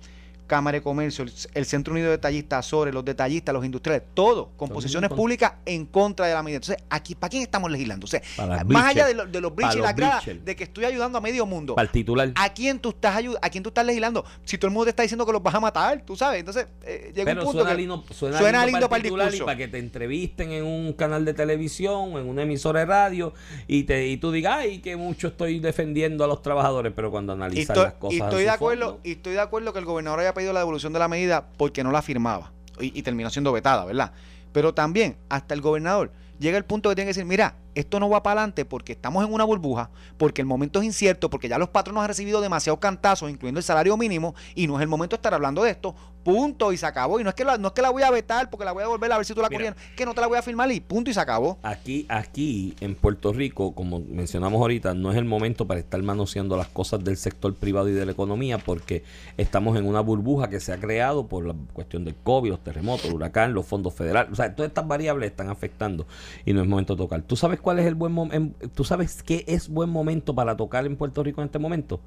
Cámara 0.48 0.78
de 0.78 0.82
Comercio, 0.82 1.26
el 1.54 1.66
Centro 1.66 1.94
Unido 1.94 2.08
de 2.08 2.18
Detallistas, 2.18 2.66
sobre 2.66 2.92
los 2.92 3.06
detallistas, 3.06 3.54
los 3.54 3.66
industriales, 3.66 4.04
todo, 4.14 4.52
con 4.58 4.70
posiciones 4.70 5.10
públicas 5.10 5.54
en 5.66 5.86
contra 5.86 6.28
de 6.28 6.34
la 6.34 6.44
medida. 6.44 6.58
Entonces, 6.58 6.84
aquí, 6.90 7.16
¿para 7.16 7.30
quién 7.30 7.44
estamos 7.44 7.72
legislando? 7.72 8.06
O 8.06 8.08
sea, 8.08 8.22
más 8.66 8.88
allá 8.88 9.08
de, 9.08 9.26
de 9.28 9.42
los 9.42 9.56
breaches 9.56 9.78
y 9.78 9.82
la 9.82 9.96
cara 9.96 10.22
de 10.22 10.56
que 10.56 10.64
estoy 10.64 10.86
ayudando 10.86 11.18
a 11.18 11.22
medio 11.22 11.46
mundo. 11.46 11.76
Para 11.76 11.86
el 11.86 11.92
titular. 11.92 12.32
¿A 12.36 12.54
quién 12.54 12.80
tú 12.80 12.90
estás 12.90 13.14
¿A 13.42 13.50
quién 13.50 13.64
tú 13.64 13.70
estás 13.70 13.86
legislando? 13.86 14.26
Si 14.44 14.58
todo 14.58 14.68
el 14.68 14.74
mundo 14.74 14.86
te 14.86 14.90
está 14.92 15.04
diciendo 15.04 15.26
que 15.26 15.32
los 15.32 15.44
vas 15.44 15.56
a 15.56 15.60
matar, 15.60 16.02
tú 16.06 16.16
sabes. 16.16 16.40
Entonces, 16.40 16.68
eh, 16.84 17.12
llega 17.16 17.32
un 17.34 17.40
punto 17.40 17.60
suena 17.60 17.74
lindo, 17.74 18.04
suena, 18.12 18.66
lindo, 18.66 18.90
para 18.90 18.98
el 18.98 19.04
titular 19.04 19.34
y 19.34 19.40
para 19.40 19.58
que 19.58 19.68
te 19.68 19.80
entrevisten 19.80 20.52
en 20.52 20.66
un 20.66 20.94
canal 20.94 21.26
de 21.26 21.34
televisión, 21.34 22.12
en 22.18 22.28
una 22.28 22.44
emisora 22.44 22.82
de 22.82 22.86
radio 22.86 23.34
y 23.68 23.84
te 23.84 24.08
y 24.08 24.18
tú 24.18 24.32
digas, 24.32 24.58
ay, 24.60 24.80
que 24.80 24.96
mucho 24.96 25.28
estoy 25.28 25.60
defendiendo 25.60 26.24
a 26.24 26.28
los 26.28 26.42
trabajadores, 26.42 26.94
pero 26.96 27.12
cuando 27.12 27.34
analizas 27.34 27.76
las 27.78 27.94
cosas. 27.94 28.18
Y 28.18 28.22
estoy 28.22 28.44
de 28.44 28.50
acuerdo, 28.50 29.00
y 29.04 29.12
estoy 29.14 29.34
de 29.34 29.40
acuerdo 29.40 29.74
que 29.74 29.80
el 29.80 29.86
gobernador 29.86 30.20
haya 30.20 30.33
pedido 30.34 30.54
la 30.54 30.60
devolución 30.60 30.94
de 30.94 31.00
la 31.00 31.08
medida 31.08 31.48
porque 31.58 31.84
no 31.84 31.92
la 31.92 32.02
firmaba 32.02 32.52
y, 32.80 33.02
terminó 33.04 33.30
siendo 33.30 33.52
vetada, 33.52 33.86
¿verdad? 33.86 34.12
Pero 34.52 34.74
también 34.74 35.18
hasta 35.30 35.54
el 35.54 35.62
gobernador 35.62 36.12
llega 36.40 36.58
el 36.58 36.66
punto 36.66 36.90
que 36.90 36.96
tiene 36.96 37.08
que 37.08 37.14
decir, 37.14 37.26
mira, 37.26 37.56
esto 37.76 38.00
no 38.00 38.10
va 38.10 38.22
para 38.22 38.42
adelante 38.42 38.66
porque 38.66 38.94
estamos 38.94 39.26
en 39.26 39.34
una 39.34 39.44
burbuja, 39.44 39.90
porque 40.18 40.42
el 40.42 40.48
momento 40.48 40.80
es 40.80 40.86
incierto, 40.86 41.30
porque 41.30 41.48
ya 41.48 41.58
los 41.58 41.70
patronos 41.70 42.02
han 42.02 42.08
recibido 42.08 42.42
demasiados 42.42 42.80
cantazos, 42.80 43.30
incluyendo 43.30 43.60
el 43.60 43.64
salario 43.64 43.98
mínimo, 43.98 44.36
y 44.56 44.68
no 44.68 44.78
es 44.78 44.82
el 44.82 44.88
momento 44.88 45.16
de 45.16 45.20
estar 45.20 45.34
hablando 45.34 45.64
de 45.64 45.72
esto, 45.72 45.96
punto, 46.24 46.72
y 46.72 46.78
se 46.78 46.86
acabó. 46.86 47.20
Y 47.20 47.24
no 47.24 47.30
es 47.30 47.36
que 47.36 47.44
la, 47.44 47.58
no 47.58 47.70
es 47.70 47.74
que 47.74 47.82
la 47.82 47.90
voy 47.90 48.04
a 48.04 48.12
vetar 48.12 48.50
porque 48.50 48.66
la 48.66 48.72
voy 48.72 48.84
a 48.84 48.88
volver 48.88 49.12
a 49.12 49.18
ver 49.18 49.26
si 49.26 49.34
tú 49.34 49.42
la 49.42 49.50
corriendo, 49.50 49.80
que 49.96 50.06
no 50.06 50.14
te 50.14 50.22
la 50.22 50.28
voy 50.28 50.38
a 50.38 50.42
firmar 50.42 50.72
y 50.72 50.80
punto, 50.80 51.12
y 51.12 51.14
se 51.14 51.20
acabó. 51.20 51.58
Aquí, 51.64 52.06
aquí 52.10 52.76
en 52.80 52.96
Puerto 52.96 53.34
Rico, 53.34 53.74
como 53.74 54.00
mencionamos 54.00 54.60
ahorita, 54.60 54.94
no 54.94 55.12
es 55.12 55.18
el 55.18 55.26
momento 55.26 55.68
para 55.68 55.80
estar 55.80 56.02
manoseando 56.02 56.58
las 56.58 56.68
cosas 56.68 57.04
del 57.04 57.18
sector 57.18 57.54
privado 57.56 57.90
y 57.90 57.94
de 57.94 58.06
la 58.06 58.12
economía, 58.12 58.58
porque 58.58 59.04
estamos 59.38 59.78
en 59.78 59.86
una 59.86 60.02
burbuja 60.02 60.50
que 60.50 60.60
se 60.60 60.74
ha 60.74 60.78
creado 60.80 61.28
por 61.28 61.46
la 61.46 61.56
cuestión 61.74 62.06
del 62.06 62.16
COVID, 62.16 62.52
los 62.52 62.64
terremotos, 62.64 63.06
el 63.06 63.14
huracán, 63.14 63.54
los 63.54 63.66
fondos 63.66 63.94
federales, 63.94 64.32
o 64.32 64.36
sea, 64.36 64.56
todas 64.56 64.70
estas 64.70 64.88
variables 64.88 65.32
están 65.32 65.50
afectando 65.50 66.08
y 66.46 66.54
no 66.54 66.62
es 66.62 66.68
momento 66.68 66.96
de 66.96 67.04
tocar. 67.04 67.22
¿Tú 67.22 67.36
sabes 67.36 67.60
cuál 67.60 67.80
es 67.80 67.86
el 67.86 67.96
buen 67.96 68.12
momento? 68.12 68.68
¿Tú 68.70 68.84
sabes 68.84 69.24
qué 69.24 69.44
es 69.48 69.70
buen 69.70 69.90
momento 69.90 70.34
para 70.36 70.56
tocar 70.56 70.86
en 70.86 70.96
Puerto 70.96 71.24
Rico 71.24 71.42
en 71.42 71.46
este 71.46 71.60
momento? 71.60 72.00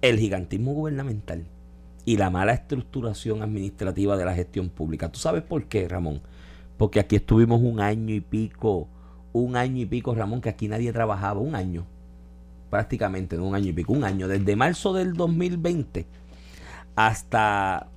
El 0.00 0.18
gigantismo 0.18 0.72
gubernamental 0.72 1.46
y 2.04 2.16
la 2.16 2.30
mala 2.30 2.52
estructuración 2.52 3.42
administrativa 3.42 4.16
de 4.16 4.24
la 4.24 4.34
gestión 4.34 4.68
pública. 4.68 5.10
¿Tú 5.10 5.18
sabes 5.18 5.42
por 5.42 5.64
qué, 5.64 5.88
Ramón? 5.88 6.20
Porque 6.76 7.00
aquí 7.00 7.16
estuvimos 7.16 7.60
un 7.60 7.80
año 7.80 8.14
y 8.14 8.20
pico, 8.20 8.88
un 9.32 9.56
año 9.56 9.82
y 9.82 9.86
pico, 9.86 10.14
Ramón, 10.14 10.40
que 10.40 10.48
aquí 10.48 10.68
nadie 10.68 10.92
trabajaba, 10.92 11.40
un 11.40 11.54
año, 11.54 11.86
prácticamente, 12.70 13.38
un 13.38 13.54
año 13.54 13.68
y 13.68 13.72
pico, 13.72 13.92
un 13.92 14.04
año, 14.04 14.28
desde 14.28 14.56
marzo 14.56 14.92
del 14.92 15.14
2020 15.14 16.06
hasta 16.96 17.88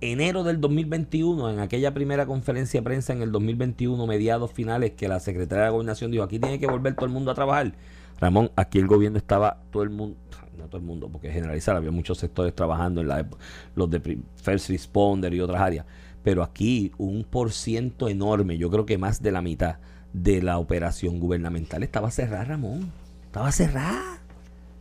enero 0.00 0.44
del 0.44 0.60
2021, 0.60 1.50
en 1.50 1.58
aquella 1.58 1.92
primera 1.92 2.26
conferencia 2.26 2.80
de 2.80 2.84
prensa 2.84 3.12
en 3.12 3.22
el 3.22 3.32
2021, 3.32 4.06
mediados 4.06 4.52
finales, 4.52 4.92
que 4.92 5.08
la 5.08 5.20
secretaria 5.20 5.64
de 5.64 5.70
Gobernación 5.70 6.10
dijo, 6.10 6.24
aquí 6.24 6.38
tiene 6.38 6.58
que 6.58 6.66
volver 6.66 6.94
todo 6.94 7.06
el 7.06 7.12
mundo 7.12 7.30
a 7.30 7.34
trabajar. 7.34 7.72
Ramón, 8.20 8.50
aquí 8.56 8.78
el 8.78 8.86
gobierno 8.86 9.18
estaba 9.18 9.62
todo 9.70 9.82
el 9.82 9.90
mundo, 9.90 10.16
no 10.58 10.66
todo 10.66 10.78
el 10.78 10.86
mundo, 10.86 11.08
porque 11.10 11.30
generalizar, 11.30 11.76
había 11.76 11.90
muchos 11.90 12.18
sectores 12.18 12.54
trabajando 12.54 13.00
en 13.00 13.08
la 13.08 13.28
los 13.74 13.90
de 13.90 14.20
First 14.36 14.68
Responder 14.70 15.32
y 15.32 15.40
otras 15.40 15.60
áreas, 15.60 15.86
pero 16.22 16.42
aquí 16.42 16.92
un 16.98 17.24
por 17.24 17.52
ciento 17.52 18.08
enorme, 18.08 18.58
yo 18.58 18.70
creo 18.70 18.84
que 18.84 18.98
más 18.98 19.22
de 19.22 19.32
la 19.32 19.40
mitad 19.40 19.78
de 20.12 20.42
la 20.42 20.58
operación 20.58 21.20
gubernamental 21.20 21.82
estaba 21.82 22.10
cerrada, 22.10 22.44
Ramón. 22.44 22.92
Estaba 23.26 23.52
cerrada. 23.52 24.18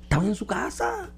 Estaban 0.03 0.27
en 0.27 0.35
su 0.35 0.47
casa. 0.47 1.11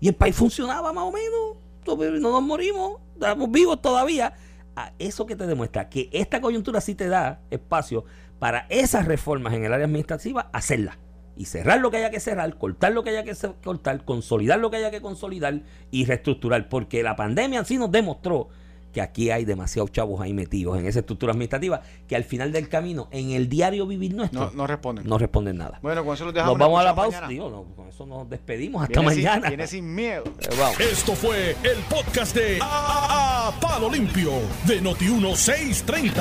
Y 0.00 0.08
el 0.08 0.14
país 0.14 0.36
funcionaba 0.36 0.92
más 0.92 1.04
o 1.04 1.12
menos 1.12 1.66
no 1.94 2.32
nos 2.32 2.42
morimos, 2.42 3.00
estamos 3.14 3.50
vivos 3.50 3.80
todavía. 3.80 4.34
A 4.78 4.92
eso 4.98 5.24
que 5.24 5.36
te 5.36 5.46
demuestra 5.46 5.88
que 5.88 6.10
esta 6.12 6.40
coyuntura 6.40 6.82
sí 6.82 6.94
te 6.94 7.08
da 7.08 7.40
espacio 7.50 8.04
para 8.38 8.66
esas 8.68 9.06
reformas 9.06 9.54
en 9.54 9.64
el 9.64 9.72
área 9.72 9.86
administrativa, 9.86 10.50
hacerlas. 10.52 10.98
Y 11.36 11.44
cerrar 11.44 11.80
lo 11.80 11.90
que 11.90 11.98
haya 11.98 12.10
que 12.10 12.20
cerrar, 12.20 12.56
cortar 12.56 12.92
lo 12.92 13.04
que 13.04 13.10
haya 13.10 13.22
que 13.22 13.34
cortar, 13.62 14.04
consolidar 14.04 14.58
lo 14.58 14.70
que 14.70 14.78
haya 14.78 14.90
que 14.90 15.02
consolidar 15.02 15.62
y 15.90 16.06
reestructurar. 16.06 16.68
Porque 16.68 17.02
la 17.02 17.14
pandemia 17.14 17.64
sí 17.64 17.76
nos 17.76 17.92
demostró 17.92 18.48
que 18.96 19.02
aquí 19.02 19.30
hay 19.30 19.44
demasiados 19.44 19.92
chavos 19.92 20.22
ahí 20.22 20.32
metidos 20.32 20.78
en 20.78 20.86
esa 20.86 21.00
estructura 21.00 21.32
administrativa 21.32 21.82
que 22.08 22.16
al 22.16 22.24
final 22.24 22.50
del 22.50 22.70
camino, 22.70 23.08
en 23.10 23.32
el 23.32 23.46
diario 23.46 23.86
vivir 23.86 24.14
nuestro, 24.14 24.50
no, 24.54 24.66
responden. 24.66 25.06
No 25.06 25.18
responden 25.18 25.58
nada. 25.58 25.78
Bueno, 25.82 26.02
con 26.02 26.14
eso 26.14 26.24
los 26.24 26.32
dejamos. 26.32 26.56
Nos 26.56 26.66
vamos 26.66 26.80
a 26.80 26.84
la 26.84 26.94
pausa. 26.94 27.20
con 27.20 27.88
eso 27.90 28.06
nos 28.06 28.30
despedimos. 28.30 28.82
Hasta 28.82 29.02
mañana. 29.02 29.48
viene 29.48 29.66
sin 29.66 29.94
miedo. 29.94 30.24
Eh, 30.46 30.88
Esto 30.92 31.14
fue 31.14 31.50
el 31.62 31.78
podcast 31.90 32.34
de 32.34 32.58
a, 32.62 33.52
Palo 33.60 33.90
Limpio 33.90 34.30
de 34.64 34.82
Noti1630. 34.82 36.12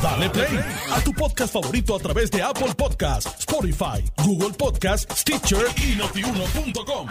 Dale 0.00 0.30
play 0.30 0.60
a 0.92 1.00
tu 1.00 1.12
podcast 1.12 1.52
favorito 1.52 1.96
a 1.96 1.98
través 1.98 2.30
de 2.30 2.40
Apple 2.40 2.74
Podcasts, 2.76 3.40
Spotify, 3.40 4.04
Google 4.24 4.54
Podcasts, 4.56 5.20
Stitcher 5.20 5.64
y 5.76 5.96
notiuno.com. 5.96 7.08